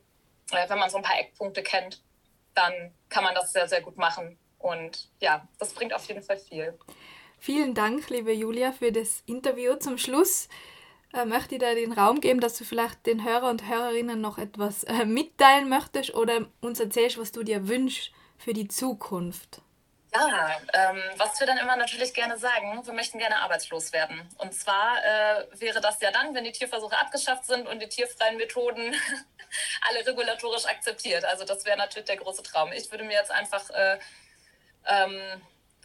Äh, 0.52 0.68
wenn 0.68 0.78
man 0.78 0.90
so 0.90 0.96
ein 0.96 1.02
paar 1.02 1.18
Eckpunkte 1.18 1.62
kennt, 1.62 2.02
dann 2.54 2.94
kann 3.08 3.24
man 3.24 3.34
das 3.34 3.52
sehr, 3.52 3.68
sehr 3.68 3.82
gut 3.82 3.96
machen. 3.96 4.38
Und 4.58 5.08
ja, 5.20 5.46
das 5.58 5.72
bringt 5.72 5.94
auf 5.94 6.04
jeden 6.06 6.22
Fall 6.22 6.38
viel. 6.38 6.78
Vielen 7.42 7.72
Dank, 7.72 8.10
liebe 8.10 8.32
Julia, 8.32 8.70
für 8.70 8.92
das 8.92 9.22
Interview. 9.24 9.74
Zum 9.76 9.96
Schluss 9.96 10.50
äh, 11.14 11.24
möchte 11.24 11.54
ich 11.54 11.60
dir 11.60 11.74
den 11.74 11.94
Raum 11.94 12.20
geben, 12.20 12.38
dass 12.38 12.58
du 12.58 12.64
vielleicht 12.64 13.06
den 13.06 13.24
Hörer 13.24 13.48
und 13.48 13.66
Hörerinnen 13.66 14.20
noch 14.20 14.36
etwas 14.36 14.84
äh, 14.84 15.06
mitteilen 15.06 15.70
möchtest 15.70 16.14
oder 16.14 16.46
uns 16.60 16.80
erzählst, 16.80 17.16
was 17.16 17.32
du 17.32 17.42
dir 17.42 17.66
wünschst 17.66 18.12
für 18.36 18.52
die 18.52 18.68
Zukunft. 18.68 19.62
Ja, 20.12 20.50
ähm, 20.74 21.02
was 21.16 21.40
wir 21.40 21.46
dann 21.46 21.56
immer 21.56 21.76
natürlich 21.76 22.12
gerne 22.12 22.36
sagen, 22.36 22.84
wir 22.84 22.92
möchten 22.92 23.18
gerne 23.18 23.38
arbeitslos 23.38 23.94
werden. 23.94 24.20
Und 24.36 24.52
zwar 24.52 24.98
äh, 25.02 25.46
wäre 25.58 25.80
das 25.80 25.98
ja 26.02 26.10
dann, 26.10 26.34
wenn 26.34 26.44
die 26.44 26.52
Tierversuche 26.52 26.98
abgeschafft 26.98 27.46
sind 27.46 27.66
und 27.66 27.80
die 27.80 27.88
tierfreien 27.88 28.36
Methoden 28.36 28.94
alle 29.88 30.06
regulatorisch 30.06 30.66
akzeptiert. 30.66 31.24
Also 31.24 31.46
das 31.46 31.64
wäre 31.64 31.78
natürlich 31.78 32.06
der 32.06 32.18
große 32.18 32.42
Traum. 32.42 32.70
Ich 32.72 32.90
würde 32.90 33.04
mir 33.04 33.14
jetzt 33.14 33.30
einfach, 33.30 33.70
äh, 33.70 33.98
ähm, 34.86 35.40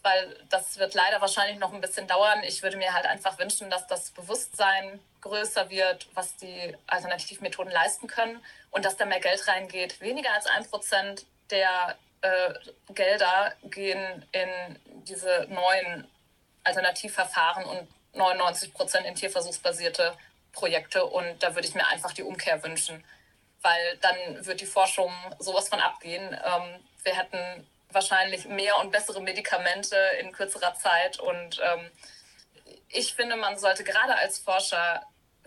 weil 0.06 0.38
das 0.50 0.78
wird 0.78 0.94
leider 0.94 1.20
wahrscheinlich 1.20 1.58
noch 1.58 1.74
ein 1.74 1.82
bisschen 1.82 2.08
dauern, 2.08 2.44
ich 2.44 2.62
würde 2.62 2.78
mir 2.78 2.94
halt 2.94 3.08
einfach 3.08 3.40
wünschen, 3.40 3.72
dass 3.72 3.88
das 3.88 4.12
Bewusstsein 4.12 5.00
größer 5.22 5.72
wird, 5.72 6.08
was 6.14 6.38
die 6.38 6.78
Alternativmethoden 6.86 7.74
leisten 7.74 8.08
können 8.08 8.40
und 8.70 8.86
dass 8.86 8.98
da 8.98 9.06
mehr 9.06 9.20
Geld 9.20 9.48
reingeht. 9.48 10.00
Weniger 10.02 10.32
als 10.32 10.46
ein 10.46 10.70
Prozent 10.70 11.26
der 11.50 11.98
äh, 12.22 12.54
Gelder 12.94 13.54
gehen 13.64 14.26
in 14.32 14.80
diese 15.06 15.48
neuen 15.50 16.08
Alternativverfahren 16.64 17.66
und 17.66 17.88
99 18.14 18.74
Prozent 18.76 19.08
in 19.08 19.16
tierversuchsbasierte 19.16 20.16
Projekte. 20.52 21.04
Und 21.04 21.42
da 21.42 21.56
würde 21.56 21.68
ich 21.68 21.74
mir 21.74 21.88
einfach 21.88 22.14
die 22.14 22.24
Umkehr 22.24 22.64
wünschen. 22.64 23.04
weil 23.62 23.98
dann 23.98 24.46
wird 24.46 24.62
die 24.62 24.68
Forschung 24.68 25.12
sowas 25.40 25.70
von 25.70 25.80
abgehen. 25.80 26.22
Ähm, 26.34 26.80
wir 27.04 27.16
hätten 27.18 27.66
wahrscheinlich 27.96 28.46
mehr 28.46 28.78
und 28.80 28.92
bessere 28.92 29.22
Medikamente 29.22 29.98
in 30.22 30.32
kürzerer 30.32 30.76
Zeit. 30.76 31.20
Und 31.20 31.60
ähm, 31.64 31.90
ich 32.90 33.16
finde, 33.16 33.36
man 33.36 33.58
sollte 33.58 33.84
gerade 33.84 34.16
als 34.16 34.38
Forscher 34.38 35.02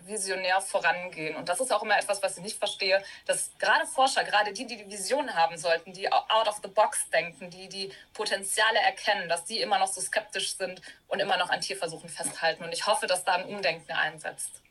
visionär 0.05 0.59
vorangehen. 0.61 1.35
Und 1.35 1.49
das 1.49 1.59
ist 1.59 1.71
auch 1.71 1.83
immer 1.83 1.97
etwas, 1.97 2.21
was 2.21 2.37
ich 2.37 2.43
nicht 2.43 2.57
verstehe, 2.57 3.03
dass 3.25 3.51
gerade 3.59 3.85
Forscher, 3.85 4.23
gerade 4.23 4.53
die, 4.53 4.65
die 4.65 4.77
die 4.77 4.89
Vision 4.89 5.33
haben 5.35 5.57
sollten, 5.57 5.93
die 5.93 6.11
out 6.11 6.47
of 6.47 6.59
the 6.63 6.69
box 6.69 7.09
denken, 7.09 7.49
die 7.49 7.69
die 7.69 7.91
Potenziale 8.13 8.79
erkennen, 8.79 9.29
dass 9.29 9.45
die 9.45 9.61
immer 9.61 9.79
noch 9.79 9.87
so 9.87 10.01
skeptisch 10.01 10.57
sind 10.57 10.81
und 11.07 11.19
immer 11.19 11.37
noch 11.37 11.49
an 11.49 11.61
Tierversuchen 11.61 12.09
festhalten. 12.09 12.63
Und 12.63 12.73
ich 12.73 12.87
hoffe, 12.87 13.07
dass 13.07 13.23
da 13.23 13.33
ein 13.33 13.45
Umdenken 13.45 13.91
einsetzt. 13.91 14.61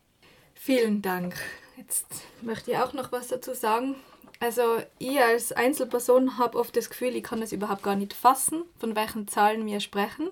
Vielen 0.54 1.02
Dank. 1.02 1.36
Jetzt 1.76 2.06
möchte 2.40 2.72
ich 2.72 2.78
auch 2.78 2.92
noch 2.92 3.12
was 3.12 3.28
dazu 3.28 3.54
sagen. 3.54 3.94
Also 4.40 4.78
ich 4.98 5.20
als 5.20 5.52
Einzelperson 5.52 6.38
habe 6.38 6.58
oft 6.58 6.76
das 6.76 6.90
Gefühl, 6.90 7.16
ich 7.16 7.24
kann 7.24 7.42
es 7.42 7.52
überhaupt 7.52 7.82
gar 7.82 7.96
nicht 7.96 8.12
fassen, 8.12 8.62
von 8.78 8.94
welchen 8.94 9.26
Zahlen 9.26 9.66
wir 9.66 9.80
sprechen, 9.80 10.30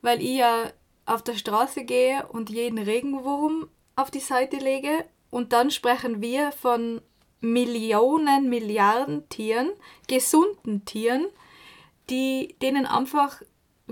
weil 0.00 0.22
ich 0.22 0.38
ja 0.38 0.72
auf 1.04 1.22
der 1.22 1.34
Straße 1.34 1.84
gehe 1.84 2.26
und 2.28 2.48
jeden 2.48 2.78
Regenwurm 2.78 3.68
auf 3.96 4.10
die 4.10 4.20
Seite 4.20 4.56
lege 4.56 5.04
und 5.30 5.52
dann 5.52 5.70
sprechen 5.70 6.22
wir 6.22 6.52
von 6.52 7.02
Millionen, 7.40 8.48
Milliarden 8.48 9.28
Tieren, 9.28 9.70
gesunden 10.08 10.84
Tieren, 10.84 11.26
die 12.08 12.56
denen 12.60 12.86
einfach, 12.86 13.42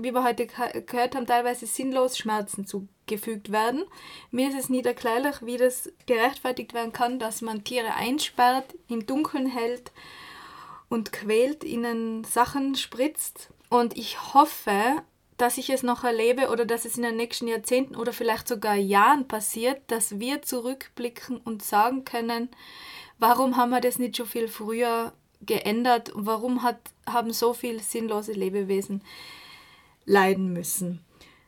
wie 0.03 0.13
wir 0.13 0.23
heute 0.23 0.47
gehört 0.47 1.15
haben, 1.15 1.25
teilweise 1.25 1.65
sinnlos 1.65 2.17
Schmerzen 2.17 2.65
zugefügt 2.65 3.51
werden. 3.51 3.83
Mir 4.31 4.49
ist 4.49 4.57
es 4.57 4.69
nicht 4.69 4.85
erklärlich, 4.85 5.35
wie 5.41 5.57
das 5.57 5.91
gerechtfertigt 6.05 6.73
werden 6.73 6.93
kann, 6.93 7.19
dass 7.19 7.41
man 7.41 7.63
Tiere 7.63 7.93
einsperrt, 7.93 8.75
im 8.87 9.05
Dunkeln 9.05 9.47
hält 9.47 9.91
und 10.89 11.11
quält, 11.11 11.63
ihnen 11.63 12.23
Sachen 12.23 12.75
spritzt. 12.75 13.49
Und 13.69 13.97
ich 13.97 14.33
hoffe, 14.33 15.01
dass 15.37 15.57
ich 15.57 15.69
es 15.69 15.83
noch 15.83 16.03
erlebe 16.03 16.49
oder 16.49 16.65
dass 16.65 16.85
es 16.85 16.97
in 16.97 17.03
den 17.03 17.15
nächsten 17.15 17.47
Jahrzehnten 17.47 17.95
oder 17.95 18.11
vielleicht 18.11 18.47
sogar 18.47 18.75
Jahren 18.75 19.27
passiert, 19.27 19.81
dass 19.87 20.19
wir 20.19 20.41
zurückblicken 20.41 21.37
und 21.37 21.63
sagen 21.63 22.03
können, 22.03 22.49
warum 23.19 23.55
haben 23.55 23.69
wir 23.69 23.81
das 23.81 23.99
nicht 23.99 24.17
schon 24.17 24.25
viel 24.25 24.47
früher 24.47 25.13
geändert 25.41 26.09
und 26.09 26.25
warum 26.25 26.63
hat, 26.63 26.79
haben 27.07 27.31
so 27.31 27.53
viele 27.53 27.79
sinnlose 27.79 28.33
Lebewesen 28.33 29.01
leiden 30.09 30.51
müssen. 30.51 30.99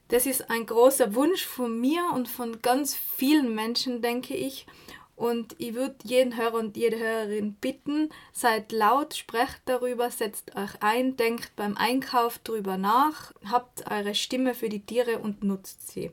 Das 0.07 0.26
ist 0.26 0.49
ein 0.49 0.66
großer 0.66 1.16
Wunsch 1.16 1.45
von 1.45 1.80
mir 1.80 2.03
und 2.14 2.28
von 2.28 2.62
ganz 2.62 2.95
vielen 2.95 3.55
Menschen, 3.55 4.01
denke 4.01 4.36
ich. 4.36 4.68
Und 5.16 5.55
ich 5.57 5.74
würde 5.74 5.95
jeden 6.03 6.36
Hörer 6.36 6.55
und 6.55 6.78
jede 6.78 6.97
Hörerin 6.97 7.53
bitten, 7.53 8.09
seid 8.34 8.72
laut, 8.72 9.14
sprecht 9.14 9.62
darüber, 9.66 10.09
setzt 10.09 10.55
euch 10.55 10.82
ein, 10.82 11.16
denkt 11.16 11.55
beim 11.55 11.78
Einkauf 11.78 12.39
darüber 12.43 12.78
nach, 12.78 13.34
habt 13.49 13.89
eure 13.89 14.16
Stimme 14.16 14.53
für 14.53 14.70
die 14.70 14.86
Tiere 14.86 15.20
und 15.20 15.43
nutzt 15.43 15.89
sie. 15.89 16.12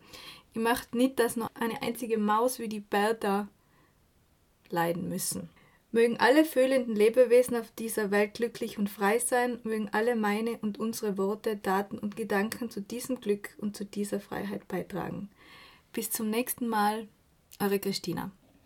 Ich 0.53 0.61
möchte 0.61 0.97
nicht, 0.97 1.19
dass 1.19 1.37
noch 1.37 1.51
eine 1.55 1.81
einzige 1.83 2.19
Maus 2.19 2.59
wie 2.59 2.69
die 2.69 2.81
Bertha 2.81 3.49
leiden 4.71 5.09
müssen. 5.09 5.49
Mögen 5.91 6.19
alle 6.19 6.45
fühlenden 6.45 6.95
Lebewesen 6.95 7.57
auf 7.57 7.71
dieser 7.71 8.11
Welt 8.11 8.35
glücklich 8.35 8.79
und 8.79 8.91
frei 8.91 9.19
sein, 9.19 9.59
mögen 9.65 9.89
alle 9.93 10.17
meine 10.17 10.59
und 10.59 10.79
unsere 10.79 11.17
Worte, 11.17 11.63
Taten 11.63 11.99
und 11.99 12.15
Gedanken 12.15 12.69
zu 12.71 12.83
diesem 12.83 13.21
Glück 13.21 13.57
und 13.59 13.77
zu 13.77 13.87
dieser 13.87 14.21
Freiheit 14.21 14.69
beitragen. 14.69 15.31
Bis 15.93 16.11
zum 16.11 16.29
nächsten 16.29 16.69
Mal, 16.69 17.09
eure 17.59 17.79
Christina. 17.79 18.31